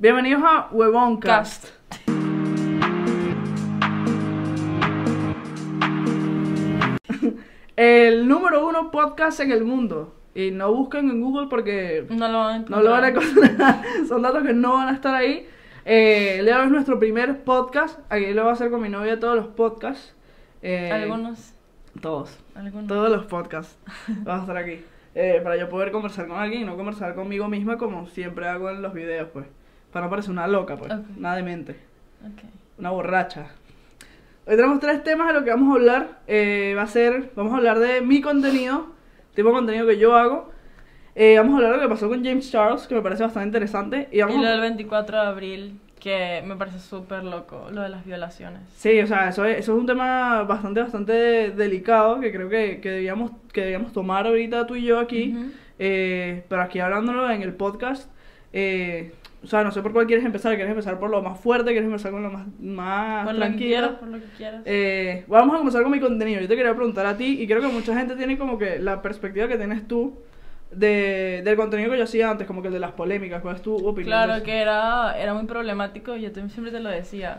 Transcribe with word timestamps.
Bienvenidos 0.00 0.42
a 0.44 0.68
Huevoncast. 0.72 1.68
el 7.76 8.26
número 8.28 8.66
uno 8.66 8.90
podcast 8.90 9.40
en 9.40 9.50
el 9.52 9.64
mundo. 9.64 10.14
Y 10.34 10.50
no 10.50 10.72
busquen 10.72 11.08
en 11.08 11.22
Google 11.22 11.46
porque 11.48 12.06
No 12.10 12.28
lo 12.28 12.38
van 12.40 12.64
a 12.66 12.68
no 12.68 12.82
lo 12.82 12.90
van 12.90 13.04
a 13.04 13.08
encontrar. 13.08 13.44
encontrar. 13.44 13.82
Son 14.08 14.20
datos 14.22 14.42
que 14.42 14.52
no 14.52 14.74
van 14.74 14.88
a 14.88 14.92
estar 14.92 15.14
ahí. 15.14 15.48
Eh, 15.86 16.40
Leo 16.42 16.62
es 16.62 16.70
nuestro 16.70 16.98
primer 16.98 17.42
podcast. 17.42 17.98
Aquí 18.10 18.32
lo 18.34 18.42
voy 18.42 18.50
a 18.50 18.52
hacer 18.54 18.70
con 18.70 18.82
mi 18.82 18.88
novia 18.90 19.18
todos 19.18 19.36
los 19.36 19.46
podcasts. 19.46 20.14
Eh, 20.60 20.90
Algunos. 20.92 21.54
Todos. 22.02 22.38
Algunos. 22.54 22.86
Todos 22.86 23.10
los 23.10 23.24
podcasts. 23.26 23.78
Vas 24.24 24.38
a 24.38 24.42
estar 24.42 24.56
aquí. 24.58 24.84
Eh, 25.14 25.40
para 25.42 25.56
yo 25.56 25.70
poder 25.70 25.90
conversar 25.90 26.28
con 26.28 26.36
alguien 26.36 26.62
y 26.62 26.64
no 26.66 26.76
conversar 26.76 27.14
conmigo 27.14 27.48
misma 27.48 27.78
como 27.78 28.06
siempre 28.08 28.46
hago 28.46 28.68
en 28.68 28.82
los 28.82 28.92
videos, 28.92 29.28
pues. 29.32 29.46
Para 29.96 30.08
no 30.08 30.10
parecer 30.10 30.30
una 30.32 30.46
loca, 30.46 30.76
pues. 30.76 30.92
Ok. 30.92 31.06
Nada 31.16 31.36
de 31.36 31.42
mente. 31.42 31.72
Ok. 32.20 32.42
Una 32.78 32.90
borracha. 32.90 33.46
Hoy 34.46 34.54
tenemos 34.56 34.78
tres 34.78 35.02
temas 35.02 35.28
de 35.28 35.32
lo 35.32 35.42
que 35.42 35.48
vamos 35.48 35.72
a 35.72 35.80
hablar. 35.80 36.18
Eh, 36.26 36.74
va 36.76 36.82
a 36.82 36.86
ser, 36.86 37.30
vamos 37.34 37.54
a 37.54 37.56
hablar 37.56 37.78
de 37.78 38.02
mi 38.02 38.20
contenido, 38.20 38.88
tipo 39.34 39.48
de 39.48 39.54
contenido 39.54 39.86
que 39.86 39.96
yo 39.96 40.14
hago. 40.14 40.50
Eh, 41.14 41.38
vamos 41.38 41.54
a 41.54 41.56
hablar 41.56 41.70
de 41.70 41.76
lo 41.78 41.82
que 41.84 41.88
pasó 41.88 42.10
con 42.10 42.22
James 42.22 42.50
Charles, 42.52 42.86
que 42.86 42.94
me 42.94 43.00
parece 43.00 43.22
bastante 43.22 43.46
interesante. 43.46 44.08
Y 44.12 44.18
Y 44.18 44.20
vamos 44.20 44.36
lo 44.42 44.46
a- 44.48 44.50
del 44.50 44.60
24 44.60 45.18
de 45.18 45.26
abril, 45.28 45.80
que 45.98 46.42
me 46.46 46.56
parece 46.56 46.78
súper 46.78 47.24
loco, 47.24 47.68
lo 47.72 47.80
de 47.80 47.88
las 47.88 48.04
violaciones. 48.04 48.60
Sí, 48.76 49.00
o 49.00 49.06
sea, 49.06 49.30
eso 49.30 49.46
es, 49.46 49.60
eso 49.60 49.72
es 49.72 49.78
un 49.80 49.86
tema 49.86 50.42
bastante, 50.42 50.82
bastante 50.82 51.52
delicado 51.52 52.20
que 52.20 52.30
creo 52.34 52.50
que, 52.50 52.82
que, 52.82 52.90
debíamos, 52.90 53.30
que 53.50 53.62
debíamos 53.62 53.94
tomar 53.94 54.26
ahorita 54.26 54.66
tú 54.66 54.74
y 54.76 54.82
yo 54.84 54.98
aquí. 54.98 55.32
Ujú. 55.34 55.52
Eh, 55.78 56.44
pero 56.50 56.60
aquí 56.60 56.80
hablándolo 56.80 57.30
en 57.30 57.40
el 57.40 57.54
podcast, 57.54 58.10
eh, 58.52 59.14
o 59.46 59.48
sea, 59.48 59.62
no 59.64 59.70
sé 59.72 59.80
por 59.82 59.92
cuál 59.92 60.06
quieres 60.06 60.24
empezar. 60.24 60.54
¿Quieres 60.54 60.70
empezar 60.70 60.98
por 60.98 61.08
lo 61.10 61.22
más 61.22 61.38
fuerte? 61.40 61.70
¿Quieres 61.70 61.86
empezar 61.86 62.12
con 62.12 62.22
lo 62.22 62.30
más, 62.30 62.46
más 62.60 63.24
Por 63.24 63.34
lo 63.34 63.40
que 63.40 63.46
tranquilo? 63.46 63.68
quieras, 63.68 63.90
por 64.00 64.08
lo 64.08 64.18
que 64.18 64.28
quieras. 64.36 64.62
Eh, 64.64 65.24
vamos 65.28 65.54
a 65.54 65.58
comenzar 65.58 65.82
con 65.82 65.92
mi 65.92 66.00
contenido. 66.00 66.40
Yo 66.40 66.48
te 66.48 66.56
quería 66.56 66.74
preguntar 66.74 67.06
a 67.06 67.16
ti, 67.16 67.40
y 67.40 67.46
creo 67.46 67.60
que 67.60 67.68
mucha 67.68 67.96
gente 67.96 68.16
tiene 68.16 68.36
como 68.38 68.58
que 68.58 68.78
la 68.78 69.00
perspectiva 69.02 69.48
que 69.48 69.56
tienes 69.56 69.86
tú 69.88 70.18
de, 70.70 71.42
del 71.44 71.56
contenido 71.56 71.90
que 71.90 71.98
yo 71.98 72.04
hacía 72.04 72.30
antes, 72.30 72.46
como 72.46 72.60
que 72.62 72.68
el 72.68 72.74
de 72.74 72.80
las 72.80 72.92
polémicas. 72.92 73.40
¿Cuál 73.42 73.56
es 73.56 73.62
tu 73.62 73.74
opinión? 73.76 74.04
Claro 74.04 74.42
que 74.42 74.60
era, 74.60 75.16
era 75.18 75.32
muy 75.34 75.46
problemático, 75.46 76.16
yo 76.16 76.32
te- 76.32 76.48
siempre 76.48 76.72
te 76.72 76.80
lo 76.80 76.90
decía. 76.90 77.36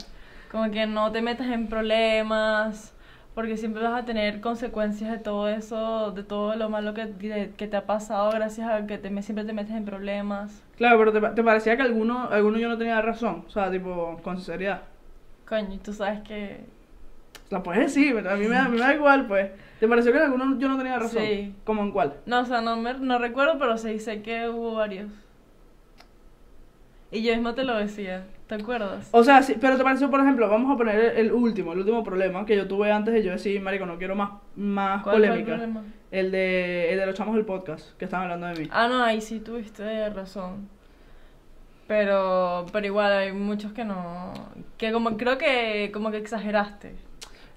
Como 0.52 0.72
que 0.72 0.86
no 0.88 1.12
te 1.12 1.22
metas 1.22 1.48
en 1.48 1.68
problemas, 1.68 2.94
porque 3.38 3.56
siempre 3.56 3.84
vas 3.84 4.02
a 4.02 4.06
tener 4.06 4.42
consecuencias 4.42 5.12
de 5.12 5.20
todo 5.20 5.48
eso, 5.48 6.12
de 6.12 6.24
todo 6.24 6.56
lo 6.56 6.70
malo 6.70 6.96
que, 6.96 7.12
que, 7.20 7.54
que 7.56 7.68
te 7.68 7.78
ha 7.78 7.86
pasado 7.86 8.32
gracias 8.32 8.68
a 8.68 8.88
que 8.88 8.98
te, 8.98 9.12
me- 9.12 9.22
siempre 9.22 9.46
te 9.46 9.54
metes 9.54 9.76
en 9.76 9.86
problemas. 9.86 10.64
Claro, 10.76 10.98
pero 10.98 11.12
te, 11.14 11.22
te 11.36 11.44
parecía 11.44 11.76
que 11.78 11.84
alguno, 11.84 12.30
alguno 12.32 12.58
yo 12.58 12.68
no 12.70 12.78
tenía 12.80 13.00
razón, 13.02 13.44
o 13.48 13.50
sea, 13.52 13.70
tipo, 13.70 14.20
con 14.24 14.38
sinceridad. 14.38 14.82
Coño, 15.48 15.76
y 15.76 15.78
tú 15.78 15.94
sabes 15.94 16.22
que... 16.22 16.66
La 17.50 17.64
puedes 17.64 17.84
decir, 17.94 18.14
pero 18.16 18.32
a 18.32 18.36
mí 18.36 18.48
me, 18.48 18.58
a 18.58 18.66
mí 18.66 18.72
me 18.78 18.80
da 18.84 18.94
igual, 18.96 19.28
pues. 19.28 19.52
¿Te 19.80 19.88
pareció 19.88 20.12
que 20.12 20.18
en 20.18 20.26
alguno 20.26 20.58
yo 20.60 20.68
no 20.68 20.78
tenía 20.78 21.00
razón? 21.00 21.24
Sí. 21.24 21.56
¿Cómo 21.64 21.84
en 21.84 21.92
cuál? 21.92 22.16
No, 22.26 22.42
o 22.42 22.46
sea, 22.46 22.62
no, 22.62 22.76
me, 22.76 22.96
no 22.96 23.20
recuerdo, 23.20 23.58
pero 23.60 23.78
sí 23.78 24.00
sé 24.00 24.22
que 24.24 24.50
hubo 24.50 24.74
varios. 24.74 25.12
Y 27.12 27.24
yo 27.24 27.34
mismo 27.34 27.54
te 27.56 27.64
lo 27.64 27.76
decía, 27.76 28.26
¿te 28.48 28.56
acuerdas? 28.56 29.10
O 29.12 29.24
sea, 29.24 29.42
sí, 29.44 29.56
pero 29.60 29.78
te 29.78 29.84
pareció, 29.84 30.10
por 30.10 30.20
ejemplo, 30.22 30.50
vamos 30.50 30.74
a 30.74 30.78
poner 30.78 30.96
el, 31.00 31.18
el 31.28 31.32
último, 31.32 31.74
el 31.74 31.80
último 31.80 32.04
problema 32.04 32.46
que 32.46 32.56
yo 32.56 32.68
tuve 32.68 32.92
antes 32.92 33.14
de 33.14 33.24
yo 33.24 33.32
decir, 33.32 33.62
marico, 33.62 33.86
no 33.86 33.98
quiero 33.98 34.16
más, 34.16 34.32
más 34.56 35.04
¿Cuál 35.04 35.18
fue 35.18 35.26
el 35.26 35.30
polémica. 35.32 35.56
problema? 35.58 35.84
El 36.12 36.32
de, 36.32 36.94
el 36.94 37.00
de 37.00 37.06
los 37.06 37.16
chamos 37.16 37.36
del 37.36 37.46
podcast, 37.46 37.98
que 37.98 38.06
estaban 38.06 38.32
hablando 38.32 38.48
de 38.48 38.64
mí. 38.64 38.70
Ah, 38.72 38.88
no, 38.88 39.04
ahí 39.04 39.20
sí 39.22 39.40
tuviste 39.40 40.10
razón. 40.10 40.70
Pero, 41.88 42.66
pero 42.74 42.86
igual 42.86 43.12
hay 43.14 43.32
muchos 43.32 43.72
que 43.72 43.86
no, 43.86 44.34
que 44.78 44.92
como 44.92 45.16
creo 45.16 45.38
que 45.38 45.90
como 45.94 46.12
que 46.12 46.18
exageraste. 46.18 46.96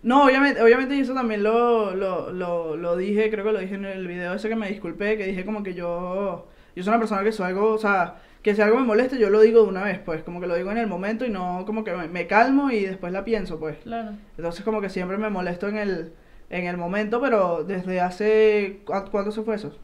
No, 0.02 0.24
obviamente, 0.24 0.62
obviamente 0.62 0.98
eso 0.98 1.14
también 1.14 1.42
lo, 1.42 1.94
lo, 1.96 2.30
lo, 2.32 2.76
lo 2.76 2.96
dije, 2.96 3.28
creo 3.30 3.44
que 3.44 3.52
lo 3.52 3.58
dije 3.58 3.74
en 3.74 3.84
el 3.84 4.06
video 4.06 4.32
ese 4.32 4.48
que 4.48 4.54
me 4.56 4.68
disculpé, 4.68 5.18
que 5.18 5.26
dije 5.26 5.44
como 5.44 5.62
que 5.64 5.74
yo, 5.74 6.46
yo 6.76 6.82
soy 6.82 6.90
una 6.90 7.00
persona 7.00 7.24
que 7.24 7.32
soy 7.32 7.48
algo, 7.48 7.72
o 7.72 7.78
sea, 7.78 8.16
que 8.42 8.54
si 8.54 8.62
algo 8.62 8.78
me 8.78 8.86
molesta 8.86 9.16
yo 9.16 9.28
lo 9.30 9.40
digo 9.40 9.62
de 9.62 9.68
una 9.68 9.82
vez, 9.84 9.98
pues, 9.98 10.22
como 10.22 10.40
que 10.40 10.46
lo 10.46 10.54
digo 10.54 10.70
en 10.70 10.78
el 10.78 10.86
momento 10.86 11.24
y 11.26 11.30
no 11.30 11.64
como 11.66 11.84
que 11.84 11.92
me, 11.92 12.08
me 12.08 12.26
calmo 12.26 12.70
y 12.70 12.84
después 12.86 13.12
la 13.12 13.24
pienso, 13.24 13.58
pues. 13.58 13.78
Claro. 13.78 14.12
Entonces 14.36 14.64
como 14.64 14.80
que 14.80 14.88
siempre 14.88 15.18
me 15.18 15.28
molesto 15.30 15.68
en 15.68 15.76
el, 15.78 16.12
en 16.48 16.66
el 16.66 16.76
momento, 16.76 17.20
pero 17.20 17.64
desde 17.64 18.00
hace, 18.00 18.80
¿cu- 18.86 19.04
¿cuánto 19.10 19.30
se 19.30 19.42
fue 19.42 19.56
eso? 19.56 19.76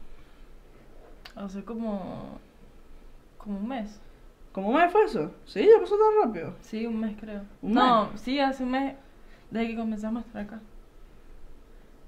Hace 1.35 1.63
como 1.63 2.39
como 3.37 3.59
un 3.59 3.67
mes. 3.67 3.99
¿Cómo 4.51 4.73
me 4.73 4.89
fue 4.89 5.03
eso? 5.03 5.31
Sí, 5.45 5.61
ya 5.61 5.79
pasó 5.79 5.95
tan 5.97 6.27
rápido. 6.27 6.55
Sí, 6.61 6.85
un 6.87 6.99
mes 6.99 7.15
creo. 7.19 7.41
¿Un 7.61 7.73
no, 7.73 8.09
sí, 8.17 8.39
hace 8.39 8.63
un 8.63 8.71
mes 8.71 8.95
desde 9.51 9.67
que 9.67 9.75
comenzamos 9.75 10.23
a 10.23 10.27
estar 10.27 10.41
acá. 10.43 10.59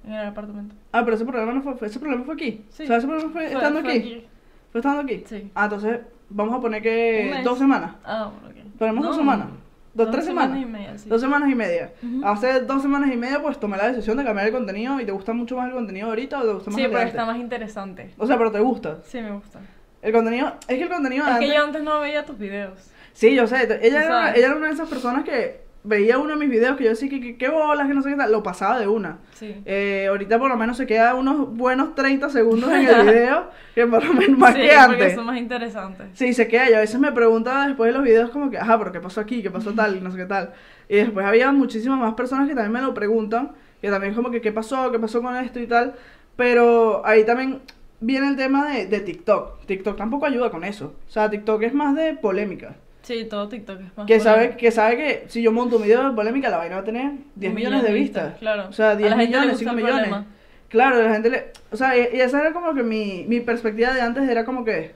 En 0.03 0.13
el 0.13 0.25
apartamento. 0.27 0.73
Ah, 0.91 1.03
pero 1.03 1.15
ese 1.15 1.25
problema 1.25 1.53
no 1.53 1.61
fue, 1.61 1.87
ese 1.87 1.99
problema 1.99 2.23
fue 2.23 2.33
aquí. 2.33 2.65
Sí. 2.69 2.83
O 2.83 2.87
sea, 2.87 2.97
ese 2.97 3.05
problema 3.07 3.31
fue, 3.31 3.43
Fue- 3.45 3.53
estando 3.53 3.81
fue 3.81 3.89
aquí. 3.97 4.27
Fue 4.71 4.79
estando 4.81 5.01
aquí. 5.01 5.23
Sí. 5.27 5.51
Ah, 5.53 5.65
entonces 5.65 5.99
vamos 6.29 6.55
a 6.55 6.61
poner 6.61 6.81
que 6.81 7.41
dos 7.43 7.57
semanas. 7.59 7.91
Ah, 8.03 8.27
ok. 8.27 8.55
Ponemos 8.77 9.03
dos 9.03 9.15
No, 9.17 9.21
semanas. 9.21 9.47
Dos, 9.93 10.11
tres 10.11 10.25
semanas. 10.25 10.57
y 10.61 10.65
media, 10.65 10.97
sí. 10.97 11.09
Dos 11.09 11.19
semanas 11.19 11.49
y 11.49 11.55
media. 11.55 11.91
Hace 12.23 12.61
dos 12.61 12.81
semanas 12.81 13.09
y 13.11 13.17
media, 13.17 13.41
pues 13.41 13.59
tomé 13.59 13.75
la 13.75 13.89
decisión 13.89 14.15
de 14.17 14.23
cambiar 14.23 14.47
el 14.47 14.53
contenido. 14.53 14.99
¿Y 15.01 15.05
te 15.05 15.11
gusta 15.11 15.33
mucho 15.33 15.57
más 15.57 15.67
el 15.67 15.73
contenido 15.73 16.07
ahorita 16.07 16.39
o 16.39 16.43
te 16.43 16.53
gusta 16.53 16.69
más 16.69 16.75
Sí, 16.77 16.81
el 16.83 16.89
porque 16.89 17.01
antes? 17.03 17.15
está 17.15 17.25
más 17.25 17.37
interesante. 17.37 18.13
O 18.17 18.25
sea, 18.27 18.37
pero 18.37 18.51
te 18.51 18.59
gusta. 18.59 18.99
Sí, 19.03 19.19
me 19.19 19.31
gusta. 19.31 19.59
El 20.01 20.13
contenido, 20.13 20.53
es 20.67 20.77
que 20.77 20.83
el 20.83 20.89
contenido 20.89 21.23
Es 21.25 21.29
que 21.39 21.45
antes- 21.45 21.53
yo 21.57 21.63
antes 21.65 21.83
no 21.83 21.99
veía 21.99 22.25
tus 22.25 22.37
videos. 22.37 22.91
Sí, 23.11 23.35
yo 23.35 23.47
sé. 23.47 23.63
Ella, 23.85 24.03
era 24.05 24.33
ella 24.35 24.45
era 24.47 24.55
una 24.55 24.67
de 24.67 24.73
esas 24.73 24.87
personas 24.87 25.25
que 25.25 25.59
veía 25.89 26.19
uno 26.19 26.29
de 26.29 26.35
mis 26.35 26.49
videos 26.49 26.77
que 26.77 26.83
yo 26.83 26.91
decía 26.91 27.09
que, 27.09 27.35
qué 27.35 27.49
bolas, 27.49 27.87
que 27.87 27.93
no 27.95 28.01
sé 28.03 28.11
qué 28.11 28.15
tal. 28.15 28.31
Lo 28.31 28.43
pasaba 28.43 28.79
de 28.79 28.87
una. 28.87 29.17
Sí. 29.33 29.55
Eh, 29.65 30.05
ahorita 30.07 30.37
por 30.37 30.49
lo 30.49 30.55
menos 30.55 30.77
se 30.77 30.85
queda 30.85 31.15
unos 31.15 31.55
buenos 31.57 31.95
30 31.95 32.29
segundos 32.29 32.71
en 32.71 32.87
el 32.87 33.05
video, 33.05 33.49
que 33.73 33.87
por 33.87 34.05
lo 34.05 34.13
menos 34.13 34.37
más 34.37 34.53
sí, 34.53 34.61
que 34.61 34.71
antes. 34.71 35.15
son 35.15 35.25
más 35.25 35.37
interesantes. 35.37 36.07
Sí, 36.13 36.33
se 36.33 36.47
queda. 36.47 36.69
Y 36.69 36.73
a 36.73 36.79
veces 36.79 36.99
me 36.99 37.11
pregunta 37.11 37.67
después 37.67 37.91
de 37.91 37.97
los 37.97 38.03
videos 38.05 38.29
como 38.29 38.51
que, 38.51 38.59
ajá, 38.59 38.77
pero 38.77 38.91
¿qué 38.91 38.99
pasó 38.99 39.19
aquí? 39.19 39.41
¿Qué 39.41 39.49
pasó 39.49 39.73
tal? 39.73 39.97
Y 39.97 40.01
no 40.01 40.11
sé 40.11 40.17
qué 40.17 40.25
tal. 40.25 40.53
Y 40.87 40.97
después 40.97 41.25
había 41.25 41.51
muchísimas 41.51 41.99
más 41.99 42.13
personas 42.13 42.47
que 42.47 42.53
también 42.53 42.71
me 42.71 42.81
lo 42.81 42.93
preguntan, 42.93 43.51
que 43.81 43.89
también 43.89 44.13
como 44.13 44.29
que, 44.29 44.41
¿qué 44.41 44.51
pasó? 44.51 44.91
¿Qué 44.91 44.99
pasó 44.99 45.21
con 45.21 45.35
esto 45.35 45.59
y 45.59 45.65
tal? 45.65 45.95
Pero 46.35 47.05
ahí 47.05 47.25
también 47.25 47.61
viene 47.99 48.29
el 48.29 48.35
tema 48.35 48.71
de, 48.71 48.85
de 48.85 48.99
TikTok. 48.99 49.65
TikTok 49.65 49.97
tampoco 49.97 50.27
ayuda 50.27 50.51
con 50.51 50.63
eso. 50.63 50.93
O 51.07 51.11
sea, 51.11 51.29
TikTok 51.29 51.63
es 51.63 51.73
más 51.73 51.95
de 51.95 52.13
polémica. 52.13 52.75
Sí, 53.09 53.25
todo 53.25 53.49
TikTok 53.49 53.79
es 53.81 53.97
más 53.97 54.05
Que 54.05 54.19
sabe, 54.19 54.55
que 54.55 54.69
sabe 54.69 54.95
que 54.97 55.23
si 55.29 55.41
yo 55.41 55.51
monto 55.51 55.77
un 55.77 55.81
video 55.81 56.07
de 56.07 56.15
polémica, 56.15 56.47
la 56.49 56.57
vaina 56.57 56.75
va 56.75 56.81
a 56.81 56.85
tener 56.85 57.11
10 57.37 57.49
Un 57.49 57.55
millones 57.55 57.81
de 57.81 57.91
vistas. 57.93 58.23
vistas, 58.25 58.39
claro. 58.39 58.67
O 58.69 58.71
sea, 58.71 58.91
A 58.91 58.95
10 58.95 59.09
la 59.09 59.17
gente 59.17 59.31
le 59.31 59.39
millones, 59.39 59.49
gusta 59.57 59.59
5 59.65 59.69
el 59.71 59.75
millones. 59.77 60.07
problema. 60.09 60.25
Claro, 60.69 61.01
la 61.01 61.13
gente 61.13 61.29
le... 61.31 61.51
O 61.71 61.75
sea, 61.75 61.97
y, 61.97 62.15
y 62.15 62.21
esa 62.21 62.39
era 62.39 62.53
como 62.53 62.75
que 62.75 62.83
mi, 62.83 63.25
mi 63.27 63.39
perspectiva 63.39 63.93
de 63.95 64.01
antes 64.01 64.29
era 64.29 64.45
como 64.45 64.63
que... 64.63 64.93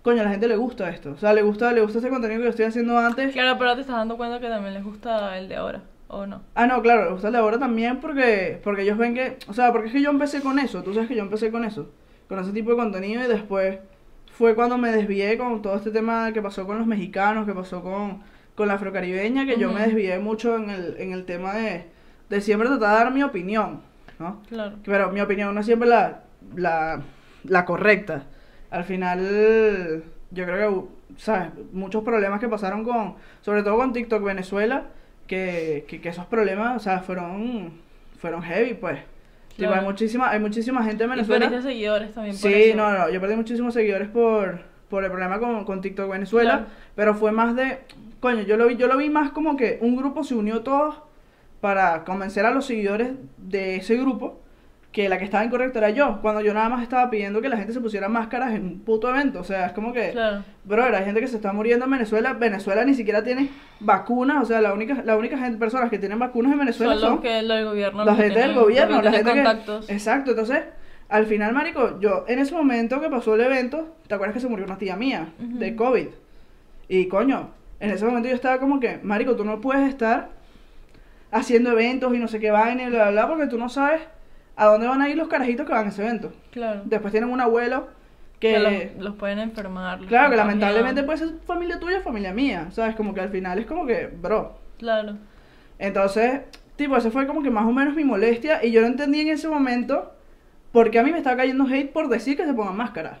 Coño, 0.00 0.22
a 0.22 0.24
la 0.24 0.30
gente 0.30 0.48
le 0.48 0.56
gusta 0.56 0.88
esto. 0.88 1.10
O 1.10 1.18
sea, 1.18 1.34
le 1.34 1.42
gusta, 1.42 1.70
le 1.72 1.82
gusta 1.82 1.98
este 1.98 2.08
contenido 2.08 2.38
que 2.40 2.44
yo 2.44 2.50
estoy 2.50 2.64
haciendo 2.64 2.96
antes. 2.98 3.34
Claro, 3.34 3.58
pero 3.58 3.74
te 3.74 3.82
estás 3.82 3.96
dando 3.96 4.16
cuenta 4.16 4.40
que 4.40 4.48
también 4.48 4.72
les 4.72 4.82
gusta 4.84 5.36
el 5.36 5.50
de 5.50 5.56
ahora, 5.56 5.82
¿o 6.06 6.24
no? 6.26 6.40
Ah, 6.54 6.66
no, 6.66 6.80
claro, 6.80 7.04
le 7.04 7.10
gusta 7.10 7.26
el 7.26 7.34
de 7.34 7.40
ahora 7.40 7.58
también 7.58 7.98
porque, 8.00 8.58
porque 8.64 8.82
ellos 8.84 8.96
ven 8.96 9.12
que... 9.12 9.36
O 9.48 9.52
sea, 9.52 9.70
porque 9.72 9.88
es 9.88 9.92
que 9.92 10.00
yo 10.00 10.08
empecé 10.08 10.40
con 10.40 10.58
eso. 10.58 10.82
Tú 10.82 10.94
sabes 10.94 11.08
que 11.08 11.16
yo 11.16 11.22
empecé 11.24 11.50
con 11.50 11.66
eso. 11.66 11.90
Con 12.26 12.38
ese 12.38 12.52
tipo 12.52 12.70
de 12.70 12.76
contenido 12.76 13.22
y 13.22 13.26
después 13.28 13.80
fue 14.38 14.54
cuando 14.54 14.78
me 14.78 14.92
desvié 14.92 15.36
con 15.36 15.60
todo 15.62 15.74
este 15.74 15.90
tema 15.90 16.32
que 16.32 16.40
pasó 16.40 16.64
con 16.64 16.78
los 16.78 16.86
mexicanos, 16.86 17.44
que 17.44 17.52
pasó 17.52 17.82
con, 17.82 18.20
con 18.54 18.68
la 18.68 18.74
afrocaribeña, 18.74 19.44
que 19.46 19.58
yo 19.58 19.72
me 19.72 19.80
desvié 19.80 20.16
mucho 20.20 20.54
en 20.54 20.70
el, 20.70 20.94
en 20.98 21.12
el 21.12 21.24
tema 21.24 21.54
de, 21.54 21.86
de 22.30 22.40
siempre 22.40 22.68
tratar 22.68 22.88
de 22.88 23.04
dar 23.04 23.12
mi 23.12 23.24
opinión, 23.24 23.80
¿no? 24.20 24.40
Claro. 24.48 24.76
Pero 24.84 25.10
mi 25.10 25.20
opinión 25.20 25.52
no 25.52 25.60
es 25.60 25.66
siempre 25.66 25.88
la, 25.88 26.22
la, 26.54 27.02
la 27.42 27.64
correcta. 27.64 28.26
Al 28.70 28.84
final, 28.84 30.04
yo 30.30 30.44
creo 30.44 30.86
que, 30.86 31.20
¿sabes? 31.20 31.50
Muchos 31.72 32.04
problemas 32.04 32.38
que 32.38 32.48
pasaron 32.48 32.84
con, 32.84 33.16
sobre 33.40 33.64
todo 33.64 33.76
con 33.76 33.92
TikTok 33.92 34.22
Venezuela, 34.22 34.84
que, 35.26 35.84
que, 35.88 36.00
que 36.00 36.10
esos 36.10 36.26
problemas, 36.26 36.76
o 36.76 36.78
sea, 36.78 37.00
fueron, 37.00 37.72
fueron 38.20 38.42
heavy, 38.42 38.74
pues. 38.74 39.00
Tipo, 39.58 39.72
hay 39.74 39.84
muchísima, 39.84 40.30
hay 40.30 40.38
muchísima 40.40 40.84
gente 40.84 41.04
en 41.04 41.10
Y 41.10 41.14
Venezuela. 41.14 41.46
perdiste 41.48 41.68
seguidores 41.70 42.12
también 42.14 42.36
por 42.40 42.50
Sí, 42.50 42.62
eso. 42.70 42.76
no, 42.76 42.90
no, 42.96 43.10
yo 43.10 43.20
perdí 43.20 43.34
muchísimos 43.36 43.74
seguidores 43.74 44.08
por, 44.08 44.60
por 44.88 45.04
el 45.04 45.10
problema 45.10 45.38
con, 45.40 45.64
con 45.64 45.80
TikTok 45.80 46.10
Venezuela, 46.10 46.50
Claro. 46.58 46.66
pero 46.94 47.14
fue 47.14 47.32
más 47.32 47.56
de, 47.56 47.78
coño, 48.20 48.42
yo 48.42 48.56
lo 48.56 48.68
vi, 48.68 48.76
yo 48.76 48.86
lo 48.86 48.96
vi 48.96 49.10
más 49.10 49.30
como 49.32 49.56
que 49.56 49.78
un 49.82 49.96
grupo 49.96 50.22
se 50.24 50.34
unió 50.36 50.60
todos 50.62 50.96
para 51.60 52.04
convencer 52.04 52.46
a 52.46 52.52
los 52.52 52.66
seguidores 52.66 53.10
de 53.36 53.76
ese 53.76 53.96
grupo 53.96 54.40
que 54.92 55.08
la 55.08 55.18
que 55.18 55.24
estaba 55.24 55.44
incorrecta 55.44 55.78
era 55.80 55.90
yo, 55.90 56.18
cuando 56.22 56.40
yo 56.40 56.54
nada 56.54 56.68
más 56.70 56.82
estaba 56.82 57.10
pidiendo 57.10 57.42
que 57.42 57.48
la 57.50 57.56
gente 57.58 57.72
se 57.74 57.80
pusiera 57.80 58.08
máscaras 58.08 58.54
en 58.54 58.64
un 58.64 58.80
puto 58.80 59.10
evento, 59.10 59.40
o 59.40 59.44
sea, 59.44 59.66
es 59.66 59.72
como 59.72 59.92
que, 59.92 60.10
Claro. 60.12 60.42
brother, 60.64 60.94
hay 60.94 61.04
gente 61.04 61.20
que 61.20 61.28
se 61.28 61.36
está 61.36 61.52
muriendo 61.52 61.84
en 61.84 61.90
Venezuela, 61.90 62.32
Venezuela 62.32 62.84
ni 62.84 62.94
siquiera 62.94 63.22
tiene 63.22 63.50
vacunas, 63.80 64.42
o 64.42 64.46
sea, 64.46 64.60
la 64.62 64.72
única, 64.72 65.02
la 65.04 65.16
única 65.16 65.36
gente, 65.36 65.58
personas 65.58 65.90
que 65.90 65.98
tienen 65.98 66.18
vacunas 66.18 66.52
en 66.52 66.58
Venezuela 66.58 66.94
Son 66.94 67.00
son, 67.02 67.10
los 67.12 67.20
que 67.20 67.28
del 67.28 67.64
gobierno. 67.66 68.04
la 68.04 68.14
gente 68.14 68.38
del 68.40 68.54
gobierno, 68.54 69.02
la 69.02 69.12
gente 69.12 69.32
que... 69.32 69.92
Exacto, 69.92 70.30
entonces, 70.30 70.64
al 71.10 71.26
final, 71.26 71.52
marico, 71.52 72.00
yo 72.00 72.24
en 72.26 72.38
ese 72.38 72.54
momento 72.54 73.00
que 73.00 73.08
pasó 73.10 73.34
el 73.34 73.42
evento, 73.42 73.94
¿te 74.06 74.14
acuerdas 74.14 74.34
que 74.34 74.40
se 74.40 74.48
murió 74.48 74.64
una 74.64 74.78
tía 74.78 74.96
mía 74.96 75.28
de. 75.38 75.74
COVID? 75.76 76.06
Y 76.88 77.06
coño, 77.08 77.50
en 77.80 77.90
ese 77.90 78.04
momento 78.04 78.28
yo 78.28 78.34
estaba 78.34 78.58
como 78.58 78.78
que, 78.80 78.98
marico, 79.02 79.36
tú 79.36 79.44
no 79.44 79.60
puedes 79.60 79.88
estar 79.88 80.30
haciendo 81.30 81.72
eventos 81.72 82.14
y 82.14 82.18
no 82.18 82.28
sé 82.28 82.40
qué 82.40 82.50
vaina 82.50 82.84
y 82.84 82.86
bla, 82.90 83.04
bla, 83.04 83.10
bla, 83.10 83.28
porque 83.28 83.46
tú 83.46 83.58
no 83.58 83.68
sabes 83.68 84.00
a 84.58 84.66
dónde 84.66 84.88
van 84.88 85.00
a 85.00 85.08
ir 85.08 85.16
los 85.16 85.28
carajitos 85.28 85.64
que 85.64 85.72
van 85.72 85.86
a 85.86 85.88
ese 85.88 86.04
evento. 86.04 86.32
Claro. 86.50 86.82
Después 86.84 87.12
tienen 87.12 87.30
un 87.30 87.40
abuelo 87.40 87.88
que... 88.40 88.54
Que 88.54 88.58
los, 88.58 89.04
los 89.04 89.14
pueden 89.14 89.38
enfermar. 89.38 90.00
los 90.00 90.08
Claro, 90.08 90.30
que 90.30 90.36
lamentablemente 90.36 91.04
puede 91.04 91.18
ser 91.18 91.28
familia 91.46 91.78
tuya 91.78 91.98
o 91.98 92.02
familia 92.02 92.34
mía, 92.34 92.66
¿sabes? 92.72 92.96
Como 92.96 93.14
que 93.14 93.20
al 93.20 93.28
final 93.28 93.60
es 93.60 93.66
como 93.66 93.86
que, 93.86 94.08
bro. 94.08 94.58
Claro. 94.76 95.16
Entonces, 95.78 96.40
tipo, 96.74 96.96
ese 96.96 97.12
fue 97.12 97.28
como 97.28 97.40
que 97.44 97.50
más 97.50 97.66
o 97.66 97.72
menos 97.72 97.94
mi 97.94 98.02
molestia 98.02 98.64
y 98.64 98.72
yo 98.72 98.80
no 98.80 98.88
entendí 98.88 99.20
en 99.20 99.28
ese 99.28 99.48
momento 99.48 100.12
por 100.72 100.90
qué 100.90 100.98
a 100.98 101.04
mí 101.04 101.12
me 101.12 101.18
estaba 101.18 101.36
cayendo 101.36 101.64
hate 101.64 101.92
por 101.92 102.08
decir 102.08 102.36
que 102.36 102.44
se 102.44 102.52
pongan 102.52 102.76
máscara. 102.76 103.20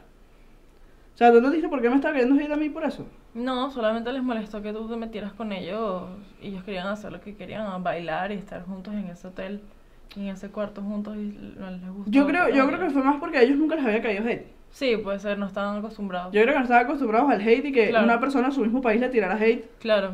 O 1.14 1.18
sea, 1.18 1.30
¿tú 1.30 1.36
entendiste 1.36 1.68
por 1.68 1.80
qué 1.80 1.88
me 1.88 1.96
estaba 1.96 2.14
cayendo 2.14 2.34
hate 2.34 2.50
a 2.50 2.56
mí 2.56 2.68
por 2.68 2.82
eso? 2.82 3.06
No, 3.34 3.70
solamente 3.70 4.12
les 4.12 4.24
molestó 4.24 4.60
que 4.60 4.72
tú 4.72 4.88
te 4.88 4.96
metieras 4.96 5.32
con 5.34 5.52
ellos 5.52 6.02
y 6.42 6.48
ellos 6.48 6.64
querían 6.64 6.88
hacer 6.88 7.12
lo 7.12 7.20
que 7.20 7.36
querían, 7.36 7.84
bailar 7.84 8.32
y 8.32 8.34
estar 8.34 8.64
juntos 8.64 8.94
en 8.94 9.06
ese 9.06 9.28
hotel, 9.28 9.62
en 10.16 10.28
ese 10.28 10.48
cuarto 10.48 10.82
juntos 10.82 11.16
y 11.16 11.54
no 11.58 11.70
les 11.70 11.88
gustó. 11.90 12.10
Yo 12.10 12.26
creo, 12.26 12.48
yo 12.48 12.66
creo 12.66 12.78
que 12.80 12.90
fue 12.90 13.02
más 13.02 13.16
porque 13.20 13.38
a 13.38 13.42
ellos 13.42 13.56
nunca 13.58 13.76
les 13.76 13.84
había 13.84 14.02
caído 14.02 14.26
hate. 14.26 14.46
Sí, 14.70 14.96
puede 14.96 15.18
ser, 15.18 15.38
no 15.38 15.46
estaban 15.46 15.78
acostumbrados. 15.78 16.32
Yo 16.32 16.42
creo 16.42 16.52
que 16.54 16.58
no 16.58 16.64
estaban 16.64 16.84
acostumbrados 16.86 17.30
al 17.30 17.40
hate 17.40 17.64
y 17.66 17.72
que 17.72 17.88
Claro. 17.88 18.04
una 18.04 18.20
persona 18.20 18.48
de 18.48 18.54
su 18.54 18.60
mismo 18.62 18.80
país 18.82 19.00
le 19.00 19.08
tirara 19.08 19.36
hate 19.36 19.64
Claro. 19.78 20.12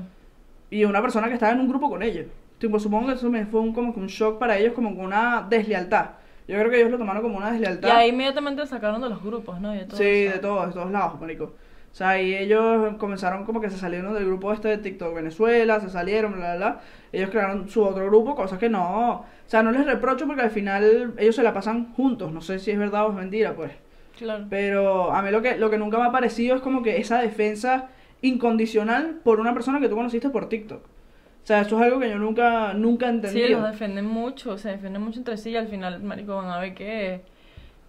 y 0.71 0.85
una 0.85 1.01
persona 1.03 1.29
que 1.29 1.35
estaba 1.35 1.53
en 1.53 1.61
un 1.61 1.69
grupo 1.69 1.89
con 1.91 2.03
ellos. 2.03 2.27
Tipo, 2.59 2.79
supongo 2.79 3.09
que 3.09 3.15
eso 3.15 3.29
me 3.31 3.47
fue 3.47 3.61
un, 3.61 3.73
como 3.73 3.93
que 3.93 4.01
un 4.01 4.07
shock 4.07 4.39
para 4.39 4.57
ellos, 4.57 4.75
como 4.75 4.91
una 4.91 5.45
deslealtad. 5.49 6.11
Yo 6.47 6.59
creo 6.59 6.71
que 6.71 6.77
ellos 6.79 6.91
lo 6.91 6.99
tomaron 6.99 7.23
como 7.23 7.37
una 7.39 7.49
Y 7.49 7.53
deslealtad. 7.53 7.91
ahí 7.91 8.11
inmediatamente 8.11 8.67
sacaron 8.67 9.01
de 9.01 9.09
los 9.09 9.23
grupos, 9.23 9.61
¿no? 9.61 9.75
Y 9.75 9.79
de 9.79 9.85
todo 9.87 9.97
Sí, 9.97 10.05
de 10.05 10.39
todos, 10.41 10.67
de 10.69 10.73
todos 10.73 10.91
lados, 10.91 11.21
marico. 11.21 11.53
O 11.95 11.97
sea, 11.97 12.21
y 12.21 12.35
ellos 12.35 12.97
comenzaron 12.99 13.45
como 13.45 13.61
que 13.61 13.71
se 13.71 13.79
salieron 13.79 14.15
del 14.15 14.25
grupo 14.25 14.53
este 14.53 14.67
de 14.67 14.79
TikTok 14.79 15.15
Venezuela, 15.15 15.79
se 15.79 15.89
salieron, 15.89 16.33
bla, 16.33 16.57
bla, 16.57 16.57
bla. 16.57 16.81
Ellos 17.13 17.31
crearon 17.31 17.71
su 17.71 17.85
otro 17.85 18.05
grupo, 18.07 18.35
cosas 18.35 18.59
que 18.59 18.69
no... 18.69 19.13
O 19.13 19.25
sea, 19.47 19.63
no 19.63 19.71
les 19.71 19.87
reprocho 19.87 20.27
porque 20.27 20.43
al 20.43 20.51
final 20.51 21.15
ellos 21.19 21.37
se 21.37 21.45
la 21.45 21.55
pasan 21.55 21.93
juntos. 21.95 22.33
No 22.33 22.41
sé 22.41 22.59
si 22.59 22.73
es 22.73 22.79
verdad 22.81 23.07
o 23.07 23.11
es 23.11 23.15
mentira, 23.15 23.55
pues. 23.55 23.71
Claro. 24.19 24.47
Pero 24.51 25.13
a 25.13 25.23
mí 25.23 25.31
lo 25.31 25.41
que, 25.41 25.57
lo 25.57 25.71
que 25.71 25.79
nunca 25.79 25.99
me 25.99 26.07
ha 26.07 26.11
parecido 26.11 26.57
es 26.57 26.63
como 26.63 26.83
que 26.83 26.97
esa 26.97 27.21
defensa 27.21 27.91
incondicional 28.23 29.21
por 29.23 29.39
una 29.39 29.55
persona 29.55 29.79
que 29.79 29.89
tú 29.89 29.95
conociste 29.95 30.31
por 30.31 30.49
TikTok. 30.49 30.83
O 30.83 31.47
sea, 31.47 31.61
eso 31.61 31.77
es 31.77 31.83
algo 31.85 32.01
que 32.01 32.11
yo 32.11 32.19
nunca, 32.19 32.75
nunca 32.75 33.09
he 33.09 33.29
Sí, 33.29 33.47
los 33.51 33.71
defienden 33.71 34.07
mucho, 34.07 34.59
se 34.59 34.71
defienden 34.71 35.01
mucho 35.01 35.21
entre 35.21 35.37
sí 35.37 35.51
y 35.51 35.57
al 35.57 35.69
final, 35.69 36.03
marico, 36.03 36.35
van 36.35 36.49
a 36.49 36.59
ver 36.59 36.75
que, 36.75 37.21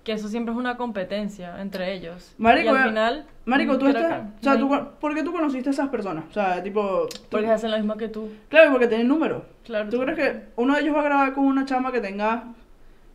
que 0.05 0.13
eso 0.13 0.27
siempre 0.29 0.53
es 0.53 0.57
una 0.57 0.77
competencia 0.77 1.59
entre 1.59 1.91
ellos. 1.91 2.35
Marico, 2.37 2.67
y 2.67 2.77
al 2.77 2.85
eh, 2.85 2.87
final... 2.89 3.25
Marico, 3.45 3.73
tú 3.73 3.87
creo 3.87 3.97
estás... 3.97 4.21
que 4.21 4.39
O 4.39 4.43
sea, 4.43 4.59
tú, 4.59 4.69
¿por 4.99 5.15
qué 5.15 5.23
tú 5.23 5.33
conociste 5.33 5.69
a 5.69 5.71
esas 5.71 5.89
personas? 5.89 6.25
O 6.29 6.33
sea, 6.33 6.61
tipo... 6.61 7.07
tú- 7.07 7.21
Porque 7.31 7.47
hacen 7.47 7.71
lo 7.71 7.77
mismo 7.77 7.97
que 7.97 8.07
tú. 8.07 8.29
Claro, 8.47 8.71
porque 8.71 8.87
tienen 8.87 9.07
números. 9.07 9.41
Claro. 9.63 9.89
¿Tú 9.89 9.99
crees 9.99 10.15
que 10.17 10.41
uno 10.57 10.75
de 10.75 10.81
ellos 10.81 10.95
va 10.95 11.01
a 11.01 11.05
grabar 11.05 11.33
con 11.33 11.45
una 11.45 11.65
chama 11.65 11.91
que 11.91 12.01
tenga 12.01 12.43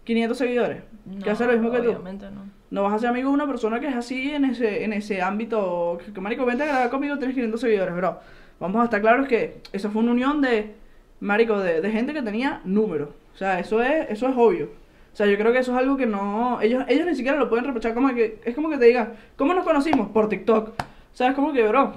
500 0.03 0.37
seguidores? 0.37 0.83
que 1.21 1.27
No, 1.27 1.33
hace 1.33 1.47
lo 1.47 1.53
mismo 1.53 1.71
que 1.71 1.79
tú. 1.79 1.91
Obviamente 1.91 2.29
no. 2.29 2.43
No 2.71 2.83
vas 2.83 2.95
a 2.95 2.99
ser 2.99 3.09
amigo 3.11 3.29
de 3.29 3.35
una 3.35 3.47
persona 3.47 3.79
que 3.79 3.87
es 3.87 3.95
así 3.95 4.33
en 4.33 4.45
ese, 4.45 4.83
en 4.83 4.93
ese 4.93 5.23
ámbito. 5.23 5.97
Que, 6.05 6.13
que, 6.13 6.21
marico, 6.21 6.45
vente 6.45 6.65
a 6.65 6.67
grabar 6.67 6.91
conmigo, 6.91 7.19
tienes 7.19 7.35
500 7.37 7.61
seguidores, 7.61 7.95
bro. 7.95 8.19
Vamos 8.59 8.81
a 8.81 8.85
estar 8.85 9.01
claros 9.01 9.29
que 9.29 9.63
eso 9.73 9.91
fue 9.91 10.03
una 10.03 10.11
unión 10.11 10.41
de, 10.41 10.75
marico, 11.21 11.59
de, 11.61 11.81
de 11.81 11.91
gente 11.93 12.13
que 12.13 12.23
tenía 12.23 12.61
números. 12.65 13.11
O 13.33 13.39
sea, 13.39 13.61
eso 13.61 13.81
es, 13.81 14.11
eso 14.11 14.29
es 14.29 14.35
obvio. 14.37 14.80
O 15.13 15.17
sea, 15.17 15.27
yo 15.27 15.37
creo 15.37 15.53
que 15.53 15.59
eso 15.59 15.73
es 15.73 15.79
algo 15.79 15.97
que 15.97 16.07
no... 16.07 16.61
Ellos, 16.63 16.85
ellos 16.89 17.07
ni 17.07 17.15
siquiera 17.15 17.37
lo 17.37 17.49
pueden 17.49 17.65
reprochar 17.65 17.95
como 17.95 18.15
que... 18.15 18.41
Es 18.45 18.55
como 18.55 18.71
que 18.71 18.79
te 18.79 18.87
digan, 18.87 19.15
¿cómo 19.37 19.53
nos 19.55 19.65
conocimos? 19.65 20.09
Por 20.09 20.29
TikTok. 20.29 20.69
O 20.69 21.17
sea, 21.17 21.29
es 21.29 21.35
como 21.35 21.53
que, 21.53 21.67
bro, 21.67 21.95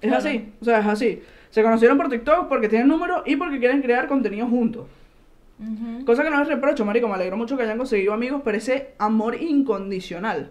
es 0.00 0.08
Claro. 0.08 0.16
así. 0.16 0.52
O 0.60 0.64
sea, 0.64 0.80
es 0.80 0.86
así. 0.86 1.22
Se 1.50 1.62
conocieron 1.62 1.96
por 1.98 2.08
TikTok 2.08 2.48
porque 2.48 2.68
tienen 2.68 2.88
números 2.88 3.22
y 3.26 3.36
porque 3.36 3.58
quieren 3.58 3.82
crear 3.82 4.08
contenido 4.08 4.46
juntos. 4.46 4.86
Cosa 6.04 6.24
que 6.24 6.30
no 6.30 6.38
les 6.40 6.48
reprocho, 6.48 6.84
marico, 6.84 7.06
me 7.06 7.14
alegro 7.14 7.36
mucho 7.36 7.56
que 7.56 7.62
hayan 7.62 7.78
conseguido 7.78 8.12
amigos, 8.12 8.42
pero 8.44 8.58
ese 8.58 8.88
amor 8.98 9.40
incondicional 9.40 10.50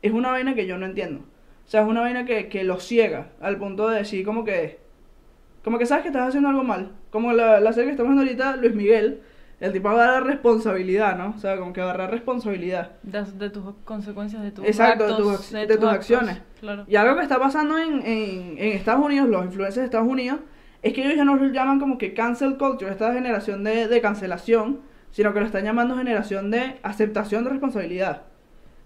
es 0.00 0.12
una 0.12 0.30
vaina 0.30 0.54
que 0.54 0.66
yo 0.66 0.78
no 0.78 0.86
entiendo. 0.86 1.22
O 1.66 1.68
sea, 1.68 1.80
es 1.82 1.88
una 1.88 2.02
vaina 2.02 2.24
que, 2.24 2.48
que 2.48 2.62
los 2.62 2.84
ciega 2.84 3.28
al 3.40 3.56
punto 3.56 3.88
de 3.88 3.98
decir 3.98 4.24
como 4.24 4.44
que... 4.44 4.78
Como 5.64 5.78
que 5.78 5.86
sabes 5.86 6.02
que 6.02 6.08
estás 6.08 6.28
haciendo 6.28 6.50
algo 6.50 6.62
mal. 6.62 6.92
Como 7.10 7.32
la, 7.32 7.58
la 7.58 7.72
serie 7.72 7.86
que 7.86 7.92
estamos 7.92 8.10
viendo 8.14 8.22
ahorita, 8.22 8.56
Luis 8.56 8.74
Miguel, 8.74 9.22
el 9.64 9.72
tipo 9.72 9.88
agarra 9.88 10.20
responsabilidad, 10.20 11.16
¿no? 11.16 11.34
O 11.36 11.38
sea, 11.38 11.56
como 11.56 11.72
que 11.72 11.80
agarra 11.80 12.06
responsabilidad. 12.06 12.92
De, 13.02 13.22
de 13.22 13.50
tus 13.50 13.62
consecuencias, 13.84 14.42
de 14.42 14.50
tus 14.50 14.64
Exacto, 14.66 15.06
de 15.06 15.10
actos, 15.12 15.36
tus- 15.38 15.52
de 15.52 15.76
tus 15.78 15.88
acciones. 15.88 16.40
Claro. 16.60 16.84
Y 16.86 16.96
algo 16.96 17.16
que 17.16 17.22
está 17.22 17.38
pasando 17.38 17.78
en, 17.78 18.02
en, 18.06 18.58
en 18.58 18.72
Estados 18.72 19.04
Unidos, 19.04 19.28
los 19.28 19.44
influencers 19.44 19.76
de 19.80 19.84
Estados 19.84 20.08
Unidos, 20.08 20.40
es 20.82 20.92
que 20.92 21.02
ellos 21.02 21.16
ya 21.16 21.24
no 21.24 21.36
lo 21.36 21.46
llaman 21.48 21.80
como 21.80 21.96
que 21.98 22.12
cancel 22.14 22.58
culture, 22.58 22.90
esta 22.90 23.12
generación 23.14 23.64
de, 23.64 23.88
de 23.88 24.00
cancelación, 24.00 24.80
sino 25.10 25.32
que 25.32 25.40
lo 25.40 25.46
están 25.46 25.64
llamando 25.64 25.96
generación 25.96 26.50
de 26.50 26.76
aceptación 26.82 27.44
de 27.44 27.50
responsabilidad. 27.50 28.22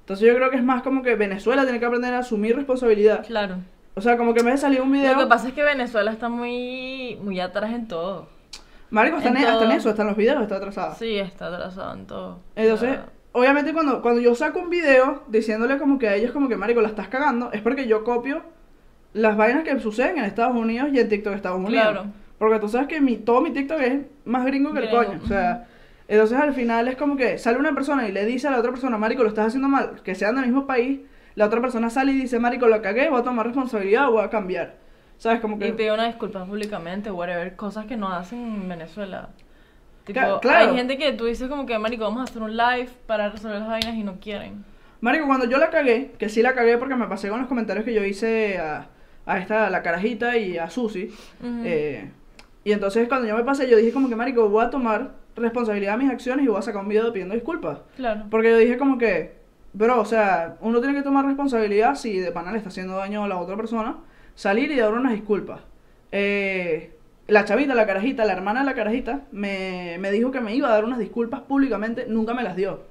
Entonces 0.00 0.26
yo 0.28 0.34
creo 0.36 0.50
que 0.50 0.56
es 0.56 0.64
más 0.64 0.82
como 0.82 1.02
que 1.02 1.16
Venezuela 1.16 1.64
tiene 1.64 1.80
que 1.80 1.86
aprender 1.86 2.14
a 2.14 2.18
asumir 2.20 2.54
responsabilidad. 2.56 3.26
Claro. 3.26 3.56
O 3.94 4.00
sea, 4.00 4.16
como 4.16 4.32
que 4.32 4.44
me 4.44 4.56
salió 4.56 4.84
un 4.84 4.92
video... 4.92 5.14
Lo 5.14 5.20
que 5.22 5.26
pasa 5.26 5.48
es 5.48 5.54
que 5.54 5.62
Venezuela 5.64 6.12
está 6.12 6.28
muy, 6.28 7.18
muy 7.20 7.40
atrás 7.40 7.72
en 7.72 7.88
todo. 7.88 8.28
Marico, 8.90 9.16
hasta 9.18 9.28
en, 9.28 9.36
en 9.36 9.42
hasta 9.44 9.64
en 9.64 9.68
todo. 9.68 9.78
eso, 9.78 9.90
hasta 9.90 10.02
en 10.02 10.08
los 10.08 10.16
videos 10.16 10.42
está 10.42 10.56
atrasada. 10.56 10.94
Sí, 10.94 11.18
está 11.18 11.46
atrasado 11.46 11.94
en 11.94 12.06
todo. 12.06 12.40
Entonces, 12.56 12.98
obviamente 13.32 13.72
cuando, 13.72 14.02
cuando 14.02 14.20
yo 14.20 14.34
saco 14.34 14.60
un 14.60 14.70
video 14.70 15.24
diciéndole 15.28 15.78
como 15.78 15.98
que 15.98 16.08
a 16.08 16.14
ellos 16.14 16.32
como 16.32 16.48
que, 16.48 16.56
marico, 16.56 16.80
la 16.80 16.88
estás 16.88 17.08
cagando, 17.08 17.52
es 17.52 17.60
porque 17.62 17.86
yo 17.86 18.04
copio 18.04 18.42
las 19.12 19.36
vainas 19.36 19.64
que 19.64 19.78
suceden 19.80 20.18
en 20.18 20.24
Estados 20.24 20.56
Unidos 20.56 20.90
y 20.92 21.00
en 21.00 21.08
TikTok 21.08 21.30
de 21.32 21.36
Estados 21.36 21.58
Unidos. 21.58 21.90
Claro. 21.90 22.06
Porque 22.38 22.58
tú 22.60 22.68
sabes 22.68 22.86
que 22.86 23.00
mi, 23.00 23.16
todo 23.16 23.40
mi 23.40 23.50
TikTok 23.50 23.80
es 23.80 24.00
más 24.24 24.44
gringo 24.44 24.72
que 24.72 24.80
el 24.80 24.90
coño. 24.90 25.20
O 25.22 25.26
sea, 25.26 25.66
entonces 26.06 26.38
al 26.38 26.54
final 26.54 26.88
es 26.88 26.96
como 26.96 27.16
que 27.16 27.36
sale 27.36 27.58
una 27.58 27.74
persona 27.74 28.08
y 28.08 28.12
le 28.12 28.24
dice 28.24 28.48
a 28.48 28.52
la 28.52 28.58
otra 28.58 28.70
persona, 28.70 28.96
marico, 28.96 29.22
lo 29.22 29.28
estás 29.28 29.48
haciendo 29.48 29.68
mal, 29.68 30.02
que 30.02 30.14
sean 30.14 30.36
del 30.36 30.46
mismo 30.46 30.66
país, 30.66 31.00
la 31.34 31.46
otra 31.46 31.60
persona 31.60 31.90
sale 31.90 32.12
y 32.12 32.16
dice, 32.16 32.38
marico, 32.38 32.66
lo 32.68 32.80
cagué, 32.80 33.10
voy 33.10 33.20
a 33.20 33.24
tomar 33.24 33.46
responsabilidad, 33.46 34.08
voy 34.08 34.22
a 34.22 34.30
cambiar. 34.30 34.76
¿Sabes? 35.18 35.40
Como 35.40 35.58
que... 35.58 35.68
Y 35.68 35.72
pide 35.72 35.92
una 35.92 36.06
disculpa 36.06 36.44
públicamente, 36.44 37.10
whatever, 37.10 37.54
cosas 37.56 37.86
que 37.86 37.96
no 37.96 38.08
hacen 38.08 38.38
en 38.40 38.68
Venezuela. 38.68 39.30
Tipo, 40.04 40.18
Ca- 40.20 40.40
claro. 40.40 40.70
hay 40.70 40.76
gente 40.76 40.96
que 40.96 41.12
tú 41.12 41.26
dices 41.26 41.48
como 41.48 41.66
que, 41.66 41.78
marico, 41.78 42.04
vamos 42.04 42.20
a 42.20 42.24
hacer 42.24 42.40
un 42.40 42.56
live 42.56 42.88
para 43.06 43.28
resolver 43.28 43.58
las 43.58 43.68
vainas 43.68 43.94
y 43.94 44.04
no 44.04 44.18
quieren. 44.20 44.64
Marico, 45.00 45.26
cuando 45.26 45.46
yo 45.46 45.58
la 45.58 45.70
cagué, 45.70 46.12
que 46.18 46.28
sí 46.28 46.40
la 46.42 46.54
cagué 46.54 46.78
porque 46.78 46.96
me 46.96 47.06
pasé 47.06 47.28
con 47.28 47.38
los 47.40 47.48
comentarios 47.48 47.84
que 47.84 47.92
yo 47.94 48.02
hice 48.04 48.58
a, 48.58 48.86
a 49.26 49.38
esta, 49.38 49.66
a 49.66 49.70
la 49.70 49.82
carajita 49.82 50.36
y 50.38 50.56
a 50.56 50.70
Susi. 50.70 51.06
Ujú. 51.40 51.62
eh, 51.64 52.10
y 52.64 52.72
entonces 52.72 53.08
cuando 53.08 53.26
yo 53.26 53.36
me 53.36 53.44
pasé, 53.44 53.68
yo 53.68 53.76
dije 53.76 53.92
como 53.92 54.08
que, 54.08 54.16
marico, 54.16 54.48
voy 54.48 54.64
a 54.64 54.70
tomar 54.70 55.12
responsabilidad 55.36 55.92
de 55.98 56.04
mis 56.04 56.12
acciones 56.12 56.44
y 56.44 56.48
voy 56.48 56.58
a 56.58 56.62
sacar 56.62 56.82
un 56.82 56.88
video 56.88 57.12
pidiendo 57.12 57.34
disculpas. 57.34 57.78
Claro. 57.96 58.24
Porque 58.30 58.50
yo 58.50 58.58
dije 58.58 58.76
como 58.78 58.98
que, 58.98 59.36
bro, 59.72 60.00
o 60.00 60.04
sea, 60.04 60.56
uno 60.60 60.80
tiene 60.80 60.94
que 60.94 61.02
tomar 61.02 61.24
responsabilidad 61.24 61.94
si 61.94 62.18
de 62.18 62.30
pana 62.32 62.50
le 62.52 62.58
está 62.58 62.68
haciendo 62.70 62.96
daño 62.96 63.24
a 63.24 63.28
la 63.28 63.38
otra 63.38 63.56
persona, 63.56 63.96
salir 64.38 64.70
y 64.70 64.76
dar 64.76 64.92
unas 64.94 65.12
disculpas. 65.12 65.60
Eh, 66.12 66.92
la 67.26 67.44
chavita, 67.44 67.74
la 67.74 67.86
carajita, 67.86 68.24
la 68.24 68.32
hermana 68.34 68.60
de 68.60 68.66
la 68.66 68.74
carajita, 68.74 69.22
me, 69.32 69.96
me 69.98 70.12
dijo 70.12 70.30
que 70.30 70.40
me 70.40 70.54
iba 70.54 70.68
a 70.68 70.72
dar 70.72 70.84
unas 70.84 71.00
disculpas 71.00 71.40
públicamente, 71.40 72.06
nunca 72.08 72.34
me 72.34 72.44
las 72.44 72.54
dio. 72.54 72.84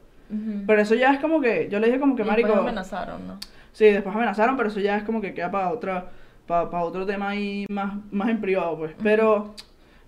Pero 0.68 0.82
eso 0.82 0.94
ya 0.94 1.14
es 1.14 1.22
como 1.22 1.40
que, 1.40 1.70
yo 1.72 1.80
le 1.80 1.88
dije 1.88 2.02
como 2.02 2.18
que, 2.18 2.24
Y 2.24 2.26
después 2.26 2.44
marico... 2.44 2.62
amenazaron, 2.62 3.26
¿no? 3.28 3.40
Sí, 3.72 3.86
después 3.86 4.14
amenazaron, 4.14 4.58
pero 4.58 4.68
eso 4.68 4.82
ya 4.82 4.98
es 4.98 5.04
como 5.04 5.22
que 5.22 5.34
queda 5.34 5.50
para 5.50 5.70
otra, 5.72 6.10
para, 6.46 6.84
otro 6.84 7.06
tema 7.06 7.30
ahí 7.30 7.66
más, 7.70 7.94
más 8.12 8.28
en 8.28 8.42
privado, 8.42 8.78
pues. 8.78 8.92
Pero 9.02 9.56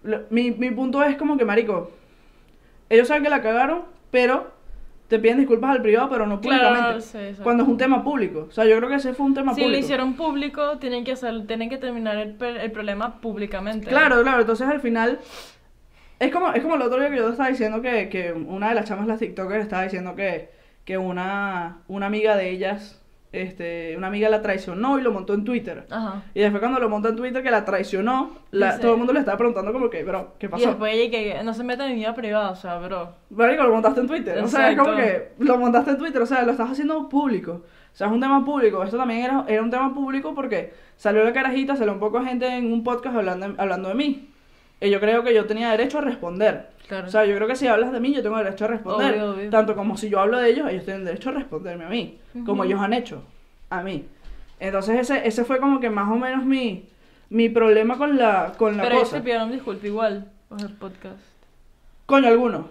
lo- 0.04 0.24
mi, 0.30 0.52
mi 0.52 0.72
punto 0.72 1.02
es 1.04 1.16
como 1.16 1.38
que, 1.38 1.46
marico, 1.46 1.92
ellos 2.90 3.08
saben 3.08 3.24
que 3.24 3.30
la 3.30 3.42
cagaron, 3.42 3.84
pero 4.12 4.52
te 5.10 5.20
piden 5.20 5.40
disculpas 5.40 5.72
al 5.72 5.82
privado, 5.82 6.08
pero 6.10 6.26
no 6.28 6.40
Claro, 6.40 6.70
públicamente. 6.70 7.02
sí, 7.02 7.18
exacto. 7.18 7.44
cuando 7.44 7.64
es 7.64 7.70
un 7.70 7.78
tema 7.78 8.04
público. 8.04 8.46
O 8.48 8.52
sea, 8.52 8.64
yo 8.66 8.78
creo 8.78 8.88
que 8.90 8.96
ese 8.96 9.14
fue 9.14 9.26
un 9.26 9.34
tema 9.34 9.54
Si 9.54 9.62
público. 9.62 9.72
lo 9.80 9.84
hicieron 9.84 10.14
público, 10.14 10.78
tienen 10.78 11.04
que 11.04 11.12
hacer, 11.14 11.46
tienen 11.48 11.70
que 11.70 11.78
terminar 11.78 12.16
el, 12.18 12.38
el 12.42 12.72
problema 12.72 13.20
públicamente. 13.20 13.88
Claro, 13.88 14.22
claro, 14.22 14.40
entonces 14.42 14.68
al 14.68 14.80
final 14.80 15.20
es 16.20 16.32
como, 16.32 16.52
es 16.54 16.62
como 16.62 16.76
el 16.76 16.82
otro 16.84 17.00
día 17.00 17.10
que 17.10 17.18
yo 17.18 17.30
estaba 17.30 17.50
diciendo 17.50 17.82
que, 17.82 18.10
que 18.10 18.34
una 18.34 18.70
de 18.70 18.76
las 18.76 18.86
chamas, 18.88 19.08
las 19.08 19.20
TikTokers, 19.20 19.64
estaba 19.64 19.84
diciendo 19.84 20.16
que, 20.16 20.50
que 20.86 20.98
una, 20.98 21.80
una 21.88 22.06
amiga 22.06 22.36
de 22.36 22.50
ellas, 22.52 22.99
este, 23.32 23.96
una 23.96 24.08
amiga 24.08 24.28
la 24.30 24.42
traicionó 24.42 24.98
y 24.98 25.02
lo 25.04 25.12
montó 25.12 25.34
en 25.34 25.44
Twitter. 25.46 25.86
Ajá. 25.90 26.24
Y 26.34 26.40
después 26.40 26.60
cuando 26.62 26.80
lo 26.80 26.90
montó 26.90 27.10
en 27.10 27.16
Twitter 27.16 27.44
que 27.44 27.52
la 27.52 27.64
traicionó, 27.66 28.32
la- 28.52 28.80
todo 28.80 28.94
el 28.94 28.98
mundo 28.98 29.14
le 29.14 29.20
estaba 29.20 29.38
preguntando 29.38 29.72
como 29.72 29.90
que, 29.90 30.04
bro, 30.04 30.34
¿qué 30.40 30.48
Y 30.48 30.50
pasó? 30.50 30.66
después 30.68 30.94
ella 30.96 31.12
que 31.12 31.44
no 31.44 31.54
se 31.54 31.64
meta 31.64 31.86
en 31.86 31.94
mi 31.94 32.00
vida 32.00 32.16
privada, 32.16 32.52
o 32.52 32.56
sea, 32.56 32.78
bro. 32.80 33.14
Marico, 33.30 33.64
lo 33.64 33.74
montaste 33.74 34.02
en 34.02 34.08
Twitter. 34.08 34.40
O 34.44 34.48
sea, 34.48 34.72
es 34.72 34.78
como 34.78 34.94
Exacto. 34.94 35.36
que 35.38 35.44
lo 35.46 35.58
montaste 35.58 35.92
en 35.92 35.98
Twitter, 35.98 36.22
o 36.22 36.26
sea, 36.26 36.44
lo 36.44 36.52
estás 36.52 36.72
haciendo 36.72 37.08
público. 37.08 37.62
O 37.92 37.96
sea, 38.00 38.08
es 38.08 38.14
un 38.14 38.20
tema 38.22 38.44
público. 38.46 38.84
Esto 38.84 38.98
también 38.98 39.22
era, 39.22 39.46
era 39.48 39.62
un 39.62 39.70
tema 39.70 39.94
público 39.94 40.34
porque 40.34 40.74
salió 40.96 41.24
la 41.24 41.34
carajita, 41.34 41.76
salió 41.76 41.94
un 41.94 42.00
poco 42.00 42.24
gente 42.24 42.48
en 42.48 42.72
un 42.72 42.84
podcast 42.84 43.16
hablando, 43.16 43.54
hablando 43.58 43.90
de 43.90 43.96
mí. 43.96 44.30
Y 44.82 44.90
yo 44.90 45.00
creo 45.00 45.24
que 45.24 45.34
yo 45.34 45.46
tenía 45.46 45.70
derecho 45.72 45.98
a 45.98 46.02
responder. 46.02 46.70
Claro. 46.90 47.08
O 47.08 47.10
sea, 47.10 47.24
yo 47.26 47.36
creo 47.36 47.48
que 47.48 47.56
si 47.56 47.68
hablas 47.68 47.92
de 47.94 48.00
mí, 48.02 48.14
yo 48.14 48.22
tengo 48.22 48.38
derecho 48.38 48.66
a 48.66 48.68
responder. 48.68 49.14
Obvio, 49.14 49.32
obvio. 49.32 49.50
Tanto 49.50 49.76
como 49.76 49.96
si 49.96 50.10
yo 50.10 50.20
hablo 50.20 50.38
de 50.40 50.50
ellos, 50.50 50.68
ellos 50.70 50.84
tienen 50.84 51.06
derecho 51.06 51.30
a 51.30 51.34
responderme 51.34 51.86
a 51.86 51.90
mí. 51.90 52.18
Como 52.46 52.64
ellos 52.66 52.82
han 52.82 52.92
hecho 52.94 53.24
a 53.70 53.82
mí. 53.84 54.06
Entonces 54.60 55.00
ese, 55.00 55.26
ese 55.28 55.46
fue 55.46 55.60
como 55.60 55.80
que 55.80 55.90
más 55.90 56.10
o 56.12 56.16
menos 56.16 56.44
mi, 56.44 56.86
mi 57.30 57.48
problema 57.48 57.98
con 57.98 58.18
la, 58.18 58.54
con 58.58 58.76
la 58.76 58.84
Pero 58.84 58.96
ellos 58.96 59.08
cosa. 59.10 59.18
te 59.18 59.24
pidieron 59.24 59.52
disculpa 59.52 59.88
igual 59.88 60.32
por 60.50 60.60
el 60.62 60.74
podcast. 60.74 61.20
Coño, 62.06 62.28
algunos. 62.28 62.66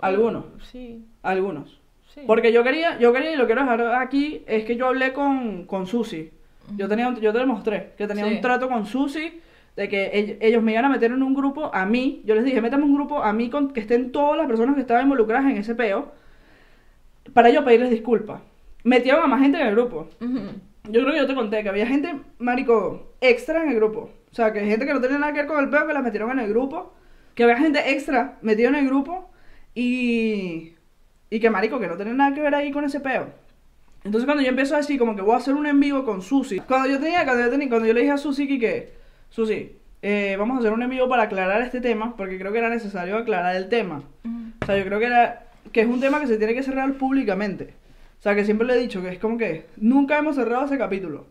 Algunos. 0.00 0.44
Sí, 0.70 1.04
Algunos. 1.22 1.78
sí. 2.12 2.22
Porque 2.26 2.52
yo 2.52 2.64
quería, 2.64 2.98
yo 2.98 3.12
quería 3.12 3.32
y 3.32 3.36
lo 3.36 3.46
quiero 3.46 3.60
dejar 3.62 3.94
aquí, 3.94 4.42
es 4.46 4.64
que 4.64 4.74
yo 4.76 4.88
hablé 4.88 5.12
con, 5.12 5.64
con 5.66 5.86
Susi. 5.86 6.30
Yo 6.76 6.88
tenía, 6.88 7.14
yo 7.20 7.32
te 7.32 7.38
lo 7.38 7.46
mostré, 7.46 7.92
que 7.96 8.06
tenía 8.06 8.26
Sí. 8.26 8.34
un 8.34 8.40
trato 8.40 8.68
con 8.68 8.84
Susi 8.86 9.40
de 9.76 9.88
que 9.88 10.12
ell- 10.12 10.36
ellos 10.40 10.62
me 10.62 10.72
iban 10.72 10.84
a 10.84 10.88
meter 10.88 11.12
en 11.12 11.22
un 11.22 11.34
grupo 11.34 11.70
a 11.74 11.86
mí. 11.86 12.22
Yo 12.24 12.34
les 12.34 12.44
dije, 12.44 12.60
métame 12.60 12.84
un 12.84 12.94
grupo 12.94 13.22
a 13.22 13.32
mí 13.32 13.50
con 13.50 13.72
que 13.72 13.80
estén 13.80 14.12
todas 14.12 14.36
las 14.36 14.46
personas 14.46 14.74
que 14.74 14.80
estaban 14.82 15.04
involucradas 15.04 15.50
en 15.50 15.56
ese 15.58 15.74
peo 15.74 16.12
para 17.32 17.50
yo 17.50 17.64
pedirles 17.64 17.90
disculpas. 17.90 18.40
Metieron 18.84 19.22
a 19.22 19.26
más 19.26 19.40
gente 19.40 19.60
en 19.60 19.66
el 19.68 19.74
grupo. 19.74 20.08
Yo 20.84 21.00
creo 21.02 21.12
que 21.12 21.18
yo 21.18 21.26
te 21.26 21.34
conté 21.34 21.62
que 21.62 21.68
había 21.68 21.86
gente, 21.86 22.14
marico, 22.38 23.12
extra 23.20 23.62
en 23.62 23.68
el 23.70 23.76
grupo. 23.76 24.10
O 24.30 24.34
sea, 24.34 24.52
que 24.52 24.60
gente 24.60 24.86
que 24.86 24.94
no 24.94 25.00
tenía 25.00 25.18
nada 25.18 25.32
que 25.32 25.40
ver 25.40 25.46
con 25.46 25.62
el 25.62 25.68
peo 25.70 25.86
que 25.86 25.92
las 25.92 26.02
metieron 26.02 26.30
en 26.32 26.40
el 26.40 26.48
grupo. 26.50 26.94
Que 27.34 27.44
había 27.44 27.58
gente 27.58 27.92
extra 27.92 28.38
metida 28.42 28.68
en 28.68 28.74
el 28.76 28.86
grupo 28.86 29.30
y... 29.74 30.74
Y 31.32 31.38
que, 31.38 31.48
marico, 31.48 31.78
que 31.78 31.86
no 31.86 31.96
tenía 31.96 32.12
nada 32.14 32.34
que 32.34 32.40
ver 32.40 32.54
ahí 32.54 32.72
con 32.72 32.84
ese 32.84 32.98
peo. 32.98 33.28
Entonces 34.02 34.24
cuando 34.24 34.42
yo 34.42 34.48
empiezo 34.48 34.74
así, 34.74 34.98
como 34.98 35.14
que 35.14 35.22
voy 35.22 35.34
a 35.34 35.36
hacer 35.36 35.54
un 35.54 35.66
en 35.66 35.78
vivo 35.78 36.04
con 36.04 36.22
Susi. 36.22 36.58
Cuando 36.58 36.88
yo 36.88 36.98
tenía, 36.98 37.24
cuando 37.24 37.44
yo, 37.44 37.50
tenía, 37.50 37.68
cuando 37.68 37.86
yo 37.86 37.92
le 37.94 38.00
dije 38.00 38.12
a 38.12 38.18
Susi 38.18 38.58
que 38.58 38.94
Susi, 39.30 39.76
eh, 40.02 40.36
vamos 40.38 40.56
a 40.56 40.60
hacer 40.60 40.72
un 40.72 40.82
en 40.82 40.90
vivo 40.90 41.08
para 41.08 41.24
aclarar 41.24 41.62
este 41.62 41.80
tema, 41.80 42.16
porque 42.16 42.38
creo 42.38 42.52
que 42.52 42.58
era 42.58 42.68
necesario 42.68 43.16
aclarar 43.16 43.56
el 43.56 43.68
tema. 43.68 44.02
O 44.62 44.66
sea, 44.66 44.76
yo 44.76 44.84
creo 44.84 44.98
que 44.98 45.06
era 45.06 45.46
que 45.72 45.82
es 45.82 45.86
un 45.86 46.00
tema 46.00 46.20
que 46.20 46.26
se 46.26 46.36
tiene 46.36 46.54
que 46.54 46.62
cerrar 46.62 46.92
públicamente. 46.94 47.74
O 48.18 48.22
sea, 48.22 48.34
que 48.34 48.44
siempre 48.44 48.66
le 48.66 48.74
he 48.74 48.78
dicho 48.78 49.00
que 49.00 49.08
es 49.08 49.18
como 49.18 49.38
que 49.38 49.66
nunca 49.76 50.18
hemos 50.18 50.36
cerrado 50.36 50.66
ese 50.66 50.76
capítulo. 50.78 51.26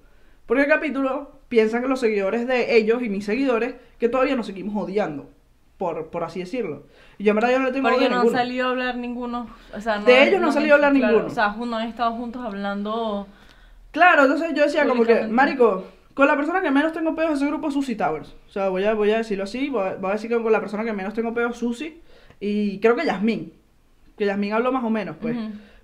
Porque 0.46 0.64
el 0.64 0.70
capítulo 0.70 1.40
piensan 1.50 1.82
que 1.82 1.88
los 1.88 2.00
seguidores 2.00 2.48
de 2.48 2.76
ellos 2.78 3.04
y 3.04 3.10
mis 3.10 3.26
seguidores 3.26 3.76
que 4.00 4.10
todavía 4.10 4.36
nos 4.36 4.48
seguimos 4.48 4.76
odiando, 4.76 5.30
por, 5.78 6.08
por 6.08 6.24
así 6.24 6.40
decirlo. 6.40 6.84
Y 7.18 7.26
yo 7.26 7.32
en 7.32 7.36
verdad 7.36 7.52
yo 7.52 7.60
no 7.60 7.66
le 7.66 7.72
tengo 7.72 7.90
Porque 7.90 8.10
no 8.10 8.22
ninguno. 8.22 8.38
salido 8.38 8.68
a 8.68 8.70
hablar 8.72 8.96
ninguno. 8.96 9.48
O 9.76 9.82
sea, 9.82 10.00
no 10.00 10.06
De 10.06 10.24
ellos 10.24 10.40
no 10.40 10.48
ha 10.48 10.50
han 10.50 10.54
salido 10.54 10.74
a 10.74 10.76
hablar 10.78 10.94
claro, 10.94 11.08
ninguno. 11.14 11.32
O 11.32 11.36
sea, 11.36 11.56
no 11.56 11.78
han 11.78 11.88
estado 11.88 12.12
juntos 12.14 12.44
hablando. 12.44 13.28
Claro, 13.92 14.24
entonces 14.24 14.54
yo 14.56 14.64
decía 14.64 14.88
como 14.88 15.04
que, 15.04 15.28
marico, 15.28 15.86
con 16.20 16.28
la 16.28 16.36
persona 16.36 16.62
que 16.62 16.70
menos 16.70 16.92
tengo 16.92 17.16
peos 17.16 17.32
es 17.32 17.38
ese 17.38 17.46
grupo 17.46 17.72
Susi 17.72 17.96
Towers. 17.96 18.36
O 18.46 18.52
sea, 18.52 18.68
voy 18.68 18.84
a, 18.84 18.94
voy 18.94 19.10
a 19.12 19.20
decirlo 19.20 19.46
así, 19.46 19.70
voy 19.70 19.88
a, 19.88 19.96
voy 19.96 20.10
a 20.10 20.14
decir 20.16 20.30
que 20.30 20.36
con 20.36 20.52
la 20.52 20.60
persona 20.60 20.84
que 20.84 20.92
menos 20.92 21.14
tengo 21.14 21.34
peos 21.34 21.56
Susi 21.56 22.02
y 22.42 22.78
creo 22.82 22.98
que 22.98 23.06
Yasmín. 23.06 23.54
Que 24.18 24.26
Yasmín 24.26 24.52
habló 24.52 24.74
más 24.74 24.84
o 24.84 24.90
menos, 24.90 25.16
pues. 25.16 25.38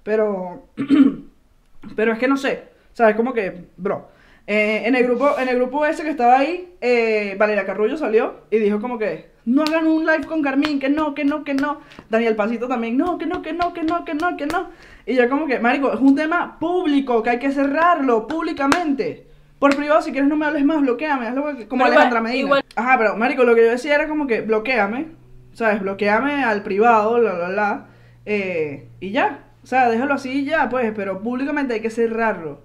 Pero, 0.04 0.68
pero 1.96 2.12
es 2.12 2.20
que 2.20 2.28
no 2.28 2.36
sé, 2.36 2.66
¿sabes? 2.92 3.16
Como 3.16 3.32
que, 3.32 3.68
bro, 3.78 4.10
eh, 4.46 4.82
en, 4.84 4.96
el 4.96 5.06
grupo, 5.06 5.40
en 5.40 5.48
el 5.48 5.56
grupo 5.56 5.86
ese 5.86 6.04
que 6.04 6.10
estaba 6.10 6.40
ahí, 6.40 6.68
eh, 6.82 7.38
Valeria 7.40 7.66
Carrullo 7.66 7.96
salió 7.96 8.42
y 8.52 8.58
dijo 8.58 8.82
como 8.82 8.98
que, 8.98 9.30
no 9.46 9.62
hagan 9.62 9.88
un 9.88 10.06
live 10.06 10.26
con 10.26 10.42
Carmín, 10.42 10.82
que 10.82 10.90
no, 10.90 11.16
que 11.16 11.24
no, 11.24 11.46
que 11.46 11.54
no. 11.54 11.80
Daniel 12.10 12.36
Pasito 12.36 12.68
también, 12.68 12.98
no, 12.98 13.18
que 13.18 13.26
no, 13.26 13.42
que 13.42 13.54
no, 13.54 13.74
que 13.74 13.84
no, 13.84 14.04
que 14.04 14.14
no, 14.16 14.36
que 14.36 14.48
no. 14.48 14.68
Y 15.06 15.16
yo 15.16 15.30
como 15.30 15.48
que, 15.48 15.60
marico, 15.60 15.94
es 15.94 16.02
un 16.02 16.14
tema 16.14 16.60
público, 16.60 17.24
que 17.24 17.30
hay 17.30 17.40
que 17.40 17.54
cerrarlo 17.54 18.28
públicamente. 18.28 19.25
Por 19.60 19.76
privado, 19.76 20.02
si 20.02 20.12
quieres 20.12 20.30
no 20.30 20.36
me 20.36 20.46
hables 20.46 20.66
más, 20.66 20.82
bloqueame, 20.82 21.28
hazlo 21.28 21.44
como 21.70 21.84
Pero 21.84 21.96
Alejandra 21.96 22.20
igual- 22.20 22.24
Medina. 22.24 22.40
igual- 22.46 22.66
Ajá, 22.76 22.98
pero 22.98 23.16
marico, 23.16 23.44
lo 23.44 23.56
que 23.56 23.64
yo 23.64 23.70
decía 23.72 23.96
era 23.96 24.08
como 24.08 24.28
que, 24.28 24.42
bloqueame, 24.42 25.08
¿sabes? 25.54 25.80
Bloqueame 25.82 26.44
al 26.44 26.62
privado, 26.64 27.20
la, 27.20 27.34
la, 27.34 27.50
la, 27.50 27.86
eh, 28.26 28.88
y 29.00 29.12
ya. 29.12 29.40
O 29.64 29.68
sea, 29.68 29.90
déjalo 29.90 30.14
así 30.14 30.42
y 30.42 30.46
ya, 30.46 30.70
pues, 30.70 30.92
pero 30.96 31.22
públicamente 31.22 31.74
hay 31.74 31.80
que 31.80 31.90
cerrarlo. 31.90 32.60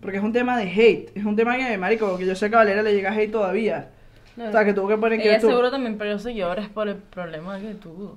Porque 0.00 0.18
es 0.18 0.22
un 0.22 0.32
tema 0.32 0.56
de 0.56 0.64
hate, 0.70 1.10
es 1.16 1.24
un 1.24 1.34
tema 1.36 1.56
que, 1.56 1.76
marico, 1.78 2.16
que 2.16 2.24
yo 2.26 2.34
sé 2.36 2.48
que 2.48 2.54
a 2.54 2.58
Valeria 2.58 2.82
le 2.82 2.94
llega 2.94 3.10
hate 3.12 3.32
todavía. 3.32 3.90
O 4.38 4.52
sea, 4.52 4.64
que 4.64 4.72
tuvo 4.72 4.86
que 4.88 4.98
poner 4.98 5.18
que 5.20 5.28
Ella 5.30 5.40
tú- 5.40 5.48
seguro 5.48 5.70
también 5.70 5.98
perdió 5.98 6.18
seguidores 6.18 6.68
por 6.68 6.88
el 6.88 6.96
problema 6.96 7.58
que 7.58 7.74
tuvo. 7.74 8.14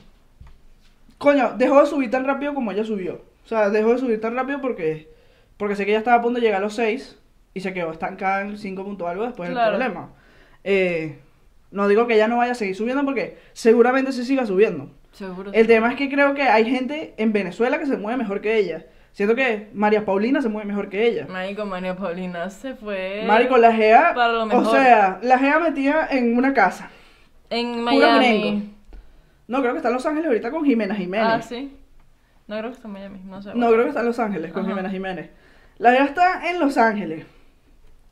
Coño, 1.18 1.54
dejó 1.58 1.80
de 1.82 1.86
subir 1.88 2.12
tan 2.12 2.26
rápido 2.26 2.54
como 2.54 2.72
ella 2.72 2.84
subió. 2.84 3.22
O 3.46 3.48
sea, 3.48 3.70
dejó 3.70 3.94
de 3.94 3.98
subir 4.00 4.22
tan 4.22 4.36
rápido 4.36 4.62
porque, 4.62 5.10
porque 5.58 5.76
sé 5.76 5.86
que 5.86 5.92
ella 5.92 6.00
estaba 6.00 6.18
a 6.18 6.22
punto 6.22 6.40
de 6.40 6.46
llegar 6.46 6.62
a 6.62 6.66
los 6.66 6.76
6 6.76 7.18
y 7.60 7.62
se 7.62 7.74
quedó 7.74 7.92
estancada 7.92 8.42
en 8.42 8.58
5 8.58 8.84
punto 8.84 9.08
algo 9.08 9.24
después 9.26 9.50
Claro. 9.50 9.72
del 9.78 9.80
problema. 9.80 10.10
Eh, 10.64 11.20
no 11.72 11.88
digo 11.88 12.08
que 12.08 12.16
ella 12.16 12.28
no 12.28 12.38
vaya 12.38 12.54
a 12.54 12.56
seguir 12.56 12.76
subiendo 12.76 13.06
porque 13.06 13.38
seguramente 13.54 14.12
se 14.12 14.26
siga 14.26 14.46
subiendo. 14.46 14.90
Seguro. 15.12 15.52
El 15.54 15.68
tema 15.68 15.90
es 15.92 15.96
que 15.98 16.10
creo 16.10 16.34
que 16.34 16.44
hay 16.44 16.66
gente 16.66 17.14
en 17.18 17.34
Venezuela 17.34 17.80
que 17.80 17.86
se 17.86 17.98
mueve 17.98 18.18
mejor 18.18 18.42
que 18.42 18.58
ella. 18.58 18.86
Siento 19.12 19.36
que 19.36 19.70
María 19.74 20.06
Paulina 20.06 20.42
se 20.42 20.50
mueve 20.50 20.68
mejor 20.68 20.88
que 20.90 21.06
ella. 21.08 21.26
Marico, 21.28 21.66
María 21.66 21.96
Paulina 21.96 22.50
se 22.50 22.76
fue. 22.76 23.24
Marico, 23.28 23.58
la 23.58 23.74
GEA, 23.74 24.14
para 24.14 24.34
lo 24.34 24.44
o 24.44 24.46
mejor. 24.46 24.72
sea, 24.72 25.20
la 25.22 25.38
GEA 25.40 25.60
metida 25.60 26.08
en 26.12 26.38
una 26.38 26.54
casa. 26.54 26.90
En 27.50 27.82
Miami. 27.82 28.74
No, 29.48 29.62
creo 29.62 29.72
que 29.74 29.78
está 29.78 29.90
en 29.90 29.96
Los 29.96 30.06
Ángeles 30.06 30.28
ahorita 30.28 30.52
con 30.52 30.64
Jimena 30.64 30.96
Jiménez. 30.96 31.28
Ah, 31.28 31.42
sí. 31.42 31.76
No 32.48 32.58
creo 32.60 32.70
que 32.70 32.76
está 32.76 32.88
en 32.88 32.94
Miami. 32.94 33.20
No 33.26 33.42
sé. 33.42 33.52
No, 33.56 33.68
creo 33.72 33.84
que 33.84 33.90
está 33.90 34.02
en 34.02 34.06
Los 34.06 34.20
Ángeles 34.20 34.52
con 34.54 34.62
Ajá. 34.64 34.70
Jimena 34.72 34.90
Jiménez. 34.92 35.30
La 35.80 35.92
GEA 35.92 36.06
está 36.06 36.50
en 36.52 36.60
Los 36.60 36.78
Ángeles, 36.78 37.26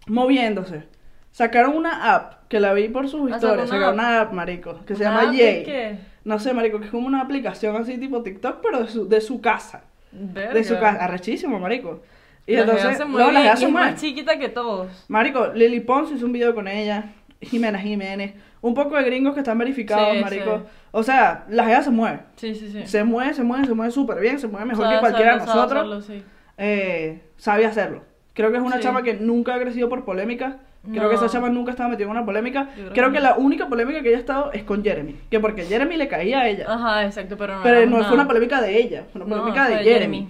moviéndose. 0.08 0.84
Sacaron 1.32 1.76
una 1.76 2.16
app 2.16 2.48
que 2.48 2.60
la 2.60 2.74
vi 2.74 2.88
por 2.90 3.08
sus 3.08 3.32
Ah, 3.32 3.36
historias. 3.36 3.70
una 3.70 3.78
Sacaron 3.78 3.94
una 3.94 4.22
app, 4.22 4.34
marico, 4.34 4.80
que 4.86 4.96
se 4.96 5.04
¿Una 5.04 5.22
llama 5.22 5.30
app 5.30 5.36
qué? 5.36 6.00
No 6.24 6.40
sé, 6.40 6.54
marico, 6.54 6.80
que 6.80 6.86
es 6.86 6.92
como 6.92 7.08
una 7.08 7.22
aplicación 7.22 7.76
así 7.76 7.98
tipo 7.98 8.24
TikTok, 8.24 8.58
pero 8.62 8.82
de 8.84 8.88
su, 8.90 9.08
de 9.08 9.22
su 9.22 9.40
casa. 9.40 9.84
Verga. 10.12 10.54
De 10.54 10.64
su 10.64 10.74
casa. 10.80 11.04
Arrechísimo, 11.04 11.60
marico. 11.60 12.02
Y 12.46 12.54
La 12.56 12.62
entonces, 12.62 13.00
no, 13.00 13.08
mueve 13.08 13.34
la 13.34 13.44
y 13.44 13.48
es 13.50 13.70
más 13.70 14.02
chiquita 14.02 14.40
que 14.40 14.50
todos. 14.50 15.06
Marico, 15.10 15.48
Lily 15.54 15.82
Pons 15.82 16.12
hizo 16.14 16.26
un 16.26 16.32
video 16.32 16.56
con 16.56 16.68
ella, 16.68 17.12
Jimena 17.42 17.78
Jiménez, 17.78 18.34
un 18.62 18.74
poco 18.74 18.96
de 18.96 19.04
gringos 19.04 19.34
que 19.34 19.42
están 19.42 19.58
verificados, 19.58 20.16
Sí, 20.18 20.24
marico. 20.24 20.58
sí. 20.60 20.64
O 20.92 21.04
sea, 21.04 21.46
la 21.50 21.66
GEA 21.66 21.82
se 21.84 21.92
mueve. 21.92 22.20
Sí, 22.38 22.56
sí, 22.56 22.70
sí. 22.72 22.88
Se 22.88 23.04
mueve, 23.04 23.34
se 23.34 23.44
mueve, 23.44 23.68
se 23.68 23.74
mueve 23.74 23.92
súper 23.92 24.20
bien, 24.22 24.40
se 24.40 24.48
mueve 24.48 24.66
mejor 24.66 24.86
Sabe 24.86 24.96
que 24.96 25.00
cualquiera 25.02 25.32
de 25.36 25.38
hacerlo, 25.42 25.54
sabe 25.54 25.74
nosotros. 25.84 26.04
hacerlo, 26.06 26.22
sí. 26.22 26.26
eh, 26.58 27.22
sabe 27.36 27.66
hacerlo. 27.66 28.04
Creo 28.38 28.52
que 28.52 28.58
es 28.58 28.64
una 28.64 28.78
Sí. 28.78 28.84
chama 28.84 29.02
que 29.04 29.16
nunca 29.16 29.56
ha 29.56 29.60
crecido 29.60 29.90
por 29.90 30.06
polémica. 30.06 30.58
Creo 30.94 31.10
que 31.10 31.16
esa 31.16 31.28
chama 31.28 31.50
nunca 31.50 31.72
estaba 31.72 31.90
metida 31.90 32.06
en 32.06 32.12
una 32.12 32.24
polémica. 32.24 32.70
Creo 32.74 32.94
Creo 32.94 33.12
que 33.12 33.20
la 33.20 33.36
única 33.36 33.68
polémica 33.68 34.02
que 34.02 34.08
ella 34.10 34.18
ha 34.18 34.22
estado 34.22 34.52
es 34.54 34.64
con 34.64 34.84
Jeremy. 34.84 35.16
Que 35.30 35.40
porque 35.42 35.64
Jeremy 35.66 35.98
le 35.98 36.08
caía 36.08 36.42
a 36.42 36.48
ella. 36.48 36.66
Ajá, 36.70 37.04
exacto, 37.06 37.36
pero 37.36 37.56
no. 37.58 37.64
pero 37.64 37.86
no 37.88 38.04
fue 38.06 38.14
una 38.14 38.26
polémica 38.28 38.62
de 38.62 38.78
ella, 38.78 39.04
fue 39.12 39.22
una 39.22 39.36
polémica 39.36 39.68
de 39.68 39.78
Jeremy. 39.84 40.30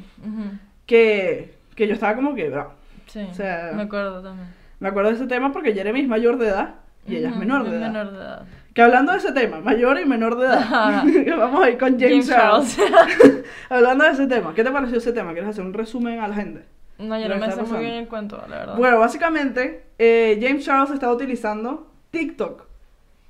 Que, 0.86 1.54
que 1.76 1.88
yo 1.88 1.94
estaba 1.94 2.16
como 2.16 2.34
que, 2.34 2.50
bro. 2.50 2.72
Sí, 3.08 3.20
O 3.30 3.34
sea, 3.34 3.72
me 3.76 3.84
acuerdo 3.84 4.22
también. 4.24 4.48
Me 4.80 4.88
acuerdo 4.90 5.10
de 5.10 5.16
ese 5.18 5.28
tema 5.28 5.52
porque 5.52 5.74
Jeremy 5.74 6.02
es 6.02 6.08
mayor 6.08 6.38
de 6.38 6.48
edad 6.48 6.76
y 7.08 7.18
ella 7.18 7.30
es 7.30 7.36
menor 7.36 7.70
de 7.70 7.78
edad. 7.78 7.88
menor 7.88 8.12
de 8.12 8.18
edad. 8.18 8.42
Que 8.74 8.82
hablando 8.84 9.12
de 9.12 9.18
ese 9.18 9.32
tema, 9.32 9.60
mayor 9.60 10.00
y 10.00 10.06
menor 10.06 10.38
de 10.38 10.46
edad, 10.48 11.04
vamos 11.38 11.64
a 11.64 11.70
ir 11.70 11.78
con 11.78 12.00
James, 12.00 12.30
James. 12.30 12.78
Charles. 12.78 13.44
hablando 13.70 14.04
de 14.06 14.12
ese 14.12 14.28
tema, 14.28 14.54
¿qué 14.54 14.64
te 14.64 14.72
pareció 14.72 14.98
ese 14.98 15.14
tema? 15.14 15.32
¿Quieres 15.34 15.50
hacer 15.50 15.66
un 15.66 15.74
resumen 15.74 16.20
a 16.20 16.28
la 16.28 16.36
gente? 16.36 16.64
No, 17.00 17.20
yo 17.20 17.30
no 17.30 17.38
me 17.38 17.52
sé 17.52 17.62
muy 17.64 17.80
bien 17.80 17.94
el 17.94 18.08
cuento, 18.08 18.38
la 18.50 18.58
verdad. 18.58 18.78
Bueno, 18.78 19.00
básicamente, 19.00 19.86
eh, 20.00 20.40
James 20.42 20.66
Charles 20.66 20.92
está 20.92 21.12
utilizando 21.12 21.92
TikTok, 22.12 22.64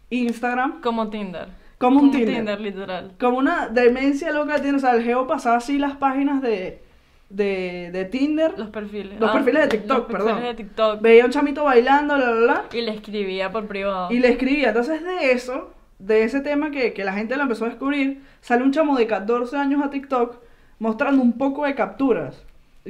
Instagram, 0.09 0.81
Como 0.81 1.09
Tinder. 1.09 1.49
como 1.77 1.99
un 1.99 2.11
Como 2.11 2.25
Tinder. 2.25 2.61
literal. 2.61 3.11
Como 3.19 3.37
una 3.37 3.67
demencia 3.67 4.31
loca 4.31 4.61
tiene. 4.61 4.77
O 4.77 4.79
sea, 4.79 4.95
el 4.95 5.03
geo 5.03 5.27
pasaba 5.27 5.57
así 5.57 5.77
las 5.77 5.95
páginas 5.97 6.41
de, 6.41 6.81
de, 7.29 7.89
de 7.91 8.05
Tinder. 8.05 8.57
Los 8.57 8.69
perfiles. 8.69 9.19
Los 9.19 9.31
perfiles 9.31 9.63
de 9.63 9.67
TikTok, 9.67 9.97
los 9.97 10.07
perfiles 10.07 10.33
perdón. 10.35 10.43
de 10.43 10.53
TikTok. 10.63 11.01
Veía 11.01 11.25
un 11.25 11.31
chamito 11.31 11.63
bailando, 11.65 12.15
bla, 12.15 12.31
bla, 12.31 12.39
bla. 12.41 12.63
Y 12.73 12.81
le 12.81 12.91
escribía 12.93 13.51
por 13.51 13.67
privado. 13.67 14.11
Y 14.11 14.19
le 14.19 14.29
escribía. 14.29 14.69
Entonces, 14.69 15.03
de 15.03 15.31
eso, 15.33 15.73
de 15.99 16.23
ese 16.23 16.39
tema 16.41 16.71
que, 16.71 16.93
que 16.93 17.03
la 17.03 17.13
gente 17.13 17.35
lo 17.35 17.43
empezó 17.43 17.65
a 17.65 17.69
descubrir, 17.69 18.23
sale 18.41 18.63
un 18.63 18.71
chamo 18.71 18.95
de 18.97 19.07
14 19.07 19.57
años 19.57 19.83
a 19.83 19.89
TikTok 19.89 20.37
mostrando 20.79 21.21
un 21.21 21.33
poco 21.37 21.65
de 21.65 21.75
capturas. 21.75 22.43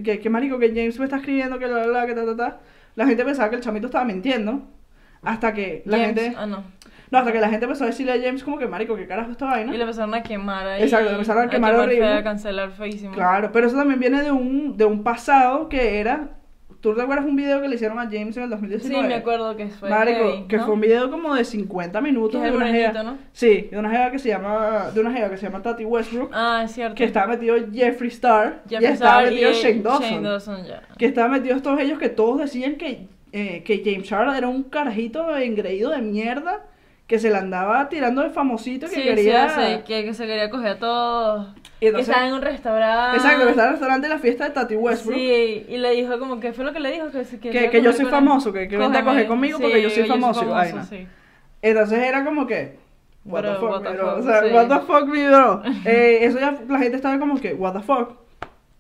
Que, 0.04 0.20
que 0.20 0.30
marico, 0.30 0.60
que 0.60 0.70
James 0.70 0.98
me 1.00 1.06
está 1.06 1.18
escribiendo, 1.18 1.58
que 1.60 1.68
la, 1.68 1.80
la, 1.86 1.88
la, 1.88 2.06
que 2.06 2.14
ta, 2.14 2.26
ta, 2.26 2.36
ta. 2.36 2.60
La 2.96 3.06
gente 3.06 3.24
pensaba 3.26 3.50
que 3.50 3.56
el 3.58 3.62
chamito 3.62 3.88
estaba 3.88 4.06
mintiendo. 4.06 4.62
Hasta 5.22 5.54
que 5.54 5.82
la 5.86 5.98
James- 5.98 6.20
gente. 6.22 6.36
Ah, 6.38 6.46
no. 6.46 6.64
No, 7.10 7.20
hasta 7.20 7.32
que 7.32 7.40
la 7.40 7.48
gente 7.50 7.64
empezó 7.66 7.86
a 7.86 7.88
decirle 7.88 8.12
a 8.12 8.22
James 8.22 8.44
como 8.44 8.58
que 8.58 8.68
marico, 8.68 8.96
¿qué 8.98 9.08
carajo 9.08 9.32
esta 9.32 9.46
vaina? 9.46 9.74
Y 9.74 9.78
le 9.78 9.84
empezaron 9.84 10.14
a 10.14 10.22
quemar 10.24 10.68
ahí. 10.68 10.84
Exacto, 10.84 11.06
le 11.08 11.14
empezaron 11.14 11.44
a 11.44 11.50
quemar 11.50 11.74
horrible. 11.76 12.06
feo, 12.06 12.18
A 12.18 12.24
cancelar 12.24 12.72
feísimo. 12.72 13.14
Claro, 13.14 13.50
pero 13.54 13.68
eso 13.68 13.78
también 13.78 14.00
viene 14.00 14.22
de 14.24 14.32
un, 14.32 14.76
de 14.76 14.84
un 14.86 15.04
pasado 15.04 15.70
que 15.70 16.00
era. 16.00 16.32
¿Tú 16.82 16.94
te 16.96 17.02
acuerdas 17.02 17.26
un 17.26 17.36
video 17.36 17.60
que 17.62 17.68
le 17.68 17.76
hicieron 17.76 17.98
a 18.00 18.04
James 18.04 18.38
en 18.38 18.44
el 18.44 18.50
Sí, 18.50 18.56
2019? 18.56 19.08
me 19.08 19.16
acuerdo 19.16 19.56
que 19.58 19.68
fue. 19.68 19.90
Marico, 19.90 20.20
heavy, 20.20 20.48
que 20.48 20.60
fue 20.60 20.74
un 20.76 20.82
video 20.82 21.10
como 21.10 21.34
de 21.36 21.44
50 21.44 22.00
minutos 22.02 22.42
de 22.42 22.52
una 22.52 22.68
jeva- 22.68 23.04
¿no? 23.04 23.18
Sí, 23.34 23.68
de 23.72 23.80
una 23.80 23.90
jeva 23.90 24.12
que 24.12 24.20
se 24.20 24.30
llama 24.30 24.92
de 24.94 25.02
una 25.02 25.12
jeva 25.12 25.30
que 25.30 25.38
se 25.38 25.48
llama 25.48 25.62
Tati 25.64 25.84
Westbrook, 25.86 26.30
Ah, 26.34 26.62
es 26.66 26.72
cierto. 26.74 26.96
que 26.96 27.04
estaba 27.06 27.28
metido 27.28 27.56
Jeffree 27.74 28.10
Star 28.10 28.62
y 28.70 28.76
estaba 28.76 28.94
Star 28.94 29.24
metido 29.26 29.50
y 29.52 29.54
Shane 29.54 29.82
Dawson, 29.82 30.04
Shane 30.10 30.22
Dawson, 30.28 30.66
ya. 30.66 30.82
que 30.98 31.06
estaban 31.08 31.32
metidos 31.32 31.62
todos 31.64 31.80
ellos 31.80 31.98
que 31.98 32.10
todos 32.10 32.40
decían 32.40 32.76
que 32.76 33.08
eh, 33.34 33.64
que 33.66 33.82
James 33.84 34.08
Charles 34.08 34.38
era 34.38 34.48
un 34.48 34.64
carajito 34.64 35.36
engreído 35.36 35.90
de 35.92 36.02
mierda 36.02 36.62
que 37.08 37.20
se 37.20 37.30
le 37.30 37.38
andaba 37.38 37.90
tirando 37.90 38.22
de 38.22 38.30
famosito 38.30 38.88
que 38.88 38.96
Sí, 38.96 39.02
quería 39.02 39.50
sí, 39.50 39.56
sí, 39.62 39.82
que, 39.88 40.06
que 40.06 40.14
se 40.14 40.26
quería 40.28 40.50
coger 40.50 40.72
a 40.74 40.80
todos. 40.80 41.48
Y 41.78 41.80
que 41.82 41.88
entonces- 41.88 42.10
estaba 42.10 42.28
en 42.28 42.34
un 42.34 42.42
restaurante. 42.42 43.18
Exacto, 43.18 43.44
que 43.44 43.50
está 43.52 43.62
en 43.62 43.68
el 43.68 43.72
restaurante 43.74 44.08
de 44.08 44.14
la 44.14 44.20
fiesta 44.20 44.44
de 44.46 44.50
Tati 44.52 44.76
Westbrook. 44.76 45.16
Sí, 45.18 45.66
y 45.70 45.78
le 45.78 45.92
dijo 45.92 46.18
como 46.20 46.40
que 46.40 46.52
fue 46.54 46.66
lo 46.66 46.74
que 46.74 46.80
le 46.80 46.92
dijo 46.92 47.12
que, 47.12 47.24
Que- 47.24 47.40
quería 47.40 47.70
que 47.70 47.82
yo 47.82 47.94
soy 47.94 48.06
famoso, 48.06 48.52
que- 48.52 48.68
que 48.68 48.78
vente 48.78 48.98
a 48.98 49.04
coger 49.04 49.28
conmigo 49.28 49.60
porque 49.60 49.82
yo 49.82 49.90
soy 49.90 50.04
que 50.04 50.10
famoso 50.10 50.44
y 50.44 50.48
vaina. 50.48 50.84
sí. 50.84 51.08
Entonces 51.62 52.00
era 52.00 52.24
como 52.26 52.46
que, 52.48 52.78
what 53.26 53.42
the 53.44 53.50
Bro, 53.50 53.60
fuck, 53.60 53.70
what 53.72 53.82
the 53.84 53.90
mi 53.90 53.96
bro. 53.98 54.10
fuck, 54.10 54.20
O 54.20 54.24
sea, 54.24 54.42
sí. 54.42 54.54
what 54.54 54.68
the 54.68 54.80
fuck, 54.86 55.08
mi 55.08 55.28
bro. 55.28 55.62
Eh, 55.86 56.20
eso 56.22 56.40
ya 56.40 56.58
la 56.68 56.80
gente 56.80 56.96
estaba 56.96 57.20
como 57.20 57.40
que, 57.40 57.54
what 57.54 57.74
the 57.74 57.82
fuck. 57.82 58.12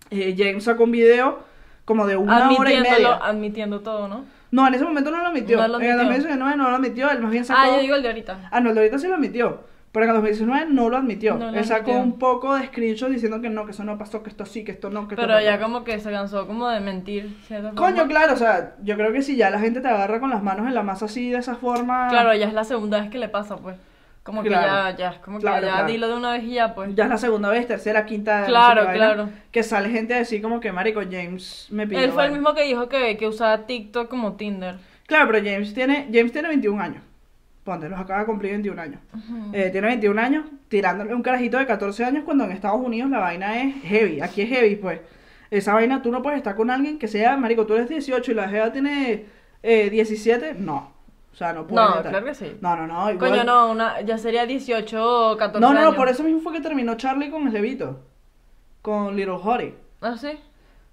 Eh, 0.09 0.35
James 0.37 0.63
sacó 0.63 0.83
un 0.85 0.91
video 0.91 1.39
como 1.85 2.07
de 2.07 2.15
una 2.17 2.49
hora 2.51 2.71
y 2.73 2.79
media. 2.81 3.15
admitiendo 3.21 3.81
todo, 3.81 4.07
¿no? 4.07 4.25
No, 4.51 4.65
en 4.67 4.73
ese 4.73 4.85
momento 4.85 5.11
no 5.11 5.17
lo 5.21 5.27
admitió. 5.27 5.57
No 5.57 5.67
lo 5.67 5.79
En 5.79 5.85
el 5.85 5.91
admitió. 5.99 6.05
2019 6.07 6.55
no 6.57 6.69
lo 6.69 6.75
admitió, 6.77 7.11
él 7.11 7.19
más 7.21 7.31
bien 7.31 7.43
sacó. 7.45 7.59
Ah, 7.61 7.67
yo 7.75 7.81
digo 7.81 7.95
el 7.95 8.01
de 8.01 8.07
ahorita. 8.07 8.49
Ah, 8.51 8.59
no, 8.61 8.69
el 8.69 8.75
de 8.75 8.81
ahorita 8.81 8.97
sí 8.99 9.07
lo 9.07 9.15
admitió. 9.15 9.61
Pero 9.91 10.03
en 10.05 10.09
el 10.11 10.15
2019 10.17 10.65
no 10.69 10.89
lo 10.89 10.97
admitió. 10.97 11.35
No 11.37 11.51
lo 11.51 11.57
él 11.57 11.65
sacó 11.65 11.91
admitió. 11.91 11.99
un 12.03 12.19
poco 12.19 12.55
de 12.55 12.65
screenshot 12.67 13.09
diciendo 13.09 13.41
que 13.41 13.49
no, 13.49 13.65
que 13.65 13.71
eso 13.71 13.83
no 13.83 13.97
pasó, 13.97 14.21
que 14.21 14.29
esto 14.29 14.45
sí, 14.45 14.63
que 14.63 14.71
esto 14.73 14.89
no, 14.89 15.07
que 15.07 15.15
esto 15.15 15.25
Pero 15.25 15.39
no. 15.39 15.43
ya 15.45 15.59
como 15.59 15.83
que 15.83 15.99
se 15.99 16.11
cansó 16.11 16.45
como 16.45 16.67
de 16.67 16.79
mentir. 16.79 17.35
¿cierto? 17.47 17.73
Coño, 17.75 18.05
claro, 18.07 18.33
o 18.33 18.37
sea, 18.37 18.75
yo 18.83 18.95
creo 18.95 19.11
que 19.13 19.21
si 19.21 19.35
ya 19.37 19.49
la 19.49 19.59
gente 19.59 19.81
te 19.81 19.87
agarra 19.87 20.19
con 20.19 20.29
las 20.29 20.43
manos 20.43 20.67
en 20.67 20.75
la 20.75 20.83
masa 20.83 21.05
así, 21.05 21.29
de 21.31 21.37
esa 21.39 21.55
forma. 21.55 22.07
Claro, 22.09 22.33
ya 22.35 22.47
es 22.47 22.53
la 22.53 22.63
segunda 22.63 22.99
vez 23.01 23.09
que 23.09 23.17
le 23.17 23.29
pasa, 23.29 23.55
pues. 23.57 23.77
Como 24.23 24.43
que 24.43 24.49
ya, 24.49 24.93
ya, 24.97 25.11
es 25.11 25.19
como 25.19 25.39
Claro, 25.39 25.61
que 25.61 25.67
ya 25.67 25.71
claro. 25.71 25.87
dilo 25.87 26.09
de 26.09 26.15
una 26.15 26.33
vez 26.33 26.43
y 26.43 26.55
ya, 26.55 26.75
pues. 26.75 26.93
Ya 26.93 27.05
es 27.05 27.09
la 27.09 27.17
segunda 27.17 27.49
vez, 27.49 27.65
tercera, 27.65 28.05
quinta. 28.05 28.39
no 28.39 28.45
sé 28.45 28.51
Claro, 28.51 28.83
vaina, 28.85 28.93
claro. 29.13 29.29
Que 29.53 29.63
sale 29.63 29.89
gente 29.89 30.13
a 30.13 30.17
decir 30.17 30.41
como 30.41 30.59
que, 30.59 30.69
marico, 30.73 30.99
James 31.09 31.67
me 31.71 31.87
pidió. 31.87 32.03
Él 32.03 32.11
fue 32.11 32.25
el 32.25 32.31
vaina". 32.31 32.41
mismo 32.43 32.53
que 32.53 32.63
dijo 32.65 32.89
que, 32.89 33.15
que 33.15 33.25
usaba 33.25 33.65
TikTok 33.65 34.09
como 34.09 34.33
Tinder. 34.33 34.75
Claro, 35.07 35.31
pero 35.31 35.45
James 35.45 35.73
tiene, 35.73 36.09
James 36.13 36.33
tiene 36.33 36.49
21 36.49 36.81
años. 36.83 37.03
Ponte, 37.67 37.89
los 37.89 37.99
acaba 37.99 38.21
de 38.21 38.25
cumplir 38.25 38.51
21 38.53 38.81
años. 38.81 39.01
Eh, 39.51 39.67
tiene 39.73 39.87
21 39.87 40.21
años, 40.21 40.45
tirándole 40.69 41.13
un 41.13 41.21
carajito 41.21 41.57
de 41.57 41.65
14 41.65 42.05
años 42.05 42.23
cuando 42.23 42.45
en 42.45 42.51
Estados 42.53 42.79
Unidos 42.79 43.09
la 43.11 43.19
vaina 43.19 43.61
es 43.61 43.75
heavy. 43.83 44.21
Aquí 44.21 44.41
es 44.43 44.47
heavy, 44.49 44.77
pues. 44.77 45.01
Esa 45.51 45.73
vaina 45.73 46.01
tú 46.01 46.09
no 46.09 46.21
puedes 46.21 46.37
estar 46.37 46.55
con 46.55 46.69
alguien 46.69 46.97
que 46.97 47.09
sea, 47.09 47.35
marico, 47.35 47.65
tú 47.65 47.73
eres 47.75 47.89
18 47.89 48.31
y 48.31 48.35
la 48.35 48.47
jeva 48.47 48.71
tiene 48.71 49.25
eh, 49.63 49.89
17. 49.89 50.53
No. 50.59 50.93
O 51.33 51.35
sea, 51.35 51.51
no 51.51 51.67
puedes 51.67 51.85
No, 51.89 51.95
estar. 51.97 52.09
claro 52.09 52.25
que 52.25 52.35
sí. 52.35 52.55
No, 52.61 52.77
no, 52.77 52.87
no. 52.87 53.11
igual- 53.11 53.31
Coño, 53.31 53.43
no, 53.43 53.69
una, 53.71 53.99
ya 53.99 54.17
sería 54.17 54.45
18 54.45 55.31
o 55.33 55.35
14 55.37 55.59
No, 55.59 55.73
no, 55.73 55.81
no, 55.81 55.87
años. 55.87 55.95
por 55.97 56.07
eso 56.07 56.23
mismo 56.23 56.39
fue 56.39 56.53
que 56.53 56.61
terminó 56.61 56.95
Charlie 56.95 57.29
con 57.29 57.45
el 57.47 57.53
Levito. 57.53 57.99
Con 58.81 59.13
Little 59.17 59.35
Hottie. 59.43 59.73
¿Ah, 60.01 60.15
sí? 60.17 60.29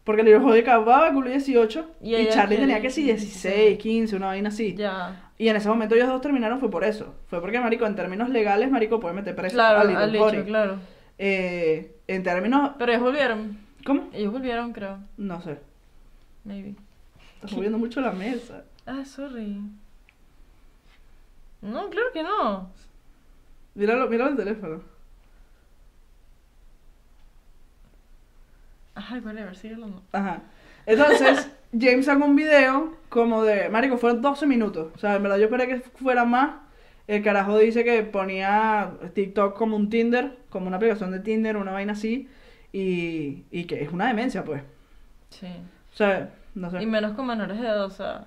Porque 0.03 0.25
Little 0.25 0.41
Hottie 0.45 0.63
acababa 0.63 1.07
de 1.07 1.13
cumplir 1.13 1.35
18 1.35 1.87
Y 2.03 2.27
Charlie 2.31 2.57
tenía 2.57 2.81
que 2.81 2.91
sí 2.91 3.05
16, 3.05 3.79
15, 3.79 4.17
una 4.17 4.27
vaina 4.27 4.49
así. 4.49 4.75
Ya. 4.75 5.24
Y 5.37 5.49
en 5.49 5.57
ese 5.57 5.69
momento 5.69 5.95
ellos 5.95 6.09
dos 6.09 6.21
terminaron 6.21 6.61
fue 6.61 6.71
por 6.71 6.85
eso. 6.85 7.15
Fue 7.27 7.41
porque, 7.41 7.59
marico, 7.59 7.87
en 7.87 7.97
términos 7.97 8.29
legales, 8.29 8.71
marico, 8.71 9.01
puede 9.01 9.15
meter 9.15 9.35
preso 9.35 9.55
Claro, 9.55 9.81
a 9.81 10.07
Little 10.07 10.45
claro. 10.45 10.79
Eh, 11.19 11.97
en 12.07 12.23
términos... 12.23 12.73
Pero 12.79 12.93
ellos 12.93 13.03
volvieron. 13.03 13.59
¿Cómo? 13.85 14.09
Ellos 14.13 14.33
volvieron, 14.33 14.73
creo. 14.73 14.99
No 15.17 15.41
sé. 15.43 15.59
Maybe. 16.45 16.77
Estás 17.35 17.53
moviendo 17.53 17.79
mucho 17.79 18.01
la 18.01 18.13
mesa. 18.13 18.65
Ah, 18.87 19.05
sorry. 19.05 19.61
No, 21.61 21.91
claro 21.91 22.07
que 22.13 22.23
no. 22.23 22.71
Míralo, 23.75 24.09
míralo 24.09 24.31
el 24.31 24.37
teléfono. 24.37 24.83
Ay, 28.95 29.21
whatever, 29.21 29.57
sigue 29.57 29.75
hablando. 29.75 30.03
Ajá. 30.13 30.43
Entonces, 30.87 31.51
James 31.73 32.07
sacó 32.07 32.25
un 32.25 32.37
video 32.37 32.97
como 33.15 33.45
de... 33.45 33.69
Marico, 33.69 33.97
fueron 33.97 34.21
12 34.21 34.45
minutos. 34.45 34.93
O 34.93 34.99
sea, 34.99 35.15
en 35.15 35.23
verdad 35.23 35.39
yo 35.39 35.45
esperé 35.45 35.69
que 35.69 35.79
fuera 35.79 36.25
más. 36.25 36.57
El 37.07 37.23
carajo 37.23 37.57
dice 37.59 37.85
que 37.85 38.03
ponía 38.03 38.95
TikTok 39.15 39.57
como 39.57 39.77
un 39.77 39.89
Tinder, 39.89 40.37
como 40.51 40.67
una 40.67 40.79
aplicación 40.79 41.13
de 41.13 41.21
Tinder, 41.21 41.57
una 41.57 41.71
vaina 41.71 41.93
así. 41.93 42.29
Y, 42.73 43.45
y 43.53 43.67
que 43.67 43.85
es 43.85 43.93
una 43.93 44.09
demencia, 44.09 44.43
pues. 44.45 44.63
Sí. 45.31 45.47
O 45.93 45.97
sea, 45.97 46.31
no 46.57 46.73
sé. 46.73 46.83
Y 46.83 46.87
menos 46.87 47.13
con 47.13 47.29
menores 47.29 47.61
de 47.61 47.69
edad, 47.69 47.85
o 47.85 47.91
sea. 47.91 48.25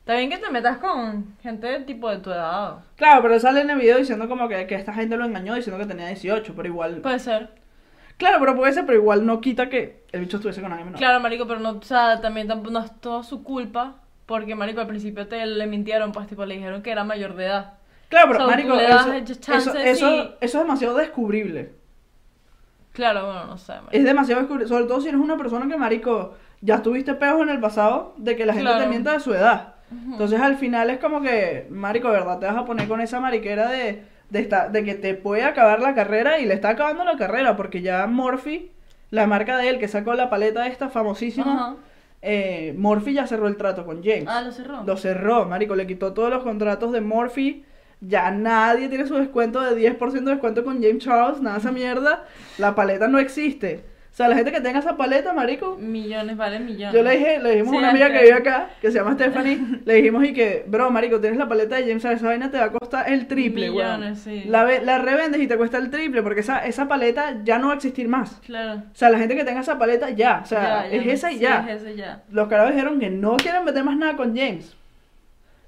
Está 0.00 0.16
bien 0.16 0.28
que 0.28 0.38
te 0.38 0.50
metas 0.50 0.78
con 0.78 1.36
gente 1.40 1.80
tipo 1.80 2.10
de 2.10 2.18
tu 2.18 2.30
edad. 2.30 2.78
Claro, 2.96 3.22
pero 3.22 3.38
sale 3.38 3.60
en 3.60 3.70
el 3.70 3.78
video 3.78 3.98
diciendo 3.98 4.28
como 4.28 4.48
que, 4.48 4.66
que 4.66 4.74
esta 4.74 4.92
gente 4.92 5.16
lo 5.16 5.24
engañó 5.24 5.54
diciendo 5.54 5.80
que 5.80 5.86
tenía 5.86 6.08
18, 6.08 6.52
pero 6.56 6.66
igual... 6.66 6.96
Puede 6.96 7.20
ser. 7.20 7.50
Claro, 8.16 8.38
pero 8.40 8.56
puede 8.56 8.72
ser, 8.72 8.86
pero 8.86 8.98
igual 8.98 9.24
no 9.24 9.40
quita 9.40 9.68
que 9.68 10.04
el 10.10 10.22
bicho 10.22 10.38
estuviese 10.38 10.62
con 10.62 10.72
alguien 10.72 10.86
menor. 10.86 10.98
Claro, 10.98 11.20
marico, 11.20 11.46
pero 11.46 11.60
no, 11.60 11.70
o 11.78 11.82
sea, 11.82 12.20
también 12.20 12.48
no 12.48 12.80
es 12.80 13.00
todo 13.00 13.22
su 13.22 13.44
culpa. 13.44 14.00
Porque, 14.26 14.54
marico, 14.54 14.80
al 14.80 14.86
principio 14.88 15.28
te 15.28 15.44
le 15.46 15.66
mintieron, 15.66 16.12
pues, 16.12 16.26
tipo, 16.26 16.44
le 16.44 16.56
dijeron 16.56 16.82
que 16.82 16.90
era 16.90 17.04
mayor 17.04 17.34
de 17.36 17.46
edad. 17.46 17.74
Claro, 18.08 18.28
pero 18.28 18.40
So, 18.40 18.46
marico, 18.50 18.74
le 18.76 18.82
das 18.88 19.06
eso, 19.06 19.14
eso, 19.54 19.74
eso, 19.78 20.10
y- 20.14 20.18
eso 20.40 20.58
es 20.58 20.64
demasiado 20.64 20.96
descubrible. 20.96 21.72
Claro, 22.92 23.26
bueno, 23.26 23.44
no 23.46 23.58
sé, 23.58 23.72
marico. 23.74 23.90
Es 23.92 24.04
demasiado 24.04 24.40
descubrible, 24.40 24.68
sobre 24.68 24.84
todo 24.86 25.00
si 25.00 25.08
eres 25.08 25.20
una 25.20 25.36
persona 25.36 25.68
que, 25.68 25.76
marico, 25.76 26.34
ya 26.60 26.82
tuviste 26.82 27.14
peos 27.14 27.40
en 27.42 27.50
el 27.50 27.60
pasado 27.60 28.14
de 28.16 28.36
que 28.36 28.46
la 28.46 28.54
gente 28.54 28.70
te 28.78 28.86
mienta 28.88 29.12
de 29.12 29.20
su 29.20 29.34
edad. 29.34 29.74
Entonces 29.90 30.40
al 30.40 30.56
final 30.56 30.90
es 30.90 30.98
como 30.98 31.20
que, 31.20 31.66
marico, 31.70 32.08
¿verdad? 32.10 32.38
Te 32.40 32.46
vas 32.46 32.56
a 32.56 32.64
poner 32.64 32.88
con 32.88 33.00
esa 33.00 33.20
mariquera 33.20 33.70
de, 33.70 34.02
de, 34.30 34.38
esta- 34.40 34.68
de 34.68 34.82
que 34.84 34.94
te 34.94 35.14
puede 35.14 35.44
acabar 35.44 35.80
la 35.80 35.94
carrera 35.94 36.40
y 36.40 36.46
le 36.46 36.54
está 36.54 36.70
acabando 36.70 37.04
la 37.04 37.16
carrera 37.16 37.54
porque 37.56 37.82
ya 37.82 38.06
Morphy, 38.08 38.72
la 39.10 39.26
marca 39.28 39.56
de 39.58 39.68
él 39.68 39.78
que 39.78 39.86
sacó 39.86 40.14
la 40.14 40.28
paleta 40.30 40.66
esta 40.66 40.88
famosísima, 40.88 41.52
Ajá. 41.54 41.76
Eh, 42.28 42.74
Morphy 42.76 43.12
ya 43.14 43.26
cerró 43.26 43.46
el 43.46 43.56
trato 43.56 43.86
con 43.86 44.02
James. 44.02 44.26
Ah, 44.26 44.42
lo 44.42 44.50
cerró. 44.50 44.82
Lo 44.84 44.96
cerró, 44.96 45.46
marico, 45.46 45.76
le 45.76 45.86
quitó 45.86 46.12
todos 46.12 46.28
los 46.28 46.42
contratos 46.42 46.92
de 46.92 47.00
Morphy. 47.00 47.64
Ya 48.00 48.30
nadie 48.32 48.88
tiene 48.88 49.06
su 49.06 49.14
descuento 49.14 49.60
de 49.60 49.76
10% 49.76 50.24
de 50.24 50.32
descuento 50.32 50.64
con 50.64 50.82
James 50.82 51.04
Charles, 51.04 51.40
nada 51.40 51.56
de 51.56 51.60
esa 51.60 51.72
mierda. 51.72 52.24
La 52.58 52.74
paleta 52.74 53.06
no 53.06 53.18
existe. 53.18 53.84
O 54.16 54.18
sea, 54.18 54.28
la 54.28 54.34
gente 54.36 54.50
que 54.50 54.62
tenga 54.62 54.78
esa 54.78 54.96
paleta, 54.96 55.34
marico, 55.34 55.76
Millones, 55.78 56.38
vale 56.38 56.58
millones. 56.58 56.94
yo 56.94 57.02
le 57.02 57.18
dije, 57.18 57.38
le 57.38 57.50
dijimos 57.50 57.70
Sí, 57.72 57.76
a 57.76 57.78
una 57.80 57.90
amiga 57.90 58.10
que 58.10 58.18
vive 58.22 58.32
acá, 58.32 58.70
que 58.80 58.90
se 58.90 58.96
llama 58.96 59.12
Stephanie, 59.12 59.60
le 59.84 59.92
dijimos 59.96 60.24
y 60.24 60.32
que, 60.32 60.64
bro, 60.66 60.90
marico, 60.90 61.20
tienes 61.20 61.38
la 61.38 61.46
paleta 61.46 61.76
de 61.76 61.82
James, 61.82 62.02
esa 62.02 62.26
vaina 62.26 62.50
te 62.50 62.56
va 62.56 62.64
a 62.64 62.72
costar 62.72 63.12
el 63.12 63.26
triple. 63.26 63.68
Millones, 63.68 64.20
sí. 64.20 64.44
La, 64.46 64.64
la 64.80 64.96
revendes 65.00 65.38
y 65.42 65.46
te 65.46 65.58
cuesta 65.58 65.76
el 65.76 65.90
triple, 65.90 66.22
porque 66.22 66.40
esa, 66.40 66.64
esa 66.64 66.88
paleta 66.88 67.42
ya 67.44 67.58
no 67.58 67.66
va 67.66 67.74
a 67.74 67.76
existir 67.76 68.08
más. 68.08 68.40
Claro. 68.46 68.80
O 68.90 68.94
sea, 68.94 69.10
la 69.10 69.18
gente 69.18 69.36
que 69.36 69.44
tenga 69.44 69.60
esa 69.60 69.78
paleta, 69.78 70.08
ya. 70.08 70.40
O 70.42 70.46
sea, 70.46 70.62
Ya, 70.62 70.88
ya, 70.88 70.96
es 70.96 71.06
esa 71.08 71.30
y 71.30 71.34
sí, 71.34 71.40
ya 71.42 71.66
Es 71.68 71.82
ese 71.82 71.92
y 71.92 71.96
ya. 71.96 72.22
los 72.30 72.48
carajos 72.48 72.72
dijeron 72.72 72.98
que 72.98 73.10
no 73.10 73.36
quieren 73.36 73.66
meter 73.66 73.84
más 73.84 73.98
nada 73.98 74.16
con 74.16 74.34
James. 74.34 74.74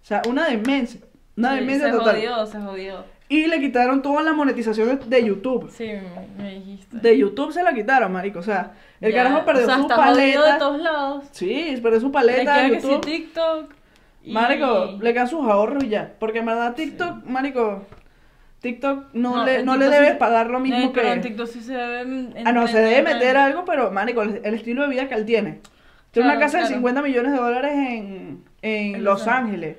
O 0.03 0.07
sea, 0.07 0.23
una 0.27 0.49
demencia. 0.49 1.01
Una 1.37 1.53
demencia 1.55 1.89
se 1.91 1.93
total. 1.99 2.15
jodió, 2.17 2.47
se 2.47 2.59
jodió. 2.59 3.17
Y 3.31 3.47
le 3.47 3.61
quitaron 3.61 4.01
toda 4.01 4.23
la 4.23 4.33
monetización 4.33 4.88
de, 4.88 4.97
de 5.07 5.25
YouTube. 5.25 5.71
Sí, 5.71 5.91
me, 6.38 6.55
dijiste. 6.55 6.97
De 6.97 7.19
YouTube 7.19 7.53
se 7.53 7.62
la 7.62 7.75
quitaron, 7.75 8.11
marico. 8.12 8.38
O 8.38 8.43
sea, 8.43 8.73
el 9.01 9.12
Ya, 9.12 9.23
carajo 9.25 9.45
perdió 9.45 9.64
o 9.64 9.67
sea, 9.67 9.75
su 9.77 9.83
está 9.83 9.97
jodido 9.97 10.17
de 10.17 10.33
paleta. 10.35 10.59
todos 10.59 10.81
lados. 10.81 11.25
Sí, 11.33 11.79
perdió 11.83 12.01
su 12.01 12.07
Le 12.07 12.12
paleta 12.12 12.62
de 12.62 12.71
que 12.71 12.81
sí 12.81 12.87
YouTube. 12.88 13.01
TikTok. 13.05 13.75
y- 14.25 14.33
Marico, 14.33 14.97
le 15.01 15.12
quedan 15.12 15.29
sus 15.29 15.47
ahorros 15.49 15.85
y 15.85 15.88
ya. 15.88 16.12
Porque 16.19 16.38
en 16.38 16.47
verdad 16.47 16.75
TikTok, 16.75 17.25
marico, 17.27 17.87
TikTok 18.61 19.12
no, 19.12 19.37
No, 19.37 19.45
le, 19.45 19.61
en 19.61 19.67
no 19.67 19.77
le 19.77 19.88
debes 19.91 20.12
sí- 20.12 20.17
pagar 20.19 20.49
lo 20.51 20.59
mismo 20.61 20.79
Eh, 20.79 20.93
que... 20.93 21.01
Pero 21.01 21.12
en 21.12 21.21
TikTok 21.21 21.47
sí 21.47 21.61
se 21.61 21.75
debe. 21.75 22.01
en- 22.01 22.35
Ah, 22.47 22.53
no, 22.53 22.67
se 22.67 22.79
debe 22.79 22.99
entender- 22.99 23.14
meter 23.14 23.37
algo, 23.37 23.64
pero, 23.64 23.91
marico, 23.91 24.23
el, 24.23 24.41
el 24.43 24.55
estilo 24.55 24.83
de 24.83 24.88
vida 24.88 25.07
que 25.09 25.14
él 25.14 25.25
tiene. 25.27 25.61
Tiene 26.11 26.29
una 26.29 26.37
Claro, 26.37 26.47
casa 26.47 26.59
de 26.59 26.62
claro. 26.64 26.75
50 26.77 27.03
millones 27.03 27.33
de 27.33 27.38
dólares 27.38 27.73
en, 27.75 28.43
en 28.62 28.95
En 28.97 29.05
Los 29.05 29.21
Los 29.21 29.29
Ángeles. 29.29 29.77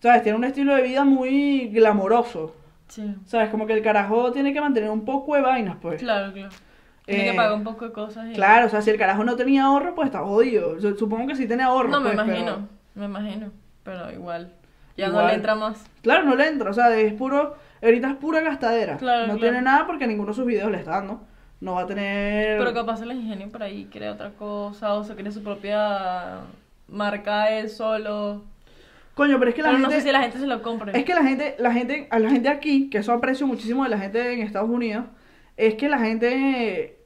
¿Sabes? 0.00 0.22
Tiene 0.22 0.38
un 0.38 0.44
estilo 0.44 0.74
de 0.74 0.82
vida 0.82 1.04
muy 1.04 1.68
glamoroso. 1.68 2.56
Sí. 2.90 3.14
¿Sabes? 3.24 3.48
Como 3.50 3.66
que 3.66 3.72
el 3.72 3.82
carajo 3.82 4.32
tiene 4.32 4.52
que 4.52 4.60
mantener 4.60 4.90
un 4.90 5.04
poco 5.04 5.34
de 5.34 5.40
vainas, 5.40 5.76
pues. 5.80 6.00
Claro, 6.00 6.32
claro. 6.32 6.50
Tiene 7.06 7.26
Eh, 7.28 7.30
que 7.30 7.36
pagar 7.36 7.54
un 7.54 7.64
poco 7.64 7.86
de 7.86 7.92
cosas. 7.92 8.26
y- 8.28 8.34
Claro, 8.34 8.66
o 8.66 8.68
sea, 8.68 8.82
si 8.82 8.90
el 8.90 8.98
carajo 8.98 9.24
no 9.24 9.36
tenía 9.36 9.64
ahorro, 9.64 9.94
pues 9.94 10.06
está 10.06 10.18
jodido. 10.20 10.78
Yo 10.78 10.94
supongo 10.96 11.26
que 11.26 11.34
sí 11.36 11.46
tiene 11.46 11.62
ahorro. 11.62 11.88
No, 11.88 12.00
me 12.00 12.10
pues, 12.10 12.20
pero- 12.26 12.38
imagino. 12.38 12.68
Me 12.94 13.04
imagino. 13.06 13.52
Pero 13.84 14.12
igual. 14.12 14.52
Ya 14.96 15.08
no 15.08 15.26
le 15.26 15.34
entra 15.34 15.54
más. 15.54 15.82
Claro, 16.02 16.24
no 16.24 16.34
le 16.36 16.46
entra, 16.48 16.68
o 16.70 16.74
sea, 16.74 16.94
es 16.98 17.14
puro, 17.14 17.56
ahorita 17.82 18.10
es 18.10 18.16
pura 18.16 18.40
gastadera. 18.42 18.98
Claro, 18.98 19.20
no 19.22 19.24
claro. 19.34 19.40
tiene 19.40 19.62
nada 19.62 19.86
porque 19.86 20.06
ninguno 20.06 20.28
de 20.32 20.34
sus 20.34 20.44
videos 20.44 20.70
le 20.70 20.78
está 20.78 20.90
dando. 20.92 21.22
No 21.60 21.74
va 21.74 21.82
a 21.82 21.86
tener... 21.86 22.58
Pero 22.58 22.74
capaz 22.74 23.00
el 23.02 23.12
ingenio 23.12 23.48
por 23.50 23.62
ahí 23.62 23.86
crea 23.90 24.12
otra 24.12 24.30
cosa. 24.30 24.94
O 24.94 25.04
se 25.04 25.14
crea 25.14 25.30
su 25.30 25.42
propia 25.42 26.40
marca 26.88 27.50
él 27.50 27.68
solo. 27.70 28.42
Coño, 29.14 29.38
pero 29.38 29.50
es 29.50 29.54
que 29.54 29.62
la 29.62 29.68
Pero 29.68 29.80
no 29.80 29.88
gente... 29.88 30.02
sé 30.02 30.08
si 30.08 30.12
la 30.12 30.22
gente 30.22 30.38
se 30.38 30.46
lo 30.46 30.62
compre. 30.62 30.98
Es 30.98 31.04
que 31.04 31.14
la 31.14 31.24
gente, 31.24 31.56
la 31.58 31.72
gente, 31.72 32.06
a 32.10 32.18
la 32.18 32.30
gente 32.30 32.48
aquí, 32.48 32.88
que 32.88 32.98
eso 32.98 33.12
aprecio 33.12 33.46
muchísimo 33.46 33.84
de 33.84 33.90
la 33.90 33.98
gente 33.98 34.32
en 34.32 34.40
Estados 34.40 34.70
Unidos, 34.70 35.06
es 35.56 35.74
que 35.74 35.88
la 35.88 35.98
gente 35.98 36.96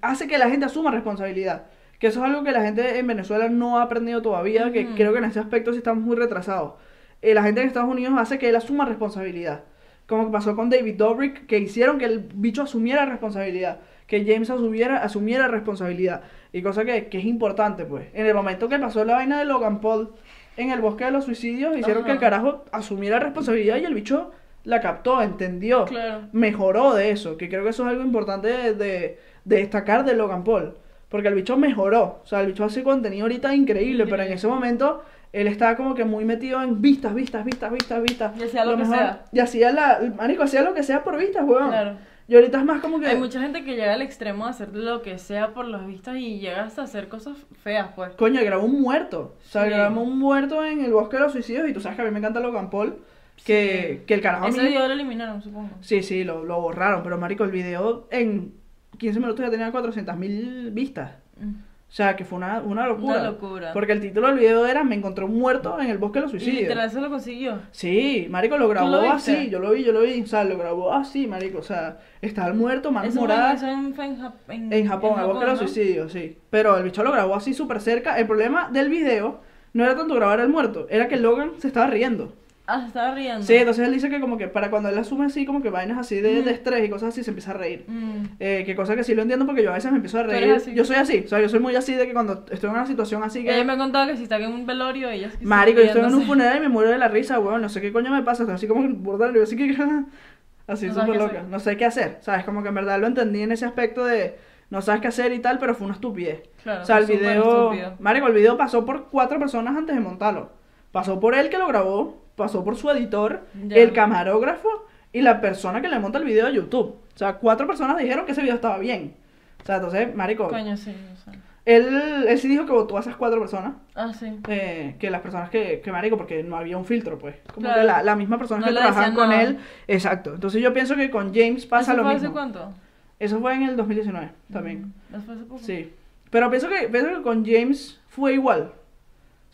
hace 0.00 0.26
que 0.26 0.38
la 0.38 0.48
gente 0.48 0.66
asuma 0.66 0.90
responsabilidad. 0.90 1.66
Que 1.98 2.08
eso 2.08 2.20
es 2.20 2.26
algo 2.26 2.44
que 2.44 2.52
la 2.52 2.62
gente 2.62 2.98
en 2.98 3.06
Venezuela 3.06 3.48
no 3.48 3.78
ha 3.78 3.82
aprendido 3.82 4.22
todavía, 4.22 4.72
que 4.72 4.86
creo 4.94 5.12
que 5.12 5.18
en 5.18 5.24
ese 5.24 5.40
aspecto 5.40 5.72
sí 5.72 5.78
estamos 5.78 6.02
muy 6.02 6.16
retrasados. 6.16 6.74
Eh, 7.22 7.34
la 7.34 7.42
gente 7.42 7.60
en 7.60 7.66
Estados 7.66 7.88
Unidos 7.88 8.14
hace 8.18 8.38
que 8.38 8.48
él 8.48 8.56
asuma 8.56 8.84
responsabilidad. 8.84 9.64
Como 10.06 10.30
pasó 10.30 10.54
con 10.54 10.68
David 10.68 10.96
Dobrik, 10.96 11.46
que 11.46 11.58
hicieron 11.58 11.98
que 11.98 12.04
el 12.04 12.18
bicho 12.34 12.62
asumiera 12.62 13.06
responsabilidad. 13.06 13.80
Que 14.06 14.24
James 14.26 14.50
asumiera, 14.50 14.98
asumiera 14.98 15.48
responsabilidad. 15.48 16.22
Y 16.52 16.60
cosa 16.60 16.84
que, 16.84 17.08
que 17.08 17.18
es 17.18 17.24
importante, 17.24 17.86
pues. 17.86 18.08
En 18.12 18.26
el 18.26 18.34
momento 18.34 18.68
que 18.68 18.78
pasó 18.78 19.04
la 19.04 19.14
vaina 19.14 19.38
de 19.38 19.46
Logan 19.46 19.80
Paul 19.80 20.12
en 20.56 20.70
el 20.70 20.80
bosque 20.80 21.04
de 21.04 21.10
los 21.10 21.24
suicidios, 21.24 21.76
hicieron 21.76 22.02
Ajá. 22.02 22.06
que 22.06 22.12
el 22.12 22.18
carajo 22.20 22.64
asumiera 22.72 23.18
responsabilidad 23.18 23.76
y 23.76 23.84
el 23.84 23.94
bicho 23.94 24.30
la 24.64 24.80
captó, 24.80 25.20
entendió, 25.22 25.84
Claro. 25.84 26.22
mejoró 26.32 26.94
de 26.94 27.10
eso, 27.10 27.36
que 27.36 27.48
creo 27.48 27.64
que 27.64 27.70
eso 27.70 27.84
es 27.84 27.90
algo 27.90 28.02
importante 28.02 28.48
de, 28.48 28.74
de- 28.74 29.18
de 29.44 29.56
destacar 29.56 30.04
de 30.04 30.14
Logan 30.14 30.42
Paul, 30.44 30.74
porque 31.10 31.28
el 31.28 31.34
bicho 31.34 31.56
mejoró, 31.56 32.20
o 32.22 32.26
sea, 32.26 32.40
el 32.40 32.46
bicho 32.48 32.64
hace 32.64 32.82
contenido 32.82 33.24
ahorita 33.24 33.54
increíble, 33.54 34.06
pero 34.06 34.22
en 34.22 34.32
ese 34.32 34.46
momento 34.48 35.02
él 35.34 35.48
estaba 35.48 35.76
como 35.76 35.94
que 35.94 36.04
muy 36.04 36.24
metido 36.24 36.62
en 36.62 36.80
vistas, 36.80 37.12
vistas, 37.14 37.44
vistas, 37.44 37.72
vistas, 37.72 38.02
vistas. 38.02 38.32
Y 38.40 38.44
hacía 38.44 38.64
lo 38.64 38.76
que 38.76 38.84
sea. 38.86 39.24
Y 39.32 39.40
hacía 39.40 39.72
la, 39.72 40.00
marico, 40.16 40.44
hacía 40.44 40.62
lo 40.62 40.72
que 40.74 40.82
sea 40.84 41.02
por 41.04 41.18
vistas, 41.18 41.44
weón. 41.44 41.68
Claro. 41.68 41.96
Y 42.26 42.34
ahorita 42.34 42.58
es 42.58 42.64
más 42.64 42.80
como 42.80 43.00
que... 43.00 43.06
Hay 43.06 43.18
mucha 43.18 43.40
gente 43.40 43.64
que 43.64 43.72
llega 43.76 43.92
al 43.92 44.00
extremo 44.02 44.44
de 44.44 44.50
hacer 44.50 44.74
lo 44.74 45.02
que 45.02 45.18
sea 45.18 45.52
por 45.52 45.66
los 45.66 45.86
vistas 45.86 46.16
y 46.16 46.38
llega 46.40 46.64
hasta 46.64 46.80
a 46.82 46.84
hacer 46.84 47.08
cosas 47.08 47.36
feas, 47.62 47.90
pues. 47.94 48.12
Coño, 48.14 48.40
grabó 48.42 48.64
un 48.64 48.80
muerto. 48.80 49.34
O 49.44 49.46
sea, 49.48 49.64
Sí. 49.64 49.70
grabó 49.70 50.00
un 50.02 50.18
muerto 50.18 50.64
en 50.64 50.82
el 50.84 50.92
bosque 50.92 51.16
de 51.16 51.22
los 51.24 51.32
suicidios. 51.32 51.68
Y 51.68 51.74
tú 51.74 51.80
sabes 51.80 51.96
que 51.96 52.02
a 52.02 52.04
mí 52.06 52.10
me 52.10 52.18
encanta 52.20 52.40
Logan 52.40 52.70
Paul. 52.70 52.96
Que, 53.44 53.96
Sí. 54.00 54.04
que 54.06 54.14
el 54.14 54.20
carajo 54.22 54.44
a 54.46 54.48
mí- 54.48 54.54
Ese 54.56 54.66
video 54.68 54.86
lo 54.86 54.94
eliminaron, 54.94 55.42
supongo. 55.42 55.70
Sí, 55.82 56.02
sí, 56.02 56.24
lo, 56.24 56.44
lo 56.44 56.60
borraron. 56.62 57.02
Pero, 57.02 57.18
marico, 57.18 57.44
el 57.44 57.50
video 57.50 58.06
en 58.10 58.54
15 58.96 59.18
minutos 59.20 59.44
ya 59.44 59.50
tenía 59.50 59.70
400.000 59.72 60.70
vistas. 60.72 61.12
Mm. 61.38 61.50
O 61.94 61.96
sea, 61.96 62.16
que 62.16 62.24
fue 62.24 62.38
una, 62.38 62.60
una 62.60 62.88
locura. 62.88 63.20
Una 63.20 63.30
locura. 63.30 63.72
Porque 63.72 63.92
el 63.92 64.00
título 64.00 64.26
del 64.26 64.36
video 64.40 64.66
era 64.66 64.82
Me 64.82 64.96
encontré 64.96 65.24
un 65.24 65.38
muerto 65.38 65.80
en 65.80 65.90
el 65.90 65.98
bosque 65.98 66.18
de 66.18 66.22
los 66.24 66.34
Y 66.34 66.38
suicidios. 66.40 66.62
literal 66.62 66.90
se 66.90 67.00
lo 67.00 67.08
consiguió. 67.08 67.60
Sí, 67.70 68.26
marico, 68.28 68.58
lo 68.58 68.68
grabó 68.68 68.88
lo 68.88 69.12
así. 69.12 69.48
Yo 69.48 69.60
lo 69.60 69.70
vi, 69.70 69.84
yo 69.84 69.92
lo 69.92 70.00
vi. 70.00 70.20
O 70.20 70.26
sea, 70.26 70.42
lo 70.42 70.58
grabó 70.58 70.92
así, 70.92 71.28
marico. 71.28 71.58
O 71.58 71.62
sea, 71.62 71.98
estaba 72.20 72.48
el 72.48 72.54
muerto, 72.54 72.90
manos 72.90 73.14
moradas. 73.14 73.62
eso 73.62 73.68
en, 73.70 73.94
en, 73.96 74.18
en, 74.48 74.72
En 74.72 74.88
Japón, 74.88 75.20
el 75.20 75.26
bosque 75.26 75.44
de 75.44 75.50
los 75.52 75.58
suicidios, 75.60 76.10
sí. 76.10 76.36
Pero 76.50 76.76
el 76.76 76.82
bicho 76.82 77.04
lo 77.04 77.12
grabó 77.12 77.36
así 77.36 77.54
súper 77.54 77.80
cerca. 77.80 78.18
El 78.18 78.26
problema 78.26 78.70
del 78.72 78.88
video 78.88 79.38
no 79.72 79.84
era 79.84 79.94
tanto 79.94 80.16
grabar 80.16 80.40
al 80.40 80.48
muerto, 80.48 80.88
era 80.90 81.06
que 81.06 81.16
Logan 81.16 81.52
se 81.58 81.68
estaba 81.68 81.86
riendo. 81.86 82.32
Ah, 82.66 82.80
se 82.80 82.86
estaba 82.86 83.14
riendo. 83.14 83.42
Sí, 83.42 83.56
entonces 83.56 83.86
él 83.86 83.92
dice 83.92 84.08
que 84.08 84.20
como 84.20 84.38
que 84.38 84.48
para 84.48 84.70
cuando 84.70 84.88
él 84.88 84.96
asume 84.96 85.26
así 85.26 85.44
como 85.44 85.60
que 85.60 85.68
vainas 85.68 85.98
así 85.98 86.20
de, 86.20 86.36
Ujú. 86.36 86.44
de 86.46 86.50
estrés 86.52 86.86
y 86.86 86.88
cosas 86.88 87.10
así, 87.10 87.22
se 87.22 87.30
empieza 87.30 87.50
a 87.50 87.54
reír. 87.54 87.84
Mm. 87.86 88.24
Eh, 88.40 88.62
que 88.64 88.74
cosa 88.74 88.96
que 88.96 89.04
sí 89.04 89.14
lo 89.14 89.20
entiendo 89.20 89.44
porque 89.44 89.62
yo 89.62 89.70
a 89.70 89.74
veces 89.74 89.90
me 89.90 89.96
empiezo 89.98 90.18
a 90.20 90.22
reír. 90.22 90.50
así. 90.52 90.72
Yo 90.74 90.84
soy 90.86 90.96
así, 90.96 91.24
o 91.26 91.28
sea, 91.28 91.40
yo 91.42 91.48
soy 91.50 91.60
muy 91.60 91.76
así 91.76 91.94
de 91.94 92.06
que 92.06 92.14
cuando 92.14 92.46
estoy 92.50 92.70
en 92.70 92.76
una 92.76 92.86
situación 92.86 93.22
así 93.22 93.44
que... 93.44 93.54
Ella 93.54 93.64
me 93.64 93.74
ha 93.74 93.76
contado 93.76 94.06
que 94.06 94.16
si 94.16 94.22
está 94.22 94.38
en 94.38 94.50
un 94.50 94.64
velorio, 94.64 95.10
ella 95.10 95.30
se 95.30 95.44
Marico, 95.44 95.80
yo 95.80 95.86
estoy 95.86 96.04
en 96.04 96.14
un 96.14 96.22
funeral 96.22 96.56
y 96.56 96.60
me 96.60 96.70
muero 96.70 96.90
de 96.90 96.96
la 96.96 97.08
risa, 97.08 97.38
weón, 97.38 97.60
no 97.60 97.68
sé 97.68 97.82
qué 97.82 97.92
coño 97.92 98.10
me 98.10 98.22
pasa, 98.22 98.44
estoy 98.44 98.54
así 98.54 98.66
como 98.66 98.88
burda, 98.88 99.30
yo 99.32 99.42
así 99.42 99.56
que... 99.56 99.76
así 100.66 100.86
No 100.86 100.94
súper 100.94 101.16
loca, 101.16 101.42
no 101.42 101.60
sé 101.60 101.76
qué 101.76 101.84
hacer, 101.84 102.16
¿sabes? 102.22 102.44
Como 102.44 102.62
que 102.62 102.70
en 102.70 102.76
verdad 102.76 102.98
lo 102.98 103.06
entendí 103.06 103.42
en 103.42 103.52
ese 103.52 103.66
aspecto 103.66 104.06
de 104.06 104.36
no 104.70 104.80
sabes 104.80 105.02
qué 105.02 105.08
hacer 105.08 105.32
y 105.34 105.40
tal, 105.40 105.58
pero 105.58 105.74
fue 105.74 105.84
una 105.84 105.94
estupidez. 105.94 106.44
Claro, 106.62 106.80
o 106.80 106.84
sea, 106.86 106.96
el 106.96 107.04
video... 107.04 107.72
Marico, 107.98 108.26
el 108.26 108.32
video 108.32 108.56
pasó 108.56 108.86
por 108.86 109.10
cuatro 109.10 109.38
personas 109.38 109.76
antes 109.76 109.94
de 109.94 110.00
montarlo. 110.00 110.50
Pasó 110.90 111.20
por 111.20 111.34
él 111.34 111.50
que 111.50 111.58
lo 111.58 111.68
grabó, 111.68 112.23
pasó 112.36 112.64
por 112.64 112.76
su 112.76 112.90
editor, 112.90 113.42
Ya. 113.66 113.76
el 113.76 113.92
camarógrafo 113.92 114.68
y 115.12 115.20
la 115.22 115.40
persona 115.40 115.80
que 115.80 115.88
le 115.88 115.98
monta 115.98 116.18
el 116.18 116.24
video 116.24 116.46
a 116.46 116.50
YouTube. 116.50 116.96
O 117.14 117.16
sea, 117.18 117.34
cuatro 117.34 117.66
personas 117.66 117.96
dijeron 117.98 118.26
que 118.26 118.32
ese 118.32 118.42
video 118.42 118.56
estaba 118.56 118.78
bien. 118.78 119.14
O 119.62 119.66
sea, 119.66 119.76
entonces, 119.76 120.14
marico, 120.14 120.48
Coño, 120.48 120.76
sí, 120.76 120.90
no 121.10 121.16
sé. 121.32 121.38
él, 121.64 122.24
él 122.28 122.38
sí 122.38 122.48
dijo 122.48 122.66
que 122.66 122.72
votó 122.72 122.96
a 122.96 123.00
esas 123.00 123.16
cuatro 123.16 123.38
personas. 123.40 123.74
Ah, 123.94 124.12
sí. 124.12 124.40
eh, 124.48 124.96
que 124.98 125.10
las 125.10 125.20
personas 125.22 125.48
que, 125.50 125.80
que, 125.80 125.92
marico, 125.92 126.16
porque 126.16 126.42
no 126.42 126.56
había 126.56 126.76
un 126.76 126.84
filtro, 126.84 127.18
pues. 127.18 127.36
Como 127.54 127.66
Claro. 127.66 127.80
que 127.80 127.86
la, 127.86 128.02
la 128.02 128.16
misma 128.16 128.36
persona 128.38 128.60
No 128.62 128.66
que 128.66 128.74
trabajaban 128.74 129.14
con 129.14 129.28
nada. 129.30 129.42
él. 129.42 129.58
Exacto. 129.86 130.34
Entonces 130.34 130.60
yo 130.60 130.72
pienso 130.74 130.96
que 130.96 131.10
con 131.10 131.32
James 131.34 131.64
pasa 131.66 131.92
¿Eso 131.92 131.96
lo 131.98 132.02
fue 132.04 132.14
mismo. 132.14 132.28
hace 132.28 132.32
cuánto? 132.34 132.72
Eso 133.20 133.38
fue 133.40 133.54
en 133.54 133.62
el 133.62 133.76
2019 133.76 134.32
también. 134.52 134.92
Mm, 135.10 135.14
¿Eso 135.14 135.24
fue 135.24 135.34
hace 135.34 135.44
poco? 135.44 135.60
Sí. 135.62 135.92
Pero 136.30 136.50
pienso 136.50 136.68
que, 136.68 136.88
pienso 136.88 137.10
que 137.16 137.22
con 137.22 137.46
James 137.46 138.00
fue 138.08 138.34
igual. 138.34 138.72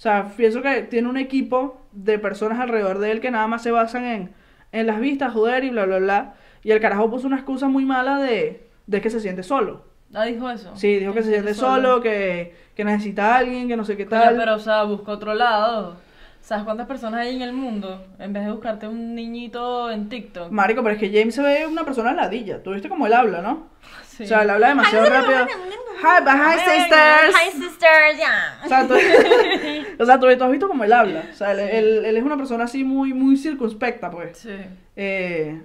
O 0.00 0.02
sea, 0.02 0.32
pienso 0.34 0.62
que 0.62 0.80
tiene 0.84 1.10
un 1.10 1.18
equipo 1.18 1.78
de 1.92 2.18
personas 2.18 2.58
alrededor 2.58 3.00
de 3.00 3.10
él 3.10 3.20
que 3.20 3.30
nada 3.30 3.46
más 3.46 3.62
se 3.62 3.70
basan 3.70 4.06
en, 4.06 4.30
en 4.72 4.86
las 4.86 4.98
vistas, 4.98 5.30
joder 5.34 5.62
y 5.62 5.68
bla, 5.68 5.84
bla, 5.84 5.98
bla. 5.98 6.34
Y 6.62 6.70
el 6.70 6.80
carajo 6.80 7.10
puso 7.10 7.26
una 7.26 7.36
excusa 7.36 7.68
muy 7.68 7.84
mala 7.84 8.16
de, 8.18 8.66
de 8.86 9.00
que 9.02 9.10
se 9.10 9.20
siente 9.20 9.42
solo. 9.42 9.84
Ah, 10.14 10.24
dijo 10.24 10.48
eso. 10.48 10.74
Sí, 10.74 10.96
dijo 10.96 11.12
que 11.12 11.22
se 11.22 11.32
siente 11.32 11.52
solo, 11.52 12.00
que, 12.00 12.54
que 12.74 12.82
necesita 12.82 13.34
a 13.34 13.38
alguien, 13.40 13.68
que 13.68 13.76
no 13.76 13.84
sé 13.84 13.98
qué 13.98 14.06
tal. 14.06 14.36
pero, 14.38 14.54
o 14.54 14.58
sea, 14.58 14.84
busca 14.84 15.12
otro 15.12 15.34
lado. 15.34 15.96
¿Sabes 16.42 16.64
cuántas 16.64 16.87
personas 16.87 17.20
hay 17.20 17.37
en 17.37 17.42
el 17.42 17.53
mundo? 17.53 18.07
En 18.18 18.33
vez 18.33 18.44
de 18.44 18.50
buscarte 18.50 18.88
un 18.88 19.14
niñito 19.14 19.90
en 19.90 20.09
TikTok. 20.09 20.50
Marico, 20.50 20.83
pero 20.83 20.94
es 20.96 21.00
que 21.00 21.11
James 21.16 21.35
se 21.35 21.42
ve 21.42 21.66
una 21.66 21.85
persona 21.85 22.12
ladilla. 22.12 22.62
¿Tú 22.62 22.72
viste 22.72 22.88
cómo 22.88 23.07
él 23.07 23.12
habla, 23.12 23.40
no? 23.42 23.68
Sí. 24.20 24.24
O 24.24 24.26
sea, 24.26 24.42
él 24.42 24.50
habla 24.50 24.68
demasiado 24.68 25.09
rápido. 25.09 25.46
Hi, 25.46 26.20
but 26.22 26.35
hi, 26.35 26.59
sisters. 26.59 27.35
Hi, 27.35 27.50
sisters, 27.53 28.16
yeah. 28.18 28.61
O 28.62 28.68
sea, 28.68 28.87
tú, 28.87 28.92
o 30.03 30.05
sea, 30.05 30.20
tú, 30.20 30.26
tú 30.37 30.44
has 30.44 30.50
visto 30.50 30.68
cómo 30.68 30.85
él 30.85 30.92
habla. 30.92 31.24
O 31.33 31.35
sea, 31.35 31.53
él, 31.53 31.61
él- 31.61 32.05
él 32.05 32.16
es 32.18 32.22
una 32.22 32.37
persona 32.37 32.64
así 32.64 32.85
muy, 32.85 33.14
muy 33.14 33.38
circunspecta, 33.38 34.11
pues. 34.11 34.37
Sí. 34.37 34.50
Eh, 34.96 35.62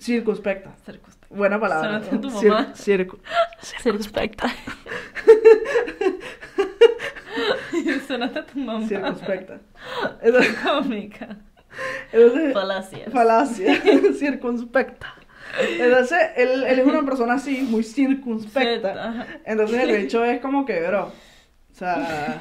circunspecta. 0.00 0.74
Circus. 0.86 1.14
Buena 1.34 1.60
palabra. 1.60 1.96
A 1.96 2.00
tu 2.00 2.30
Cir- 2.30 2.48
mamá. 2.50 2.72
circu- 2.74 3.18
Circunspecta. 3.60 4.48
Sonaste 8.06 8.38
a 8.38 8.46
tu 8.46 8.58
mamá. 8.58 8.86
circunspecta. 8.86 9.60
Entonces, 10.22 10.54
Cómica. 10.62 11.36
entonces- 12.12 12.52
Falacias. 12.52 13.12
falacia. 13.12 13.82
circunspecta. 14.18 15.14
Entonces, 15.78 16.18
él, 16.36 16.64
él 16.64 16.78
es 16.80 16.86
una 16.86 17.04
persona 17.04 17.34
así, 17.34 17.62
muy 17.62 17.82
circunspecta. 17.84 19.26
Entonces 19.44 19.82
el 19.82 19.90
hecho 19.90 20.24
es 20.24 20.40
como 20.40 20.64
que, 20.64 20.80
bro. 20.86 21.06
O 21.06 21.74
sea, 21.76 22.40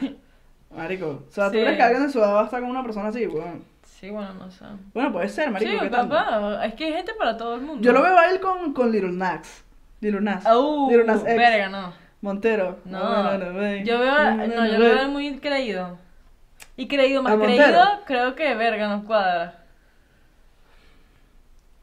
marico. 0.75 1.23
O 1.27 1.32
sea, 1.32 1.45
¿tú 1.47 1.51
crees 1.60 1.75
que 1.75 1.84
alguien 1.84 2.03
de 2.08 2.12
su 2.12 2.19
edad 2.19 2.34
va 2.34 2.41
a 2.41 2.45
estar 2.45 2.62
con 2.62 2.69
una 2.71 2.84
persona 2.84 3.10
así, 3.10 3.27
weón? 3.27 3.63
Sí, 4.04 4.10
bueno, 4.10 4.34
no 4.34 4.52
sé. 4.52 4.66
Bueno, 4.94 5.13
puede 5.13 5.30
ser, 5.30 5.50
marico. 5.50 5.72
sí, 5.72 5.78
¿qué 5.80 5.89
tanto? 5.89 6.13
papá. 6.13 6.66
Es 6.66 6.74
que 6.74 6.84
hay 6.88 6.94
gente 6.94 7.13
para 7.13 7.38
todo 7.38 7.56
el 7.56 7.62
mundo. 7.62 7.82
Yo 7.82 7.94
lo 7.94 8.02
veo 8.02 8.18
a 8.18 8.30
él 8.32 8.42
con, 8.42 8.74
con 8.74 8.92
Little 8.92 9.13
Nas. 9.13 9.63
Little 10.02 10.20
Nas. 10.20 10.46
Uh, 10.46 10.89
Little 10.89 11.06
Nas 11.06 11.22
X. 11.22 11.38
verga, 11.38 11.70
no. 11.70 11.94
Montero. 12.20 12.80
No, 12.84 13.38
no, 13.38 13.54
ven. 13.54 13.86
yo 13.86 14.00
veo, 14.00 14.12
a- 14.13 14.32
no, 14.34 14.68
yo 14.68 14.78
lo 14.78 14.86
veo 14.94 15.08
muy 15.08 15.39
creído. 15.39 15.98
Y 16.76 16.89
creído 16.89 17.24
más 17.24 17.38
creído, 17.38 17.82
creo 18.06 18.36
que 18.36 18.54
verga 18.56 18.89
nos 18.89 19.06
cuadra. 19.06 19.63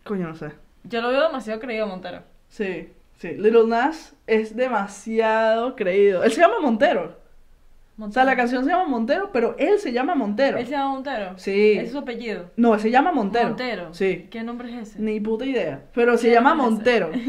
Coño, 0.04 0.28
no 0.28 0.34
sé. 0.34 0.52
Yo 0.84 1.00
lo 1.00 1.08
veo 1.08 1.22
demasiado 1.22 1.58
creído 1.58 1.86
Montero. 1.86 2.22
Sí, 2.50 2.92
sí. 3.16 3.28
Little 3.38 3.66
Nas 3.66 4.14
es 4.26 4.54
demasiado 4.54 5.74
creído. 5.74 6.22
Él 6.22 6.32
se 6.32 6.42
llama 6.42 6.60
Montero. 6.60 7.18
O 8.00 8.10
sea, 8.12 8.24
la 8.24 8.36
canción 8.36 8.64
se 8.64 8.70
llama 8.70 8.86
Montero, 8.86 9.30
pero 9.32 9.54
él 9.58 9.78
se 9.78 9.92
llama 9.92 10.14
Montero. 10.14 10.58
Él 10.58 10.64
se 10.66 10.72
llama 10.72 10.92
Montero. 10.94 11.32
Sí. 11.36 11.72
Ese 11.72 11.86
es 11.86 11.92
su 11.92 11.98
apellido. 11.98 12.50
No, 12.56 12.78
se 12.78 12.90
llama 12.90 13.12
Montero. 13.12 13.48
Montero. 13.48 13.94
Sí. 13.94 14.28
¿Qué 14.30 14.42
nombre 14.42 14.70
es 14.74 14.88
ese? 14.90 15.00
Ni 15.02 15.20
puta 15.20 15.44
idea. 15.44 15.82
Pero 15.94 16.16
se 16.16 16.28
¿Qué 16.28 16.34
llama 16.34 16.54
Montero. 16.54 17.10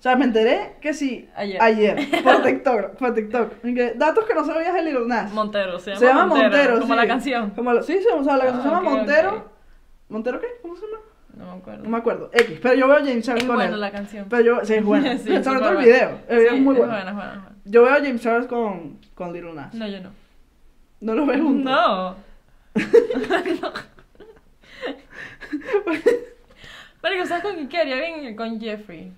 O 0.00 0.02
sea, 0.02 0.16
me 0.16 0.24
enteré 0.24 0.76
que 0.80 0.94
sí. 0.94 1.28
Ayer. 1.34 1.96
Por 2.24 2.42
TikTok. 2.44 2.96
Por 2.96 3.14
TikTok. 3.14 3.52
Datos 3.96 4.24
que 4.24 4.34
no 4.34 4.44
sabías 4.44 4.72
de 4.74 4.82
Little 4.82 5.06
Nas. 5.06 5.32
Montero, 5.32 5.78
se 5.78 5.90
llama, 5.90 6.00
se 6.00 6.06
llama 6.06 6.26
Montero. 6.26 6.80
Como 6.80 6.94
sí. 6.94 7.00
la 7.00 7.06
canción. 7.06 7.50
Como 7.50 7.72
la- 7.72 7.82
sí, 7.82 7.98
sí, 8.00 8.06
o 8.14 8.24
sea, 8.24 8.36
la 8.36 8.44
canción 8.46 8.60
Ah, 8.60 8.62
se 8.62 8.68
llama 8.76 8.90
ok, 8.90 8.96
Montero. 8.96 9.50
¿Montero 10.08 10.40
qué? 10.40 10.46
¿Cómo 10.62 10.74
se 10.76 10.86
llama? 10.86 10.98
No 11.36 11.44
me 11.54 11.58
acuerdo. 11.60 11.82
No 11.84 11.88
me 11.90 11.96
acuerdo. 11.98 12.30
X. 12.32 12.58
Pero 12.62 12.74
yo 12.74 12.88
veo 12.88 12.96
a 12.96 13.00
James 13.00 13.24
Charles 13.24 13.44
es 13.44 13.48
con 13.48 13.56
buena 13.56 13.74
él. 13.74 13.80
la 13.80 13.90
canción. 13.92 14.26
Pero 14.28 14.42
yo, 14.42 14.64
sí, 14.64 14.74
es 14.74 14.84
buena. 14.84 15.16
Sí, 15.18 15.28
Sobre 15.42 15.58
todo 15.60 15.70
el 15.70 15.76
video. 15.78 16.18
El 16.28 16.38
video 16.38 16.50
Sí, 16.50 16.56
es 16.56 16.62
muy 16.62 16.74
bueno. 16.76 16.96
es 16.98 17.04
buena, 17.04 17.10
es 17.10 17.16
buena. 17.16 17.46
Yo 17.70 17.82
veo 17.84 17.92
a 17.92 17.98
James 18.00 18.20
Charles 18.20 18.46
con, 18.48 18.98
con 19.14 19.32
Little 19.32 19.52
Nas. 19.54 19.72
No, 19.74 19.86
yo 19.86 20.00
no. 20.00 20.10
No 21.00 21.14
los 21.14 21.26
ves 21.26 21.40
juntos. 21.40 21.64
No. 21.64 22.16
Marico, 27.02 27.26
¿sabes 27.26 27.42
con 27.44 27.54
quién 27.54 27.68
quedaría 27.68 27.96
bien? 27.96 28.36
Con 28.36 28.60
Jeffrey. 28.60 29.12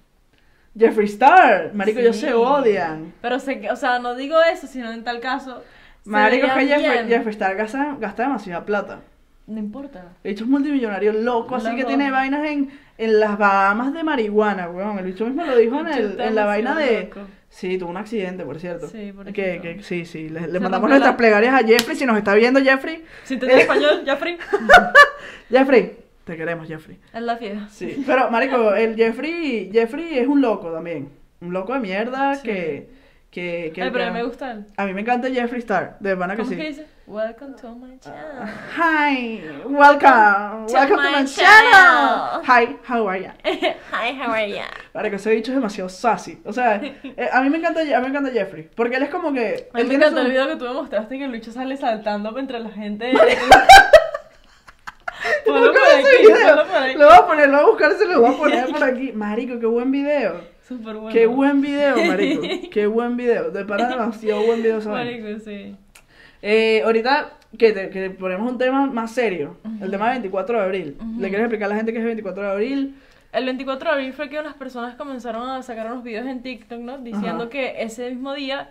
Jeffree 0.79 1.07
Star. 1.07 1.73
Marico, 1.75 2.01
ellos 2.01 2.17
Sí. 2.17 2.27
se 2.27 2.35
odian. 2.35 3.13
Pero 3.21 3.39
sé 3.41 3.61
que, 3.61 3.71
o 3.71 3.77
sea, 3.77 3.99
no 3.99 4.15
digo 4.15 4.37
eso, 4.43 4.67
sino 4.67 4.93
en 4.93 5.03
tal 5.05 5.21
caso. 5.21 5.63
se 6.05 6.11
Marico, 6.11 6.47
es 6.47 6.53
que 6.53 6.77
bien. 6.79 7.09
Jeffree 7.09 7.33
Star 7.33 7.57
gasta, 7.57 7.97
gasta 7.99 8.23
demasiada 8.25 8.65
plata. 8.65 9.01
No 9.47 9.59
importa. 9.59 10.05
El 10.23 10.33
bicho 10.33 10.45
es 10.45 10.51
multimillonario 10.51 11.13
loco, 11.13 11.57
así 11.57 11.75
que 11.75 11.85
tiene 11.85 12.11
vainas 12.11 12.45
en, 12.47 12.71
en 12.97 13.19
las 13.21 13.37
Bahamas 13.37 13.93
de 13.93 14.05
marihuana, 14.05 14.69
weón. 14.69 14.99
El 14.99 15.07
bicho 15.07 15.27
mismo 15.27 15.45
lo 15.45 15.57
dijo 15.57 15.81
en, 15.81 15.89
El 15.89 16.21
en 16.21 16.35
la 16.35 16.47
vaina 16.47 16.75
de... 16.77 17.05
loco. 17.05 17.21
Sí, 17.55 17.77
tuvo 17.77 17.91
un 17.91 17.99
accidente, 17.99 18.45
por 18.45 18.59
cierto. 18.59 18.89
Sí, 18.89 19.13
por 19.13 19.27
que, 19.27 19.61
que, 19.61 19.83
Sí, 19.83 20.07
sí, 20.07 20.31
le, 20.31 20.41
mandamos 20.59 20.89
nuestras 20.89 21.13
la- 21.13 21.17
plegarias 21.19 21.55
a 21.55 21.67
Jeffrey. 21.67 21.95
Si 21.97 22.07
nos 22.07 22.17
está 22.17 22.35
viendo 22.35 22.61
Jeffrey. 22.63 23.05
Si 23.25 23.35
entendí 23.35 23.55
español, 23.61 24.03
Jeffrey. 24.07 24.39
Jeffrey, 25.51 25.97
te 26.25 26.37
queremos, 26.37 26.67
Jeffrey. 26.67 26.99
Es 27.13 27.21
la 27.23 27.37
fiesta. 27.37 27.69
Sí, 27.71 28.03
pero 28.07 28.31
marico, 28.31 28.75
el 28.75 28.97
Jeffrey, 28.97 29.71
Jeffrey 29.73 30.19
es 30.19 30.27
un 30.27 30.41
loco 30.41 30.71
también. 30.73 31.11
Un 31.41 31.53
loco 31.53 31.75
de 31.75 31.81
mierda 31.81 32.35
Sí. 32.37 32.43
que... 32.43 33.02
que, 33.33 33.73
que 33.75 33.83
Ay, 33.83 33.91
pero 33.91 34.05
a 34.05 34.07
que- 34.09 34.13
mí 34.13 34.19
me 34.19 34.25
gusta 34.25 34.53
él. 34.53 34.67
A 34.77 34.85
mí 34.85 34.93
me 34.95 35.01
encanta 35.01 35.29
Jeffree 35.31 35.59
Star, 35.61 35.97
de 36.01 36.15
pana 36.17 36.37
que 36.37 36.43
¿Cómo 36.43 36.51
sí. 36.51 36.57
que 36.59 36.69
dice? 36.69 36.87
Welcome 37.07 37.55
to 37.61 37.75
my 37.75 37.99
channel. 37.99 38.47
Hi, 38.79 39.43
welcome, 39.65 40.67
To 40.67 40.73
welcome 40.75 40.97
to 40.99 41.03
my 41.03 41.23
my 41.23 41.25
channel. 41.27 41.73
channel. 41.73 42.43
Hi, 42.47 42.77
how 42.89 43.09
are 43.09 43.21
ya? 43.23 43.35
Hi, 43.91 44.13
how 44.21 44.31
are 44.33 44.49
ya? 44.51 44.67
Marico, 44.95 45.17
ese 45.17 45.31
bicho 45.31 45.51
es 45.51 45.57
demasiado 45.57 45.89
sassy. 45.89 46.41
O 46.45 46.53
sea, 46.53 46.77
eh, 46.77 47.29
a 47.33 47.41
mí 47.41 47.49
me 47.51 47.57
encanta, 47.59 47.81
a 47.81 47.85
mí 47.85 47.91
me 48.03 48.09
encanta 48.09 48.31
Jeffrey, 48.31 48.69
porque 48.77 48.97
él 48.97 49.03
es 49.05 49.11
como 49.11 49.33
que... 49.33 49.69
A 49.73 49.79
mí 49.79 49.83
me 49.85 49.89
tiene 49.89 49.95
encantó 50.07 50.21
su- 50.21 50.27
el 50.27 50.31
video 50.33 50.49
que 50.49 50.57
tú 50.57 50.65
me 50.67 50.75
mostraste 50.75 51.19
que 51.19 51.25
el 51.25 51.33
bicho 51.33 51.51
sale 51.53 51.77
saltando 51.77 52.39
entre 52.39 52.61
la 52.61 52.71
gente. 52.71 53.13
Ponlo 55.47 55.73
por 55.73 55.83
aquí, 55.83 56.29
ponlo 56.29 56.67
por 56.67 56.77
ahí. 56.77 56.95
Lo 56.97 57.07
voy 57.07 57.15
a 57.17 57.27
poner, 57.27 57.49
lo 57.49 57.57
voy 57.59 57.63
a 57.65 57.69
buscar, 57.69 57.93
se 57.93 58.07
lo 58.07 58.21
voy 58.21 58.35
a 58.35 58.39
poner 58.39 58.67
por 58.73 58.83
aquí. 58.85 59.13
Marico, 59.13 59.59
qué 59.59 59.67
buen 59.67 59.91
video. 59.91 60.52
Súper 60.67 60.97
bueno. 60.97 61.13
Qué 61.13 61.27
buen 61.27 61.61
video, 61.61 61.97
marico. 62.07 62.43
Qué 62.71 62.87
buen 62.87 63.17
video. 63.17 63.51
De 63.51 63.65
para 63.65 63.89
demasiado 63.91 64.43
buen 64.45 64.63
video, 64.63 64.81
¿sabes? 64.81 65.05
Marico, 65.23 65.41
sí. 65.45 65.77
Eh, 66.41 66.83
ahorita 66.85 67.33
que, 67.59 67.73
te- 67.73 67.91
que 67.91 68.11
ponemos 68.11 68.51
un 68.51 68.59
tema 68.59 68.87
más 68.87 69.13
serio, 69.13 69.57
el 69.81 69.91
tema 69.91 70.07
del 70.11 70.15
24 70.21 70.59
de 70.59 70.65
abril. 70.65 70.97
Ujú. 70.99 71.21
¿Le 71.21 71.29
quieres 71.29 71.45
explicar 71.45 71.67
a 71.67 71.69
la 71.71 71.77
gente 71.77 71.93
qué 71.93 71.99
es 71.99 72.03
el 72.03 72.07
24 72.09 72.43
de 72.43 72.51
abril? 72.51 72.97
El 73.33 73.45
24 73.47 73.89
de 73.91 73.95
abril 73.95 74.13
fue 74.13 74.29
que 74.29 74.39
unas 74.39 74.55
personas 74.55 74.95
comenzaron 74.97 75.49
a 75.49 75.63
sacar 75.63 75.87
unos 75.87 76.03
videos 76.05 76.27
en 76.27 76.43
TikTok, 76.43 76.79
¿no? 76.81 76.99
Diciendo 76.99 77.45
Ajá. 77.45 77.49
que 77.49 77.83
ese 77.83 78.11
mismo 78.11 78.35
día 78.35 78.71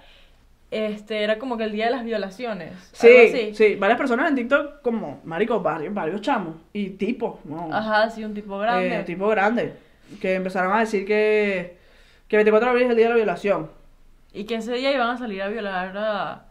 este 0.70 1.24
era 1.24 1.38
como 1.38 1.58
que 1.58 1.64
el 1.66 1.72
día 1.74 1.86
de 1.86 1.92
las 1.92 2.04
violaciones. 2.06 2.72
Sí, 2.94 3.54
sí, 3.54 3.76
varias 3.76 3.98
personas 3.98 4.30
en 4.30 4.36
TikTok 4.36 4.82
como, 4.82 5.20
marico, 5.26 5.60
varios, 5.62 5.94
varios 5.94 6.22
chamos 6.22 6.56
y 6.74 6.92
tipos, 6.92 7.44
¿no? 7.46 7.70
Ajá, 7.74 8.10
sí, 8.10 8.24
un 8.24 8.34
tipo 8.34 8.58
grande. 8.58 9.00
Eh, 9.00 9.04
tipo 9.04 9.28
grande, 9.28 9.74
que 10.22 10.36
empezaron 10.36 10.72
a 10.74 10.80
decir 10.82 11.06
que, 11.06 11.78
que 12.32 12.38
24 12.38 12.66
de 12.66 12.72
abril 12.72 12.86
es 12.86 12.92
el 12.92 12.96
día 12.96 13.06
de 13.08 13.10
la 13.10 13.16
violación. 13.18 13.70
Y 14.32 14.46
que 14.46 14.56
ese 14.56 14.72
día 14.72 14.94
iban 14.94 15.10
a 15.10 15.18
salir 15.18 15.42
a 15.42 15.50
violar 15.50 15.98
a, 15.98 16.46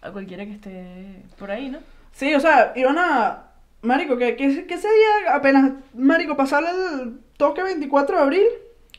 a 0.00 0.10
cualquiera 0.10 0.46
que 0.46 0.52
esté 0.52 1.22
por 1.38 1.50
ahí, 1.50 1.68
¿no? 1.68 1.80
Sí, 2.12 2.34
o 2.34 2.40
sea, 2.40 2.72
iban 2.76 2.96
a... 2.96 3.50
Marico, 3.82 4.16
que, 4.16 4.36
que, 4.36 4.66
que 4.66 4.72
ese 4.72 4.88
día 4.88 5.34
apenas, 5.34 5.72
Marico, 5.92 6.34
pasar 6.34 6.64
el 6.64 7.18
toque 7.36 7.62
24 7.62 8.16
de 8.16 8.22
abril. 8.22 8.46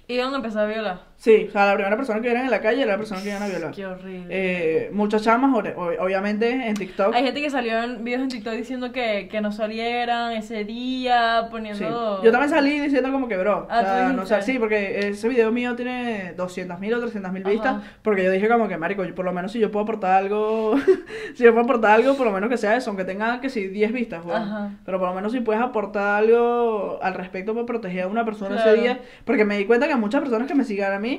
Iban 0.08 0.34
a 0.34 0.36
empezar 0.36 0.66
a 0.66 0.72
violar. 0.72 1.02
Sí, 1.24 1.46
o 1.48 1.52
sea, 1.54 1.68
la 1.68 1.76
primera 1.76 1.96
persona 1.96 2.20
que 2.20 2.28
vieron 2.28 2.44
en 2.44 2.52
la 2.52 2.60
calle 2.60 2.82
era 2.82 2.92
la 2.92 2.98
persona 2.98 3.22
que 3.22 3.30
iban 3.30 3.42
a 3.44 3.48
violar. 3.48 3.72
Qué 3.72 3.86
horrible. 3.86 4.26
Eh, 4.30 4.90
muchas 4.92 5.22
chamas, 5.24 5.56
obviamente, 5.78 6.50
en 6.68 6.74
TikTok. 6.74 7.16
Hay 7.16 7.24
gente 7.24 7.42
que 7.42 7.50
salió 7.50 7.82
en 7.82 8.04
videos 8.04 8.24
en 8.24 8.28
TikTok 8.28 8.54
diciendo 8.56 8.92
que, 8.92 9.30
que 9.32 9.40
no 9.40 9.54
salieran 9.54 10.34
ese 10.34 10.66
día, 10.66 11.44
Sí. 11.44 11.48
poniendo... 11.50 12.22
Yo 12.22 12.30
también 12.30 12.50
salí 12.50 12.78
diciendo 12.78 13.10
como 13.10 13.30
que, 13.30 13.38
bro, 13.38 13.68
Ah, 13.70 13.80
o 13.80 13.84
sea, 13.86 14.08
¿tú 14.10 14.18
no 14.18 14.26
sé, 14.26 14.42
sí, 14.42 14.60
porque 14.60 15.08
ese 15.08 15.30
video 15.30 15.50
mío 15.54 15.78
tiene 15.78 16.36
200.000 16.36 16.94
o 16.94 17.00
300.000 17.08 17.44
vistas, 17.46 17.82
porque 18.02 18.26
yo 18.26 18.30
dije 18.30 18.50
como 18.50 18.68
que, 18.68 18.76
marico, 18.76 19.06
yo 19.06 19.16
por 19.16 19.24
lo 19.24 19.32
menos 19.32 19.54
si 19.54 19.60
yo 19.60 19.72
puedo 19.72 19.84
aportar 19.84 20.16
algo, 20.24 20.76
si 21.36 21.44
yo 21.46 21.52
puedo 21.54 21.64
aportar 21.64 21.92
algo, 21.92 22.16
por 22.18 22.26
lo 22.26 22.34
menos 22.34 22.50
que 22.50 22.58
sea 22.58 22.76
eso, 22.76 22.90
aunque 22.90 23.06
tenga 23.06 23.40
que 23.40 23.48
sí 23.50 23.70
10 23.70 23.94
vistas, 23.94 24.26
weón. 24.26 24.42
Ajá. 24.42 24.72
pero 24.86 25.00
por 25.00 25.08
lo 25.08 25.16
menos 25.16 25.32
si 25.32 25.40
puedes 25.40 25.62
aportar 25.62 26.22
algo 26.24 27.00
al 27.02 27.14
respecto 27.14 27.54
para 27.54 27.66
proteger 27.66 28.04
a 28.04 28.08
una 28.08 28.26
persona 28.26 28.56
Claro. 28.58 28.72
ese 28.72 28.82
día, 28.82 29.00
porque 29.24 29.46
me 29.46 29.58
di 29.58 29.64
cuenta 29.64 29.88
que 29.88 29.96
muchas 29.96 30.20
personas 30.20 30.50
que 30.50 30.54
me 30.56 30.66
sigan 30.66 30.92
a 30.92 31.00
mí 31.00 31.13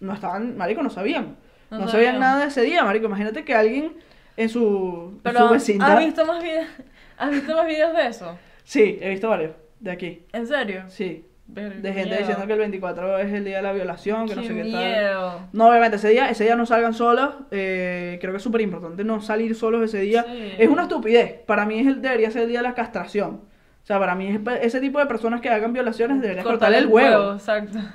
no 0.00 0.12
estaban, 0.12 0.56
marico, 0.56 0.82
no 0.82 0.90
sabían, 0.90 1.36
no, 1.70 1.78
No 1.80 1.88
sabían 1.88 2.18
nada 2.20 2.40
de 2.42 2.46
ese 2.48 2.62
día, 2.62 2.84
marico, 2.84 3.06
imagínate 3.06 3.44
que 3.44 3.54
alguien 3.54 3.92
en 4.36 4.48
su, 4.48 5.18
Pero, 5.22 5.46
su 5.48 5.52
vecindad, 5.54 5.96
¿has 5.98 6.04
visto 6.04 6.26
más 6.26 6.42
videos? 6.42 6.66
¿Has 7.18 7.30
visto 7.30 7.54
más 7.56 7.66
videos 7.66 7.94
de 7.96 8.06
eso? 8.06 8.38
sí, 8.64 8.98
he 9.00 9.10
visto 9.10 9.28
varios, 9.28 9.52
de 9.80 9.90
aquí, 9.90 10.22
¿En 10.32 10.46
serio? 10.46 10.84
sí. 10.88 11.24
Ver- 11.48 11.80
De 11.80 11.92
gente 11.92 12.08
miedo. 12.08 12.18
diciendo 12.18 12.44
que 12.48 12.52
el 12.54 12.58
24 12.58 13.18
es 13.18 13.32
el 13.32 13.44
día 13.44 13.58
de 13.58 13.62
la 13.62 13.72
violación, 13.72 14.26
que 14.28 14.34
no 14.34 14.42
Qué 14.42 14.48
sé 14.48 14.54
qué 14.54 14.60
tal. 14.62 14.70
miedo. 14.84 15.40
No, 15.52 15.68
obviamente, 15.68 15.94
ese 15.94 16.08
día, 16.08 16.28
ese 16.28 16.42
día 16.42 16.56
no 16.56 16.66
salgan 16.66 16.92
solos. 16.92 17.34
eh, 17.52 18.18
creo 18.20 18.32
que 18.32 18.38
es 18.38 18.42
súper 18.42 18.62
importante 18.62 19.04
no 19.04 19.20
salir 19.20 19.54
solos 19.54 19.80
ese 19.84 20.00
día. 20.00 20.24
Sí. 20.24 20.54
Es 20.58 20.68
una 20.68 20.82
estupidez. 20.82 21.34
Para 21.46 21.64
mí 21.64 21.78
es 21.78 21.86
el, 21.86 22.02
debería 22.02 22.32
ser 22.32 22.42
el 22.42 22.48
día 22.48 22.58
de 22.58 22.62
la 22.64 22.74
castración. 22.74 23.42
O 23.86 23.88
sea, 23.88 24.00
para 24.00 24.16
mí 24.16 24.36
ese 24.62 24.80
tipo 24.80 24.98
de 24.98 25.06
personas 25.06 25.40
que 25.40 25.48
hagan 25.48 25.72
violaciones 25.72 26.20
deberías 26.20 26.44
cortarle 26.44 26.78
el 26.78 26.86
huevo. 26.88 27.34
exacto. 27.34 27.78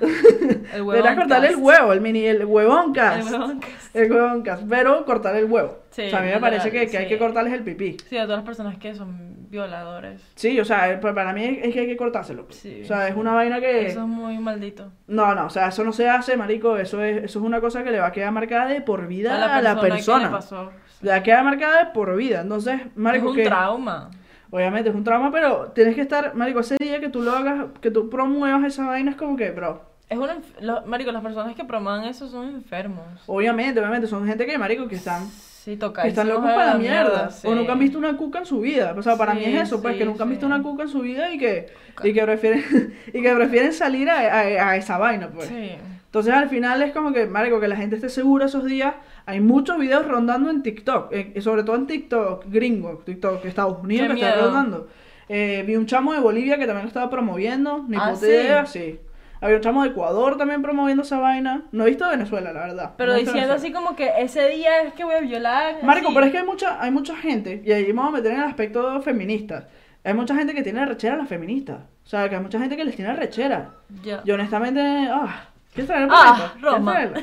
El 0.72 0.80
huevo. 0.80 0.92
Deberías 0.92 1.16
cortarle 1.16 1.48
el 1.48 1.56
huevo, 1.56 1.92
el 1.92 2.00
mini, 2.00 2.24
el 2.24 2.46
huevón 2.46 2.94
El 2.96 3.22
huevón 3.24 3.60
El 3.92 4.10
huevón 4.10 4.42
cast, 4.42 4.62
pero 4.66 5.04
cortarle 5.04 5.40
el 5.40 5.44
huevo. 5.52 5.80
Sí, 5.90 6.04
o 6.06 6.08
sea, 6.08 6.20
a 6.20 6.22
mí 6.22 6.28
me 6.30 6.40
parece 6.40 6.70
que, 6.70 6.86
que 6.86 6.96
hay 6.96 7.06
que 7.08 7.18
cortarles 7.18 7.52
el 7.52 7.62
pipí. 7.62 7.98
Sí, 8.08 8.16
a 8.16 8.22
todas 8.22 8.38
las 8.38 8.46
personas 8.46 8.78
que 8.78 8.94
son 8.94 9.50
violadores. 9.50 10.22
Sí, 10.34 10.58
o 10.58 10.64
sea, 10.64 10.90
eh, 10.90 10.96
pa- 10.96 11.12
para 11.14 11.34
mí 11.34 11.58
es 11.62 11.74
que 11.74 11.80
hay 11.80 11.86
que 11.86 11.96
cortárselo. 11.98 12.46
Sí. 12.48 12.80
O 12.82 12.86
sea, 12.86 13.06
es 13.08 13.14
una 13.14 13.34
vaina 13.34 13.60
que... 13.60 13.88
Eso 13.88 14.00
es 14.00 14.06
muy 14.06 14.38
maldito. 14.38 14.90
No, 15.08 15.34
no, 15.34 15.44
o 15.44 15.50
sea, 15.50 15.68
eso 15.68 15.84
no 15.84 15.92
se 15.92 16.08
hace, 16.08 16.38
marico, 16.38 16.78
eso 16.78 17.02
es, 17.02 17.24
eso 17.24 17.38
es 17.40 17.44
una 17.44 17.60
cosa 17.60 17.84
que 17.84 17.90
le 17.90 18.00
va 18.00 18.06
a 18.06 18.12
quedar 18.12 18.32
marcada 18.32 18.64
de 18.66 18.80
por 18.80 19.06
vida 19.08 19.34
a 19.58 19.60
la 19.60 19.74
que 19.74 19.88
persona. 19.90 20.24
le 20.24 20.30
pasó. 20.30 20.70
Le 21.02 21.10
va 21.10 21.16
a 21.16 21.22
quedar 21.22 21.44
marcada 21.44 21.84
de 21.84 21.90
por 21.92 22.16
vida. 22.16 22.40
Entonces, 22.40 22.80
marico, 22.94 23.26
es 23.26 23.30
un 23.32 23.36
que 23.36 23.44
trauma. 23.44 24.10
Obviamente 24.52 24.90
es 24.90 24.94
un 24.94 25.02
trauma, 25.02 25.32
pero 25.32 25.72
tienes 25.74 25.96
que 25.96 26.02
estar, 26.02 26.34
marico, 26.36 26.60
ese 26.60 26.76
día 26.78 27.00
que 27.00 27.08
tú 27.08 27.22
lo 27.22 27.32
hagas, 27.32 27.66
que 27.80 27.90
tú 27.90 28.08
promuevas 28.08 28.62
esa 28.64 28.86
vaina 28.86 29.10
es 29.10 29.16
como 29.16 29.36
que, 29.36 29.50
bro, 29.50 29.82
Es 30.08 30.18
una 30.18 30.36
lo- 30.60 30.82
marico, 30.86 31.10
las 31.10 31.22
personas 31.22 31.56
que 31.56 31.64
promuevan 31.64 32.04
eso 32.04 32.28
son 32.28 32.48
enfermos. 32.50 33.04
obviamente, 33.26 33.80
obviamente, 33.80 34.06
son 34.06 34.26
gente 34.26 34.46
que, 34.46 34.56
marico, 34.58 34.86
que 34.86 34.94
están, 34.96 35.26
Sí, 35.28 35.72
que 35.72 35.76
toca. 35.78 36.06
están 36.06 36.28
locos 36.28 36.44
para 36.50 36.66
la 36.66 36.74
mierda, 36.74 37.30
o 37.44 37.54
nunca 37.54 37.72
han 37.72 37.78
visto 37.78 37.96
una 37.98 38.16
cuca 38.16 38.40
en 38.40 38.46
su 38.46 38.60
vida. 38.60 38.94
O 38.96 39.02
sea, 39.02 39.16
para 39.16 39.32
mí 39.34 39.44
Sí, 39.44 39.54
es 39.56 39.62
eso, 39.62 39.80
pues, 39.80 39.96
que 39.96 40.04
nunca 40.04 40.24
han 40.24 40.30
visto 40.30 40.44
una 40.46 40.62
cuca 40.62 40.82
en 40.82 40.88
su 40.88 41.00
vida 41.00 41.32
y 41.32 41.38
que, 41.38 41.68
y 42.04 42.12
que 42.12 42.22
prefieren, 42.22 42.62
y 43.06 43.22
que 43.22 43.34
prefieren 43.34 43.72
salir 43.72 44.10
a, 44.10 44.18
a- 44.18 44.70
a 44.70 44.76
esa 44.76 44.98
vaina, 44.98 45.28
pues. 45.28 45.48
Sí. 45.48 45.76
Entonces 46.12 46.34
al 46.34 46.50
final 46.50 46.82
es 46.82 46.92
como 46.92 47.10
que, 47.14 47.24
marico, 47.24 47.58
que 47.58 47.68
la 47.68 47.76
gente 47.76 47.96
esté 47.96 48.10
segura 48.10 48.44
esos 48.44 48.66
días. 48.66 48.94
Hay 49.24 49.40
muchos 49.40 49.78
videos 49.78 50.06
rondando 50.06 50.50
en 50.50 50.62
TikTok, 50.62 51.10
eh, 51.10 51.40
sobre 51.40 51.62
todo 51.64 51.74
en 51.76 51.86
TikTok 51.86 52.44
gringo, 52.50 52.98
TikTok 53.06 53.42
Estados 53.46 53.78
Unidos 53.82 54.08
Qué 54.08 54.14
que 54.16 54.20
está 54.20 54.34
miedo. 54.36 54.46
rondando. 54.50 54.88
Eh, 55.30 55.64
vi 55.66 55.74
un 55.74 55.86
chamo 55.86 56.12
de 56.12 56.20
Bolivia 56.20 56.58
que 56.58 56.66
también 56.66 56.82
lo 56.84 56.88
estaba 56.88 57.08
promoviendo, 57.08 57.86
ni 57.88 57.96
Ah, 57.96 58.10
puta 58.12 58.16
¿sí? 58.26 58.26
idea, 58.26 58.66
sí. 58.66 59.00
Había 59.40 59.56
un 59.56 59.62
chamo 59.62 59.82
de 59.84 59.88
Ecuador 59.88 60.36
también 60.36 60.60
promoviendo 60.60 61.02
esa 61.02 61.18
vaina. 61.18 61.62
No 61.72 61.84
he 61.84 61.88
visto 61.88 62.06
Venezuela, 62.06 62.52
la 62.52 62.60
verdad. 62.60 62.92
Pero 62.98 63.12
No 63.12 63.18
diciendo 63.18 63.54
así 63.54 63.72
como 63.72 63.96
que 63.96 64.10
ese 64.18 64.48
día 64.50 64.82
es 64.82 64.92
que 64.92 65.04
voy 65.04 65.14
a 65.14 65.20
violar. 65.20 65.82
Marico, 65.82 66.08
así. 66.08 66.14
pero 66.14 66.26
es 66.26 66.32
que 66.32 66.38
hay 66.38 66.44
mucha, 66.46 66.80
hay 66.82 66.90
mucha 66.90 67.16
gente, 67.16 67.62
y 67.64 67.72
ahí 67.72 67.90
vamos 67.90 68.12
a 68.12 68.16
meter 68.18 68.32
en 68.32 68.38
el 68.40 68.44
aspecto 68.44 69.00
feminista. 69.00 69.66
Hay 70.04 70.12
mucha 70.12 70.34
gente 70.36 70.52
que 70.54 70.62
tiene 70.62 70.84
rechera 70.84 71.14
a 71.14 71.16
las 71.18 71.28
feministas. 71.28 71.78
O 72.04 72.06
sea, 72.06 72.28
que 72.28 72.36
hay 72.36 72.42
mucha 72.42 72.58
gente 72.58 72.76
que 72.76 72.84
les 72.84 72.94
tiene 72.96 73.14
rechera. 73.14 73.70
Ya. 74.04 74.22
Yo 74.24 74.34
honestamente, 74.34 74.80
ah, 75.10 75.48
¿quieres 75.72 75.86
traerlo? 75.86 76.14
Ah, 76.14 76.34
perrito? 76.36 76.52
¿Quieres 76.60 76.72
Roma. 76.72 76.92
traerlo? 76.92 77.20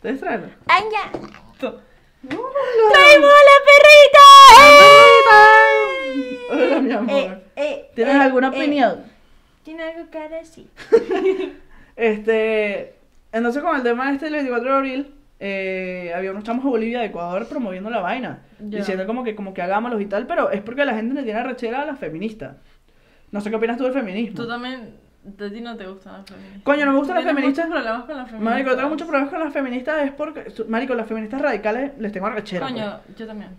¿Quieres 0.00 0.20
traerlo? 0.20 0.48
¡Traemos 2.92 3.30
la 3.48 3.56
Hola, 6.50 6.80
mi 6.80 6.92
amor. 6.92 7.06
perrita! 7.06 7.40
Eh, 7.56 7.90
¿Tienes 7.94 8.14
alguna 8.16 8.48
opinión? 8.48 9.04
¿Tiene 9.64 9.82
algo 9.84 10.10
que 10.10 10.28
decir? 10.28 10.68
Este, 11.94 12.94
entonces 13.32 13.62
con 13.62 13.76
el 13.76 13.82
tema 13.82 14.10
este 14.12 14.24
del 14.24 14.34
24 14.34 14.70
de 14.70 14.76
abril, 14.76 15.14
eh, 15.38 16.10
había 16.16 16.30
unos 16.30 16.42
chamos 16.42 16.64
de 16.64 16.70
Bolivia, 16.70 17.00
de 17.00 17.06
Ecuador, 17.06 17.46
promoviendo 17.46 17.90
la 17.90 18.00
vaina. 18.00 18.44
Diciendo 18.58 19.06
como 19.06 19.22
que, 19.22 19.34
como 19.36 19.52
que 19.52 19.60
hagámoslos 19.60 20.00
y 20.00 20.06
tal, 20.06 20.26
pero 20.26 20.50
es 20.50 20.62
porque 20.62 20.86
la 20.86 20.94
gente 20.94 21.14
le 21.14 21.22
tiene 21.22 21.42
rechera 21.42 21.82
a 21.82 21.86
las 21.86 21.98
feministas. 21.98 22.56
No 23.30 23.42
sé 23.42 23.50
qué 23.50 23.56
opinas 23.56 23.76
tú 23.76 23.84
del 23.84 23.92
feminismo. 23.92 24.36
Tú 24.36 24.48
también, 24.48 24.94
de 25.24 25.50
ti 25.50 25.60
no 25.60 25.76
te 25.76 25.86
gustan 25.86 26.14
las 26.14 26.26
feministas. 26.26 26.62
Coño, 26.64 26.84
no 26.86 26.92
me 26.92 26.98
gustan 26.98 27.16
las 27.16 27.24
feministas. 27.24 27.66
muchos 27.68 27.82
problemas 27.82 28.04
con 28.04 28.16
las 28.16 28.26
feministas. 28.30 28.52
Marico, 28.54 28.76
tengo 28.76 28.88
muchos 28.88 29.06
problemas 29.08 29.30
con 29.32 29.40
las 29.40 29.52
feministas, 29.52 30.04
es 30.04 30.12
porque, 30.12 30.44
marico, 30.68 30.94
las 30.94 31.06
feministas 31.06 31.40
radicales 31.40 31.92
les 31.98 32.12
tengo 32.12 32.28
rechera. 32.30 32.66
pues. 32.66 32.72
Coño, 32.80 33.00
yo 33.16 33.26
también. 33.26 33.50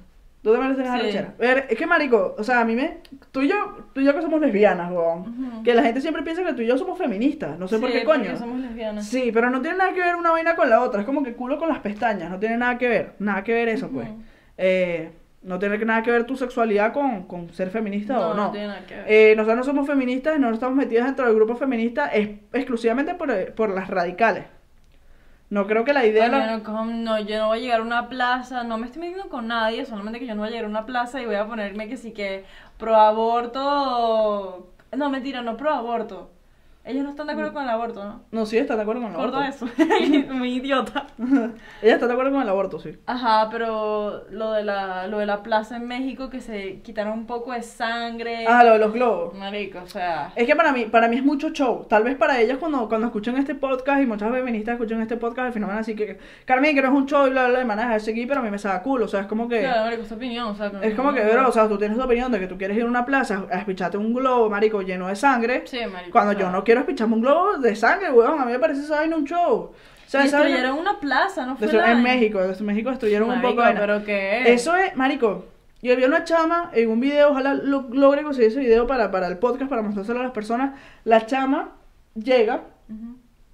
Tú 0.42 0.52
también 0.52 0.74
les 0.74 0.78
tienes 0.84 1.00
Sí. 1.00 1.06
rechera. 1.08 1.34
A 1.38 1.42
ver, 1.42 1.68
es 1.70 1.78
que 1.78 1.88
marico, 1.88 2.36
o 2.38 2.44
sea, 2.44 2.60
a 2.60 2.66
mí 2.66 2.76
me... 2.76 2.98
Tú 3.32 3.42
y 3.42 3.48
yo, 3.48 3.56
tú 3.94 4.02
y 4.02 4.04
yo 4.06 4.14
que 4.14 4.22
somos 4.22 4.42
lesbianas, 4.42 4.92
weón. 4.92 5.64
Que 5.64 5.74
la 5.74 5.84
gente 5.84 6.02
siempre 6.02 6.22
piensa 6.22 6.44
que 6.44 6.52
tú 6.52 6.62
y 6.64 6.68
yo 6.68 6.78
somos 6.78 6.98
feministas. 6.98 7.58
No 7.58 7.66
sé 7.70 7.80
por 7.80 7.90
qué 7.90 8.04
coño. 8.04 8.24
porque 8.24 8.38
somos 8.38 8.60
lesbianas. 8.60 9.08
Sí, 9.08 9.32
pero 9.34 9.50
no 9.50 9.62
tiene 9.62 9.78
nada 9.78 9.94
que 9.94 10.02
ver 10.02 10.16
una 10.16 10.32
vaina 10.32 10.58
con 10.58 10.70
la 10.70 10.82
otra. 10.82 11.00
Es 11.00 11.06
como 11.06 11.24
que 11.24 11.34
culo 11.34 11.58
con 11.58 11.70
las 11.70 11.80
pestañas. 11.80 12.30
No 12.30 12.40
tiene 12.40 12.58
nada 12.58 12.78
que 12.78 12.90
ver. 12.90 13.14
Nada 13.20 13.42
que 13.46 13.54
ver 13.54 13.70
eso, 13.70 13.88
pues. 13.88 14.10
Eh, 14.58 15.12
no 15.44 15.60
tiene 15.60 15.78
nada 15.80 16.02
que 16.04 16.12
ver 16.12 16.26
tu 16.26 16.36
sexualidad 16.38 16.94
con, 16.94 17.24
con 17.24 17.50
ser 17.54 17.70
feminista 17.70 18.14
No, 18.14 18.30
o 18.30 18.34
no. 18.34 18.44
no 18.46 18.52
tiene 18.52 18.68
nada 18.68 18.86
que 18.86 18.96
ver. 18.96 19.06
Eh, 19.08 19.34
nosotros 19.36 19.58
no 19.58 19.64
somos 19.64 19.88
feministas, 19.88 20.40
no 20.40 20.50
estamos 20.52 20.76
metidas 20.76 21.06
dentro 21.06 21.26
del 21.26 21.36
grupo 21.36 21.56
feminista 21.56 22.08
es, 22.08 22.30
exclusivamente 22.54 23.16
por, 23.16 23.54
por 23.54 23.70
las 23.70 23.90
radicales. 23.90 24.46
No 25.50 25.68
creo 25.68 25.84
que 25.86 25.94
la 25.94 26.06
idea... 26.06 26.30
La- 26.30 26.58
no, 26.58 26.86
no, 26.86 27.20
yo 27.20 27.38
no 27.38 27.48
voy 27.48 27.60
a 27.60 27.62
llegar 27.62 27.80
a 27.82 27.84
una 27.84 28.10
plaza, 28.10 28.64
no 28.64 28.78
me 28.78 28.88
estoy 28.88 29.02
metiendo 29.02 29.30
con 29.30 29.48
nadie, 29.48 29.86
solamente 29.86 30.20
que 30.20 30.26
yo 30.26 30.34
no 30.34 30.42
voy 30.42 30.48
a 30.48 30.52
llegar 30.52 30.66
a 30.66 30.70
una 30.70 30.86
plaza 30.86 31.22
y 31.22 31.26
voy 31.26 31.36
a 31.36 31.46
ponerme 31.46 31.88
que 31.88 31.98
sí 31.98 32.12
que 32.12 32.46
pro 32.78 32.96
aborto. 32.96 34.70
No, 34.96 35.10
mentira, 35.10 35.42
no 35.42 35.58
pro 35.58 35.72
aborto. 35.72 36.32
Ellos 36.86 37.06
no 37.06 37.12
están 37.12 37.28
de 37.28 37.34
acuerdo 37.34 37.54
con 37.54 37.64
el 37.64 37.70
aborto, 37.70 38.04
¿no? 38.04 38.24
No, 38.32 38.46
sí, 38.46 38.58
está 38.58 38.76
de 38.76 38.82
acuerdo 38.82 39.02
con 39.02 39.12
el 39.12 39.16
aborto. 39.16 39.42
eso. 39.42 39.68
Muy 40.34 40.56
idiota. 40.56 41.08
Ella 41.82 41.94
está 41.94 42.08
de 42.08 42.14
acuerdo 42.14 42.34
con 42.34 42.42
el 42.42 42.50
aborto, 42.50 42.78
sí. 42.78 42.98
Ajá, 43.06 43.48
pero 43.50 44.26
lo 44.30 44.52
de 44.52 44.64
la 44.64 45.08
lo 45.08 45.20
de 45.20 45.26
la 45.26 45.44
plaza 45.44 45.78
en 45.78 45.88
México 45.88 46.30
que 46.30 46.42
se 46.42 46.82
quitaron 46.82 47.14
un 47.14 47.26
poco 47.26 47.54
de 47.54 47.62
sangre. 47.62 48.46
Ah, 48.48 48.66
lo 48.66 48.74
de 48.74 48.80
los 48.80 48.92
globos. 48.92 49.34
Marico, 49.34 49.80
o 49.80 49.88
sea, 49.88 50.34
Es 50.36 50.46
que 50.46 50.58
para 50.58 50.74
mí, 50.74 50.86
para 50.86 51.08
mí 51.08 51.16
es 51.16 51.24
mucho 51.24 51.52
show. 51.52 51.86
Tal 51.88 52.04
vez 52.04 52.18
para 52.18 52.42
ellas 52.42 52.58
cuando, 52.58 52.90
cuando 52.90 53.08
escuchan 53.08 53.38
este 53.38 53.56
podcast 53.56 54.02
y 54.02 54.06
muchas 54.06 54.30
feministas 54.32 54.74
escuchan 54.74 55.02
este 55.02 55.16
podcast, 55.16 55.48
al 55.48 55.54
final 55.54 55.68
van 55.68 55.78
a 55.78 55.82
decir 55.82 55.96
que 55.96 56.18
Carmen, 56.44 56.76
que 56.76 56.82
no 56.82 56.90
es 56.90 56.94
un 56.94 57.06
show 57.06 57.28
y 57.28 57.30
bla, 57.30 57.48
bla, 57.48 57.64
bla, 57.64 57.74
a 57.74 57.78
dejar 57.78 58.02
seguir, 58.02 58.28
pero 58.28 58.42
a 58.42 58.44
mí 58.44 58.50
me 58.50 58.60
saca 58.60 58.82
culo. 58.84 59.06
O 59.06 59.08
sea, 59.08 59.22
es 59.22 59.28
como 59.28 59.48
que... 59.48 59.62
claro, 59.62 59.86
marico, 59.86 60.04
es 60.04 60.10
tu 60.10 60.16
opinión, 60.16 60.48
o 60.48 60.56
sea, 60.56 60.70
Es 60.82 60.96
como 60.96 61.14
que, 61.14 61.22
bro, 61.24 61.48
o 61.48 61.52
sea, 61.52 61.70
tú 61.70 61.78
tienes 61.78 61.98
tu 61.98 62.04
opinión 62.04 62.30
de 62.30 62.42
que 62.42 62.48
tú 62.48 62.58
quieres 62.58 62.76
ir 62.76 62.84
a 62.84 62.88
una 62.88 63.06
plaza 63.06 63.46
a 63.50 63.60
espicharte 63.60 63.98
un 63.98 64.14
globo, 64.14 64.50
marico, 64.50 64.82
lleno 64.82 65.08
de 65.08 65.16
sangre. 65.16 65.64
Sí, 65.66 65.80
marico. 65.92 66.12
Cuando 66.12 66.34
yo 66.34 66.50
no 66.50 66.64
quiero 66.64 66.73
espicharme 66.82 67.16
un 67.16 67.22
globo 67.22 67.58
de 67.58 67.76
sangre, 67.76 68.12
weón. 68.12 68.40
A 68.42 68.46
mí 68.46 68.52
me 68.52 68.60
parece 68.60 68.82
esa 68.82 68.98
vaina 68.98 69.16
un 69.16 69.26
show. 69.26 69.72
O 69.72 69.74
sea, 70.08 70.22
destruyeron 70.24 70.78
una 70.78 71.00
plaza, 71.00 71.46
no 71.46 71.56
fue 71.56 71.68
en 71.92 72.04
México, 72.04 72.40
en 72.42 72.66
México 72.66 72.90
destruyeron 72.92 73.30
un 73.30 73.42
poco 73.42 73.64
de 73.64 73.74
pero 73.74 74.04
qué 74.06 74.54
Eso 74.54 74.76
es, 74.76 74.96
marico, 74.96 75.46
Y 75.82 75.90
había 75.92 76.08
una 76.08 76.24
chama 76.24 76.70
en 76.74 76.90
un 76.90 77.00
video, 77.00 77.32
ojalá 77.32 77.56
lo- 77.56 77.88
logre 77.92 78.22
conseguir 78.22 78.52
ese 78.52 78.60
video 78.60 78.86
para, 78.86 79.10
para 79.12 79.28
el 79.28 79.38
podcast, 79.40 79.70
para 79.70 79.82
mostrárselo 79.82 80.20
a 80.20 80.24
las 80.24 80.32
personas. 80.32 80.80
La 81.04 81.26
chama 81.26 81.72
llega 82.16 82.62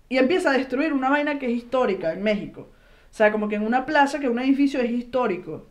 y 0.10 0.18
empieza 0.18 0.50
a 0.50 0.54
destruir 0.54 0.92
una 0.92 1.10
vaina 1.10 1.40
que 1.40 1.46
es 1.46 1.52
histórica 1.54 2.12
en 2.14 2.24
México. 2.24 2.68
O 3.10 3.14
sea, 3.14 3.32
como 3.32 3.48
que 3.48 3.56
en 3.56 3.64
una 3.66 3.86
plaza, 3.86 4.20
que 4.20 4.28
un 4.28 4.40
edificio 4.40 4.82
es 4.82 4.92
histórico. 4.92 5.66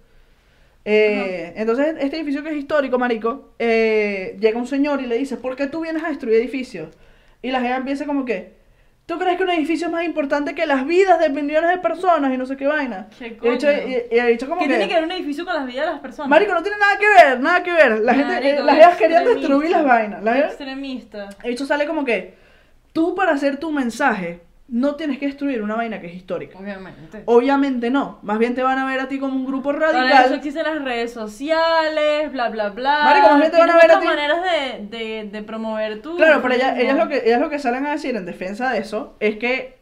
Eh, 0.85 1.53
entonces, 1.57 1.97
este 2.01 2.17
edificio 2.17 2.43
que 2.43 2.51
es 2.51 2.57
histórico, 2.57 2.99
marico, 2.99 3.51
eh, 3.59 4.37
llega 4.41 4.59
un 4.59 4.67
señor 4.67 5.03
y 5.03 5.07
le 5.07 5.19
dice, 5.19 5.37
¿por 5.37 5.55
qué 5.55 5.67
tú 5.67 5.83
vienes 5.83 6.03
a 6.03 6.09
destruir 6.09 6.37
edificios? 6.39 6.89
Y 7.43 7.51
la 7.51 7.61
gente 7.61 7.77
empieza 7.77 8.05
como 8.07 8.25
que, 8.25 8.57
¿tú 9.07 9.19
crees 9.19 9.37
que 9.37 9.45
un 9.45 9.51
edificio 9.51 9.87
es 9.87 9.93
más 9.93 10.05
importante 10.05 10.55
que 10.55 10.67
las 10.67 10.85
vidas 10.87 11.19
de 11.21 11.29
millones 11.29 11.71
de 11.71 11.79
personas 11.79 12.33
y 12.33 12.37
no 12.37 12.47
sé 12.47 12.57
qué 12.57 12.67
vaina? 12.67 13.07
¿Qué 13.19 13.29
Y 13.29 13.37
coño? 13.37 13.53
y- 13.55 14.15
y 14.15 14.19
el 14.19 14.27
bicho 14.33 14.49
como 14.49 14.61
¿Qué 14.61 14.67
que... 14.67 14.75
tiene 14.75 14.89
que 14.89 14.95
ver 14.95 15.05
un 15.05 15.13
edificio 15.13 15.45
con 15.45 15.55
las 15.55 15.67
vidas 15.67 15.87
de 15.87 15.93
las 15.93 16.01
personas? 16.01 16.29
Marico, 16.29 16.53
no 16.55 16.63
tiene 16.63 16.79
nada 16.79 16.99
que 16.99 17.09
ver, 17.09 17.41
nada 17.41 17.63
que 17.63 17.73
ver. 17.73 17.99
La 18.01 18.15
gente, 18.15 18.51
eh, 18.51 18.61
las 18.63 18.77
ellas 18.77 18.97
querían 18.97 19.25
destruir 19.25 19.71
las 19.71 19.85
vainas. 19.85 20.23
Jevas- 20.23 20.47
Extremista. 20.49 21.29
el 21.45 21.51
bicho 21.51 21.65
sale 21.65 21.87
como 21.87 22.05
que, 22.05 22.35
tú 22.93 23.15
para 23.15 23.33
hacer 23.33 23.59
tu 23.59 23.71
mensaje, 23.71 24.41
no 24.71 24.97
tienes 24.97 25.19
que 25.19 25.27
destruir 25.27 25.63
una 25.63 25.77
vaina 25.77 25.99
que 26.01 26.09
es 26.09 26.15
histórica. 26.15 26.59
Obviamente. 26.59 27.23
Obviamente 27.25 27.91
no, 27.91 28.19
más 28.23 28.39
bien 28.39 28.55
te 28.55 28.63
van 28.63 28.79
a 28.79 28.85
ver 28.87 29.01
a 29.01 29.09
ti 29.09 29.19
como 29.19 29.35
un 29.35 29.47
grupo 29.47 29.73
Para 29.73 29.89
eso 29.89 29.99
radical. 29.99 30.35
existen 30.35 30.63
las 30.65 30.85
redes 30.85 31.13
sociales, 31.13 32.31
bla, 32.33 32.51
bla, 32.51 32.69
bla. 32.71 33.05
Marico, 33.05 33.29
más 33.31 33.39
bien 33.41 33.51
te 33.51 33.59
van 33.59 33.71
a 33.71 33.77
ver 33.77 33.91
a 33.91 34.01
ti- 34.01 34.07
maneras 34.07 34.39
de, 34.43 34.87
de, 34.99 35.25
de 35.31 35.43
promover 35.43 36.03
tu... 36.03 36.17
Claro, 36.17 36.43
pero 36.43 36.55
ellas, 36.55 36.79
ellas 36.79 36.97
lo 36.99 37.09
que, 37.09 37.23
ellas 37.25 37.41
lo 37.41 37.49
que 37.49 37.59
salen 37.59 37.87
a 37.87 37.93
decir 37.93 38.15
en 38.15 38.27
defensa 38.27 38.71
de 38.71 38.79
eso 38.81 39.17
es 39.21 39.37
que 39.37 39.79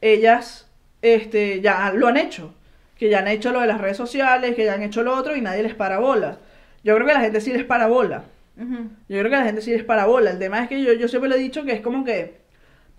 ellas 0.00 0.70
este, 1.02 1.60
ya 1.60 1.92
lo 1.92 2.08
han 2.08 2.16
hecho. 2.16 2.54
Que 2.98 3.10
ya 3.10 3.18
han 3.18 3.28
hecho 3.28 3.50
lo 3.52 3.60
de 3.60 3.66
las 3.66 3.80
redes 3.80 3.96
sociales, 3.96 4.54
que 4.54 4.64
ya 4.64 4.74
han 4.74 4.82
hecho 4.82 5.02
lo 5.02 5.14
otro 5.16 5.34
y 5.34 5.40
nadie 5.40 5.62
les 5.64 5.74
para 5.74 5.98
bola. 5.98 6.38
Yo 6.84 6.94
creo 6.94 7.06
que 7.06 7.14
la 7.14 7.20
gente 7.20 7.40
sí 7.40 7.52
les 7.52 7.64
para 7.64 7.88
bola. 7.88 8.24
Ujú. 8.56 8.90
Yo 9.08 9.18
creo 9.18 9.24
que 9.30 9.36
la 9.36 9.44
gente 9.44 9.60
sí 9.62 9.72
les 9.72 9.82
para 9.82 10.06
bola. 10.06 10.30
El 10.30 10.38
tema 10.38 10.62
es 10.62 10.68
que 10.68 10.80
yo, 10.80 10.92
yo 10.92 11.08
siempre 11.08 11.28
le 11.28 11.36
he 11.36 11.40
dicho 11.40 11.64
que 11.64 11.72
es 11.72 11.80
como 11.80 12.04
que 12.04 12.38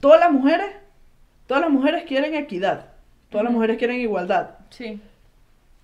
todas 0.01 0.19
las 0.19 0.31
mujeres, 0.31 0.67
todas 1.47 1.61
las 1.61 1.71
mujeres 1.71 2.03
quieren 2.03 2.33
equidad. 2.35 2.87
Todas 3.29 3.43
las 3.45 3.53
mujeres 3.53 3.77
quieren 3.77 3.99
igualdad. 3.99 4.51
Sí. 4.69 4.99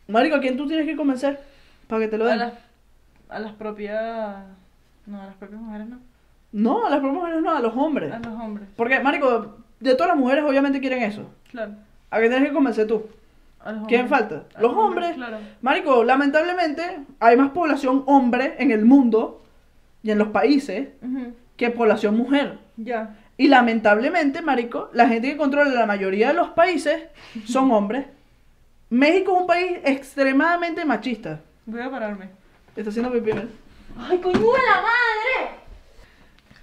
Marico, 0.08 0.36
¿a 0.36 0.40
quién 0.40 0.58
tú 0.58 0.68
tienes 0.68 0.86
que 0.86 0.96
convencer 0.96 1.40
para 1.88 2.02
que 2.02 2.08
te 2.08 2.18
lo 2.18 2.26
A 2.26 2.30
den? 2.30 2.40
las, 2.40 2.54
a 3.30 3.40
las 3.40 3.54
propias... 3.54 4.38
No, 5.06 5.22
a 5.22 5.26
las 5.26 5.36
propias 5.36 5.62
mujeres 5.62 5.88
no. 5.88 6.00
No, 6.52 6.86
a 6.86 6.90
las 6.90 7.00
propias 7.00 7.22
mujeres 7.22 7.42
no, 7.42 7.56
a 7.56 7.60
los 7.62 7.76
hombres. 7.76 8.12
A 8.12 8.20
los 8.20 8.40
hombres. 8.40 8.68
Porque, 8.76 9.00
Marico, 9.00 9.58
de 9.80 9.94
todas 9.96 10.10
las 10.10 10.18
mujeres 10.18 10.44
obviamente 10.44 10.80
quieren 10.80 11.04
eso. 11.04 11.30
Claro. 11.50 11.74
¿A 12.10 12.18
quién 12.20 12.30
tienes 12.32 12.50
que 12.50 12.54
convencer 12.54 12.88
tú? 12.88 13.06
A 13.64 13.72
los 13.72 13.88
¿Quién 13.88 14.08
falta? 14.10 14.44
A 14.56 14.62
Los 14.62 14.74
hombres. 14.76 15.14
Claro. 15.14 15.38
Marico, 15.62 16.04
lamentablemente 16.04 16.82
hay 17.20 17.38
más 17.38 17.52
población 17.52 18.04
hombre 18.08 18.56
en 18.58 18.72
el 18.72 18.86
mundo 18.86 19.44
y 20.04 20.12
en 20.12 20.18
los 20.18 20.30
países 20.30 20.90
que 21.58 21.70
población 21.70 22.18
mujer. 22.18 22.58
Ya. 22.78 23.16
Y 23.42 23.48
lamentablemente, 23.48 24.44
Marico, 24.44 24.92
la 24.94 25.08
gente 25.08 25.32
que 25.32 25.36
controla 25.38 25.72
la 25.72 25.88
mayoría 25.88 26.28
de 26.28 26.36
los 26.36 26.50
países 26.50 27.06
son 27.48 27.72
hombres. 27.78 28.06
México 28.92 29.34
es 29.34 29.42
un 29.42 29.48
país 29.48 29.80
extremadamente 29.84 30.86
machista. 30.86 31.40
Voy 31.66 31.82
a 31.82 31.90
pararme. 31.90 32.30
Está 32.76 32.92
haciendo 32.92 33.12
pipí, 33.12 33.34
¿no? 33.34 33.42
¡Ay, 33.98 34.20
coño 34.20 34.38
de 34.40 34.46
la 34.46 34.76
madre! 34.82 35.56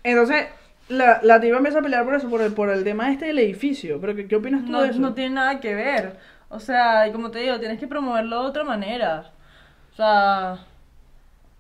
Entonces, 0.05 0.47
la, 0.89 1.19
la 1.25 1.41
tipa 1.41 1.57
empieza 1.57 1.81
a 1.81 1.83
pelear 1.83 2.05
por 2.05 2.15
eso, 2.15 2.31
por 2.31 2.43
el, 2.43 2.53
por 2.53 2.71
el 2.71 2.85
tema 2.85 3.11
este 3.11 3.27
del 3.27 3.41
edificio. 3.41 4.01
Pero, 4.01 4.15
¿qué, 4.15 4.29
qué 4.29 4.37
opinas 4.37 4.65
tú 4.65 4.71
No, 4.71 4.83
de 4.83 4.91
eso? 4.91 5.01
no 5.01 5.15
tiene 5.15 5.35
nada 5.35 5.59
que 5.59 5.75
ver. 5.75 6.17
O 6.49 6.61
sea, 6.61 7.09
y 7.09 7.13
como 7.13 7.33
te 7.33 7.41
digo, 7.41 7.59
tienes 7.59 7.81
que 7.81 7.89
promoverlo 7.89 8.43
de 8.43 8.49
otra 8.51 8.63
manera. 8.63 9.33
O 9.93 9.97
sea, 9.97 10.59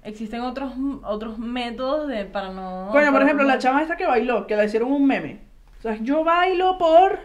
existen 0.02 0.40
otros 0.42 0.72
otros 1.04 1.38
métodos 1.38 2.08
de 2.08 2.24
para 2.24 2.50
no. 2.50 2.88
Coño, 2.92 3.12
por 3.12 3.22
ejemplo, 3.22 3.44
no- 3.44 3.52
la 3.52 3.58
chama 3.58 3.82
esta 3.82 3.96
que 3.96 4.06
bailó, 4.06 4.46
que 4.46 4.56
la 4.56 4.64
hicieron 4.64 4.92
un 4.92 5.06
meme. 5.06 5.40
O 5.78 5.82
sea, 5.82 5.96
yo 6.00 6.24
bailo 6.24 6.76
por 6.78 7.18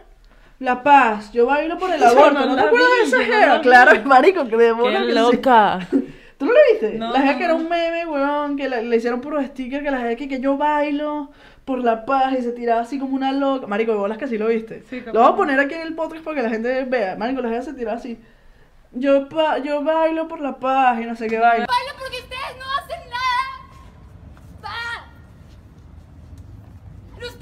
la 0.59 0.83
paz, 0.83 1.31
yo 1.33 1.45
bailo 1.45 1.77
por 1.77 1.91
el 1.91 2.03
aborto. 2.03 2.39
no 2.41 2.45
¿No, 2.47 2.55
te 2.55 2.61
acuerdas 2.61 2.89
vi, 3.05 3.11
de 3.11 3.17
esa 3.23 3.23
jeva? 3.39 3.61
Claro, 3.61 4.01
marico, 4.05 4.47
que 4.47 4.57
de 4.57 4.71
bola 4.71 4.99
¡Qué 5.05 5.13
loca! 5.13 5.79
¿Tú 6.37 6.45
no 6.45 6.51
la 6.53 6.59
viste? 6.71 6.97
No, 6.97 7.11
la 7.11 7.19
jeva 7.21 7.33
no, 7.33 7.37
que 7.37 7.43
era 7.45 7.53
un 7.55 7.69
meme, 7.69 8.05
weón, 8.05 8.57
que 8.57 8.67
le, 8.69 8.83
le 8.83 8.95
hicieron 8.97 9.21
puros 9.21 9.45
stickers 9.45 9.83
que 9.83 9.91
la 9.91 9.99
jeva 9.99 10.15
que, 10.15 10.27
que 10.27 10.39
yo 10.39 10.57
bailo 10.57 11.31
por 11.63 11.79
la 11.81 12.05
paz 12.05 12.33
y 12.37 12.41
se 12.41 12.51
tiraba 12.51 12.81
así 12.81 12.99
como 12.99 13.15
una 13.15 13.31
loca. 13.31 13.65
Marico, 13.67 13.93
de 13.93 13.97
bolas 13.97 14.17
que 14.17 14.27
sí 14.27 14.37
lo 14.37 14.47
viste. 14.47 14.83
Sí, 14.89 15.01
lo 15.05 15.21
voy 15.21 15.31
a 15.31 15.35
poner 15.35 15.59
aquí 15.59 15.75
en 15.75 15.81
el 15.81 15.95
podcast 15.95 16.23
para 16.23 16.35
que 16.35 16.43
la 16.43 16.49
gente 16.49 16.83
vea. 16.85 17.15
Marico, 17.15 17.41
la 17.41 17.49
jeva 17.49 17.61
se 17.61 17.73
tiraba 17.73 17.97
así. 17.97 18.19
Yo, 18.91 19.27
pa- 19.29 19.57
yo 19.59 19.83
bailo 19.83 20.27
por 20.27 20.39
la 20.41 20.57
paz 20.57 20.99
y 21.01 21.05
no 21.05 21.15
sé 21.15 21.27
qué 21.27 21.39
bailo. 21.39 21.65
Bailo 21.65 21.91
porque 21.97 22.17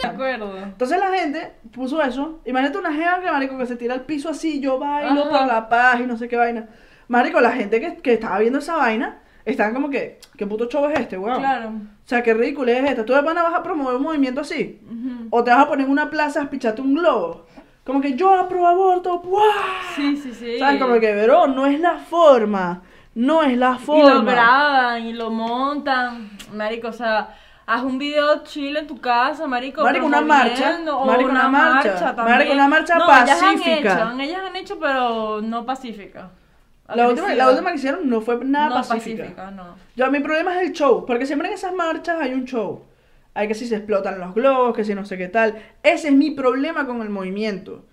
De 0.02 0.08
acuerdo. 0.08 0.58
Entonces 0.58 1.00
la 1.00 1.10
gente 1.12 1.54
puso 1.72 2.02
eso. 2.02 2.40
Imagínate 2.46 2.78
una 2.78 2.94
jeva 2.94 3.20
que, 3.22 3.32
marico, 3.32 3.58
que 3.58 3.66
se 3.66 3.76
tira 3.76 3.94
al 3.94 4.02
piso 4.02 4.30
así, 4.30 4.60
yo 4.60 4.78
bailo 4.80 5.22
Ajá. 5.22 5.30
por 5.30 5.48
la 5.48 5.70
paz 5.70 6.00
y 6.00 6.06
no 6.08 6.18
sé 6.18 6.28
qué 6.28 6.36
vaina. 6.38 6.68
Marico, 7.08 7.40
la 7.42 7.52
gente 7.52 7.80
que, 7.82 7.98
que 7.98 8.14
estaba 8.14 8.40
viendo 8.40 8.60
esa 8.60 8.76
vaina, 8.78 9.20
estaban 9.46 9.74
como 9.74 9.90
que, 9.90 10.20
¿qué 10.38 10.48
puto 10.48 10.68
show 10.68 10.86
es 10.90 11.00
este, 11.00 11.18
weón? 11.18 11.40
Claro. 11.40 11.70
O 11.70 12.08
sea, 12.12 12.24
qué 12.24 12.34
ridículo 12.34 12.72
es 12.72 12.84
esta. 12.90 13.06
¿Tú 13.06 13.14
de 13.14 13.24
pana 13.24 13.44
vas 13.44 13.54
a 13.54 13.64
promover 13.64 13.96
un 13.96 14.04
movimiento 14.04 14.42
así? 14.42 14.80
Ujú. 14.86 15.28
¿O 15.30 15.44
te 15.44 15.52
vas 15.52 15.62
a 15.62 15.68
poner 15.68 15.86
en 15.86 15.92
una 15.92 16.10
plaza 16.10 16.42
a 16.44 16.50
picharte 16.50 16.82
un 16.82 16.94
globo? 16.96 17.46
Como 17.84 18.00
que 18.00 18.14
yo 18.14 18.34
apruebo 18.36 18.68
aborto, 18.68 19.20
¡buah! 19.20 19.42
Sí, 19.96 20.16
sí, 20.18 20.34
sí. 20.34 20.60
¿Sabes? 20.60 20.80
Como 20.82 21.00
que, 21.00 21.24
bro, 21.24 21.48
no 21.48 21.66
es 21.66 21.80
la 21.80 21.98
forma. 21.98 22.84
No 23.16 23.44
es 23.44 23.58
la 23.58 23.72
Y 23.72 23.74
lo 23.74 23.80
forma. 23.80 24.32
graban 24.32 25.04
y 25.06 25.14
lo 25.14 25.30
montan. 25.32 26.30
Marico, 26.54 26.90
o 26.90 26.94
sea, 26.94 27.36
haz 27.74 27.84
un 27.84 27.98
video 27.98 28.44
chill 28.44 28.76
en 28.78 28.88
tu 28.88 29.00
casa, 29.00 29.48
marico. 29.48 29.84
Marico, 29.84 30.06
una 30.06 30.22
marcha. 30.22 30.80
o 30.94 31.06
Marico, 31.06 31.30
una 31.30 31.48
marcha. 31.48 32.16
también. 32.16 32.38
Marico, 32.38 32.54
una 32.54 32.68
marcha 32.68 32.96
no, 32.98 33.06
Ellas 33.06 33.42
han 33.42 33.58
pacífica. 33.58 33.94
hecho, 33.94 34.20
ellas 34.20 34.42
han 34.48 34.56
hecho, 34.56 34.80
pero 34.80 35.42
no 35.42 35.66
pacífica. 35.66 36.30
La 36.94 37.08
última, 37.08 37.28
la 37.28 37.46
Agresiva. 37.46 37.52
última 37.52 37.70
que 37.72 37.76
hicieron 37.78 38.10
no 38.10 38.20
fue 38.22 38.44
nada 38.44 38.70
no 38.70 38.76
pacífica. 38.76 39.52
no. 39.52 39.76
Yo, 39.96 40.12
mi 40.12 40.20
problema 40.20 40.60
es 40.62 40.68
el 40.68 40.74
show, 40.74 41.06
porque 41.06 41.26
siempre 41.26 41.48
en 41.48 41.54
esas 41.54 41.74
marchas 41.74 42.18
hay 42.20 42.34
un 42.34 42.44
show. 42.46 42.84
Hay 43.34 43.48
que 43.48 43.54
si 43.54 43.66
se 43.66 43.78
explotan 43.78 44.20
los 44.20 44.36
globos, 44.36 44.76
que 44.76 44.84
si 44.84 44.94
no 44.94 45.06
sé 45.06 45.18
qué 45.18 45.30
tal. 45.30 45.56
Ese 45.84 46.10
es 46.10 46.14
mi 46.14 46.32
problema 46.32 46.86
con 46.86 47.02
el 47.02 47.10
movimiento. 47.10 47.86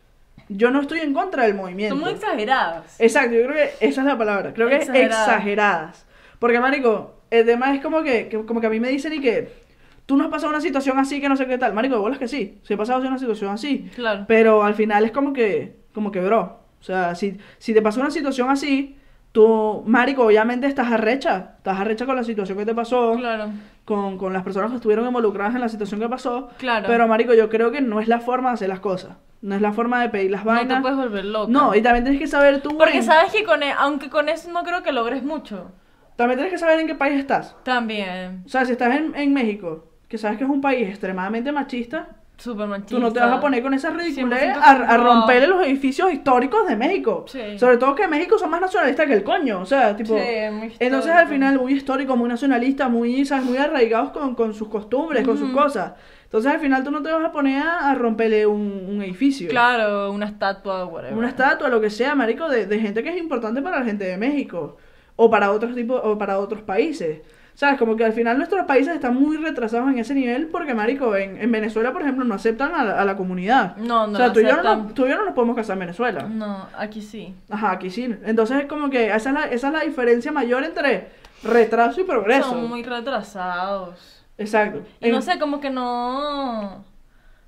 Yo 0.48 0.70
no 0.72 0.80
estoy 0.80 0.98
en 1.00 1.14
contra 1.14 1.44
del 1.44 1.54
movimiento. 1.54 1.94
Son 1.94 2.02
muy 2.04 2.12
exageradas. 2.14 2.96
Exacto, 2.98 3.34
yo 3.36 3.42
creo 3.46 3.54
que 3.54 3.86
esa 3.86 4.00
es 4.00 4.06
la 4.06 4.18
palabra. 4.18 4.52
Creo 4.52 4.68
que 4.68 4.76
Exageradas. 4.76 5.28
exageradas. 5.28 6.06
Porque, 6.40 6.58
marico, 6.58 7.14
el 7.30 7.46
tema 7.46 7.72
es 7.74 7.80
como 7.80 8.02
que, 8.02 8.28
que- 8.28 8.44
como 8.46 8.60
que 8.60 8.66
a 8.66 8.70
mí 8.70 8.80
me 8.80 8.88
dicen 8.88 9.12
y 9.12 9.20
que 9.20 9.67
tú 10.08 10.16
no 10.16 10.24
has 10.24 10.30
pasado 10.30 10.48
una 10.48 10.62
situación 10.62 10.98
así 10.98 11.20
que 11.20 11.28
no 11.28 11.36
sé 11.36 11.46
qué 11.46 11.58
tal. 11.58 11.74
Marico, 11.74 11.96
de 11.96 12.00
bolas 12.00 12.18
que 12.18 12.28
sí. 12.28 12.58
Sí 12.62 12.72
he 12.72 12.76
pasado 12.78 13.06
una 13.06 13.18
situación 13.18 13.50
así. 13.52 13.90
Claro. 13.94 14.24
Pero 14.26 14.62
al 14.64 14.72
final 14.74 15.04
es 15.04 15.12
como 15.12 15.34
que, 15.34 15.76
como 15.92 16.10
que, 16.10 16.20
bro. 16.20 16.60
O 16.80 16.82
sea, 16.82 17.14
si, 17.14 17.36
si 17.58 17.74
te 17.74 17.82
pasó 17.82 18.00
una 18.00 18.10
situación 18.10 18.48
así, 18.48 18.96
tú, 19.32 19.82
marico, 19.86 20.24
obviamente 20.24 20.66
estás 20.66 20.90
arrecha. 20.90 21.56
Estás 21.58 21.78
arrecha 21.78 22.06
con 22.06 22.16
la 22.16 22.24
situación 22.24 22.56
que 22.56 22.64
te 22.64 22.74
pasó, 22.74 23.16
Claro. 23.18 23.50
con, 23.84 24.16
con 24.16 24.32
las 24.32 24.42
personas 24.44 24.70
que 24.70 24.76
estuvieron 24.76 25.06
involucradas 25.06 25.54
en 25.54 25.60
la 25.60 25.68
situación 25.68 26.00
que 26.00 26.08
pasó. 26.08 26.48
Claro. 26.56 26.86
Pero, 26.88 27.06
marico, 27.06 27.34
yo 27.34 27.50
creo 27.50 27.70
que 27.70 27.82
no 27.82 28.00
es 28.00 28.08
la 28.08 28.20
forma 28.20 28.48
de 28.48 28.54
hacer 28.54 28.68
las 28.70 28.80
cosas. 28.80 29.16
No 29.42 29.54
es 29.54 29.60
la 29.60 29.72
forma 29.72 30.00
de 30.00 30.08
pedir 30.08 30.30
las 30.30 30.44
No 30.44 30.52
vainas. 30.52 30.78
te 30.78 30.80
puedes 30.82 30.96
volver 30.96 31.24
loca. 31.26 31.52
No, 31.52 31.74
y 31.74 31.82
también 31.82 32.04
tienes 32.04 32.20
que 32.20 32.26
saber 32.26 32.62
tú. 32.62 32.78
Porque 32.78 32.96
en- 32.98 33.02
sabes 33.04 33.30
que 33.30 33.44
con 33.44 33.62
e- 33.62 33.72
aunque 33.76 34.08
con 34.08 34.28
eso 34.30 34.50
no 34.50 34.64
creo 34.64 34.82
que 34.82 34.90
logres 34.92 35.22
mucho. 35.22 35.70
También 36.16 36.38
tienes 36.38 36.52
que 36.52 36.58
saber 36.58 36.80
en 36.80 36.86
qué 36.88 36.96
país 36.96 37.20
estás. 37.20 37.54
También. 37.62 38.42
O 38.46 38.48
sea, 38.48 38.64
si 38.64 38.72
estás 38.72 38.96
en, 38.96 39.14
en 39.14 39.32
México, 39.32 39.87
que 40.08 40.18
sabes 40.18 40.38
que 40.38 40.44
es 40.44 40.50
un 40.50 40.60
país 40.60 40.88
extremadamente 40.88 41.52
machista, 41.52 42.08
Súper 42.38 42.68
machista. 42.68 42.94
tú 42.94 43.00
no 43.00 43.12
te 43.12 43.18
vas 43.18 43.32
a 43.32 43.40
poner 43.40 43.62
con 43.62 43.74
esa 43.74 43.90
ridiculez 43.90 44.54
100% 44.54 44.60
a, 44.62 44.96
romperle 44.96 45.48
los 45.48 45.66
edificios 45.66 46.12
históricos 46.12 46.68
de 46.68 46.76
México. 46.76 47.24
Sí. 47.26 47.58
Sobre 47.58 47.78
todo 47.78 47.96
que 47.96 48.06
México 48.06 48.38
son 48.38 48.50
más 48.50 48.60
nacionalistas 48.60 49.06
que 49.06 49.14
el 49.14 49.24
coño. 49.24 49.60
O 49.60 49.66
sea, 49.66 49.96
tipo. 49.96 50.16
Sí, 50.16 50.24
muy 50.52 50.72
entonces 50.78 51.10
al 51.10 51.26
final 51.26 51.58
muy 51.58 51.72
histórico, 51.72 52.16
muy 52.16 52.28
nacionalista, 52.28 52.88
muy, 52.88 53.24
¿sabes? 53.24 53.44
muy 53.44 53.58
arraigados 53.58 54.10
con, 54.10 54.36
con 54.36 54.54
sus 54.54 54.68
costumbres, 54.68 55.26
con 55.26 55.36
sus 55.36 55.50
cosas. 55.50 55.94
Entonces 56.24 56.52
al 56.52 56.60
final 56.60 56.84
tú 56.84 56.92
no 56.92 57.02
te 57.02 57.10
vas 57.10 57.24
a 57.24 57.32
poner 57.32 57.60
a, 57.60 57.90
a 57.90 57.94
romperle 57.96 58.46
un, 58.46 58.86
un 58.88 59.02
edificio. 59.02 59.48
Claro, 59.48 60.12
una 60.12 60.26
estatua 60.26 60.84
o 60.84 60.88
whatever. 60.88 61.18
Una 61.18 61.28
estatua, 61.28 61.68
lo 61.68 61.80
que 61.80 61.90
sea, 61.90 62.14
marico, 62.14 62.48
de, 62.48 62.66
de 62.66 62.78
gente 62.78 63.02
que 63.02 63.08
es 63.08 63.16
importante 63.16 63.62
para 63.62 63.80
la 63.80 63.84
gente 63.84 64.04
de 64.04 64.16
México. 64.16 64.76
O 65.16 65.28
para 65.28 65.50
otros 65.50 65.74
tipos, 65.74 66.00
o 66.04 66.16
para 66.16 66.38
otros 66.38 66.62
países. 66.62 67.22
¿Sabes? 67.58 67.76
Como 67.76 67.96
que 67.96 68.04
al 68.04 68.12
final 68.12 68.38
nuestros 68.38 68.66
países 68.66 68.94
están 68.94 69.16
muy 69.16 69.36
retrasados 69.36 69.90
en 69.90 69.98
ese 69.98 70.14
nivel 70.14 70.46
porque, 70.46 70.74
marico, 70.74 71.16
en, 71.16 71.38
en 71.38 71.50
Venezuela, 71.50 71.92
por 71.92 72.02
ejemplo, 72.02 72.24
no 72.24 72.36
aceptan 72.36 72.72
a 72.72 72.84
la, 72.84 73.00
a 73.00 73.04
la 73.04 73.16
comunidad. 73.16 73.76
No, 73.78 74.06
no 74.06 74.12
o 74.12 74.16
sea, 74.16 74.32
tú 74.32 74.38
y, 74.38 74.44
yo 74.44 74.62
no, 74.62 74.86
tú 74.94 75.06
y 75.06 75.08
yo 75.08 75.16
no 75.16 75.24
nos 75.24 75.34
podemos 75.34 75.56
casar 75.56 75.74
en 75.74 75.80
Venezuela. 75.80 76.22
No, 76.22 76.68
aquí 76.78 77.02
sí. 77.02 77.34
Ajá, 77.50 77.72
aquí 77.72 77.90
sí. 77.90 78.14
Entonces 78.24 78.60
es 78.60 78.66
como 78.66 78.90
que 78.90 79.06
esa 79.06 79.30
es 79.30 79.34
la, 79.34 79.44
esa 79.46 79.66
es 79.66 79.72
la 79.72 79.80
diferencia 79.80 80.30
mayor 80.30 80.62
entre 80.62 81.08
retraso 81.42 82.00
y 82.00 82.04
progreso. 82.04 82.50
Son 82.50 82.68
muy 82.68 82.84
retrasados. 82.84 84.22
Exacto. 84.38 84.84
Y 85.00 85.10
no 85.10 85.20
sé, 85.20 85.40
como 85.40 85.58
que 85.58 85.70
no. 85.70 86.84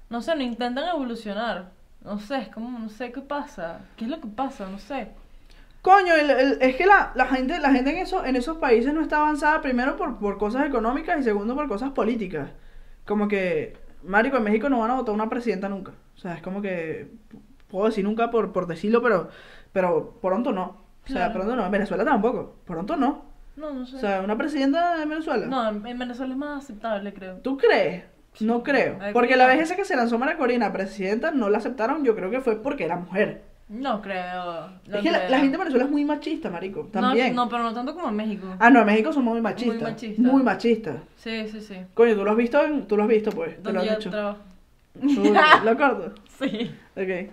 No 0.08 0.22
sé, 0.22 0.34
no 0.34 0.42
intentan 0.42 0.88
evolucionar. 0.88 1.70
No 2.04 2.18
sé, 2.18 2.38
es 2.38 2.48
como, 2.48 2.76
no 2.80 2.88
sé 2.88 3.12
qué 3.12 3.20
pasa. 3.20 3.78
¿Qué 3.96 4.06
es 4.06 4.10
lo 4.10 4.20
que 4.20 4.26
pasa? 4.26 4.66
No 4.68 4.80
sé. 4.80 5.12
Coño, 5.82 6.14
el- 6.14 6.30
el- 6.30 6.58
es 6.60 6.76
que 6.76 6.84
la, 6.86 7.12
la 7.14 7.26
gente, 7.26 7.58
la 7.58 7.72
gente 7.72 7.90
en, 7.90 7.96
eso, 7.98 8.24
en 8.24 8.36
esos 8.36 8.58
países 8.58 8.92
no 8.92 9.00
está 9.00 9.18
avanzada 9.18 9.62
primero 9.62 9.96
por, 9.96 10.18
por 10.18 10.36
cosas 10.38 10.66
económicas 10.66 11.18
y 11.18 11.22
segundo 11.22 11.54
por 11.54 11.68
cosas 11.68 11.90
políticas. 11.92 12.50
Como 13.06 13.28
que, 13.28 13.76
Marico, 14.02 14.36
en 14.36 14.42
México 14.44 14.68
no 14.68 14.78
van 14.80 14.90
a 14.90 14.94
votar 14.96 15.14
una 15.14 15.28
presidenta 15.30 15.68
nunca. 15.70 15.92
O 16.14 16.18
sea, 16.18 16.34
es 16.34 16.42
como 16.42 16.60
que, 16.60 17.10
puedo 17.68 17.86
decir 17.86 18.04
nunca 18.04 18.30
por, 18.30 18.52
por 18.52 18.66
decirlo, 18.66 19.00
pero, 19.00 19.30
pero 19.72 20.18
pronto 20.20 20.52
no. 20.52 20.82
O 21.04 21.06
sea, 21.06 21.16
Claro. 21.26 21.32
pronto 21.32 21.56
no. 21.56 21.64
En 21.64 21.72
Venezuela 21.72 22.04
tampoco. 22.04 22.56
Pronto 22.66 22.96
no. 22.96 23.24
No, 23.56 23.72
no 23.72 23.86
sé. 23.86 23.96
O 23.96 24.00
sea, 24.00 24.20
una 24.20 24.36
presidenta 24.36 25.02
en 25.02 25.08
Venezuela. 25.08 25.46
no, 25.46 25.68
en 25.68 25.86
en 25.86 25.98
Venezuela 25.98 26.32
es 26.34 26.38
más 26.38 26.64
aceptable, 26.64 27.12
creo. 27.14 27.36
¿Tú 27.38 27.56
crees? 27.56 28.04
No 28.40 28.62
creo. 28.62 28.98
Porque 29.12 29.36
la 29.36 29.46
vez 29.46 29.60
esa 29.60 29.76
que 29.76 29.84
se 29.84 29.96
lanzó 29.96 30.18
María 30.18 30.36
Corina 30.36 30.72
presidenta 30.72 31.30
no 31.32 31.48
la 31.50 31.58
aceptaron, 31.58 32.04
yo 32.04 32.14
creo 32.14 32.30
que 32.30 32.40
fue 32.40 32.56
porque 32.62 32.84
era 32.84 32.96
mujer. 32.96 33.42
No 33.70 34.02
creo. 34.02 34.68
no 34.88 34.96
es 34.96 35.02
que 35.02 35.10
la, 35.12 35.18
creo. 35.18 35.30
la 35.30 35.38
gente 35.38 35.54
en 35.54 35.58
Venezuela 35.60 35.84
es 35.84 35.90
muy 35.90 36.04
machista, 36.04 36.50
marico. 36.50 36.82
No, 36.92 37.00
También. 37.00 37.34
No, 37.36 37.48
pero 37.48 37.62
no 37.62 37.72
tanto 37.72 37.94
como 37.94 38.08
en 38.08 38.16
México. 38.16 38.46
Ah, 38.58 38.68
no, 38.68 38.80
en 38.80 38.86
México 38.86 39.12
somos 39.12 39.32
muy 39.32 39.40
machistas. 39.40 39.76
Muy 39.80 39.90
machistas. 39.90 40.18
Muy 40.32 40.42
machistas. 40.42 40.96
Sí, 41.16 41.46
sí, 41.48 41.60
sí. 41.60 41.76
Coño, 41.94 42.16
tú 42.16 42.24
lo 42.24 42.32
has 42.32 42.36
visto, 42.36 42.62
en- 42.64 42.86
tú 42.88 42.96
lo 42.96 43.04
has 43.04 43.08
visto, 43.08 43.30
pues. 43.30 43.62
Te 43.62 43.72
lo 43.72 43.80
han 43.80 43.86
yo 43.86 43.98
trabajo. 44.10 44.38
Lo 45.64 45.76
corto. 45.76 46.14
Sí. 46.38 46.70
Ok. 46.96 47.04
Te 47.04 47.30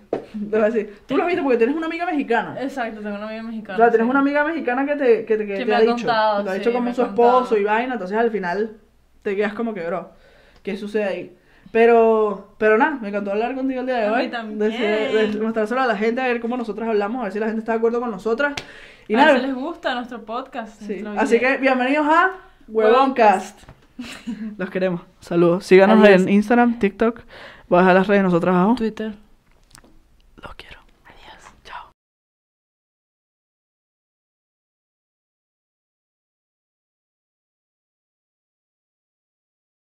voy 0.48 0.60
a 0.60 0.64
decir. 0.70 1.00
Tú 1.06 1.16
lo 1.16 1.24
has 1.24 1.26
visto 1.28 1.42
porque 1.42 1.58
tienes 1.58 1.74
una 1.74 1.86
amiga 1.86 2.06
mexicana. 2.06 2.56
Exacto, 2.62 3.00
tengo 3.00 3.16
una 3.16 3.26
amiga 3.26 3.42
mexicana. 3.42 3.74
O 3.74 3.78
sea, 3.78 3.90
tienes 3.90 4.06
sí. 4.06 4.10
una 4.10 4.20
amiga 4.20 4.44
mexicana 4.44 4.86
que 4.86 4.94
te, 4.96 5.24
que 5.24 5.36
te, 5.36 5.44
que 5.46 5.52
Que 5.54 5.58
te 5.60 5.64
me 5.66 5.74
ha 5.74 5.78
ha 5.78 5.80
dicho. 5.80 5.94
contado, 5.96 6.44
te 6.44 6.50
ha 6.50 6.52
sí, 6.52 6.58
dicho 6.60 6.72
como 6.72 6.94
su 6.94 7.02
esposo 7.02 7.38
contado. 7.40 7.58
y 7.60 7.64
vaina, 7.64 7.92
entonces 7.94 8.16
al 8.16 8.30
final 8.30 8.76
te 9.22 9.34
quedas 9.34 9.54
como 9.54 9.74
que, 9.74 9.84
bro, 9.84 10.12
¿qué 10.62 10.76
sucede 10.76 11.04
ahí? 11.04 11.36
Pero, 11.72 12.48
pero 12.58 12.78
nada, 12.78 12.98
me 13.00 13.08
encantó 13.08 13.30
hablar 13.32 13.54
contigo 13.54 13.80
el 13.80 13.86
día 13.86 13.96
de 13.96 14.06
A 14.06 14.10
mí 14.10 14.16
hoy. 14.24 14.28
también. 14.28 14.58
De, 14.58 14.68
de 15.28 15.40
mostrárselo 15.40 15.80
a 15.80 15.86
la 15.86 15.96
gente, 15.96 16.20
a 16.20 16.26
ver 16.26 16.40
cómo 16.40 16.56
nosotros 16.56 16.88
hablamos, 16.88 17.20
a 17.20 17.24
ver 17.24 17.32
si 17.32 17.38
la 17.40 17.46
gente 17.46 17.60
está 17.60 17.72
de 17.72 17.78
acuerdo 17.78 18.00
con 18.00 18.10
nosotras. 18.10 18.54
Y 19.06 19.14
a 19.14 19.18
ver 19.18 19.26
nada, 19.26 19.40
si 19.40 19.46
les 19.46 19.54
gusta 19.54 19.94
nuestro 19.94 20.22
podcast. 20.24 20.80
sí. 20.82 21.02
nuestro 21.02 21.20
Así 21.22 21.38
que 21.38 21.56
bienvenidos 21.58 22.06
a 22.06 22.30
Huevoncast. 22.68 23.60
Los 24.56 24.70
queremos. 24.70 25.02
Saludos. 25.20 25.64
Síganos 25.66 26.02
Adiós. 26.04 26.22
en 26.22 26.28
Instagram, 26.28 26.78
TikTok. 26.78 27.20
Voy 27.68 27.78
a 27.78 27.82
dejar 27.82 27.94
las 27.96 28.06
redes 28.06 28.20
de 28.20 28.24
nosotras 28.24 28.54
abajo. 28.54 28.74
Twitter. 28.76 29.27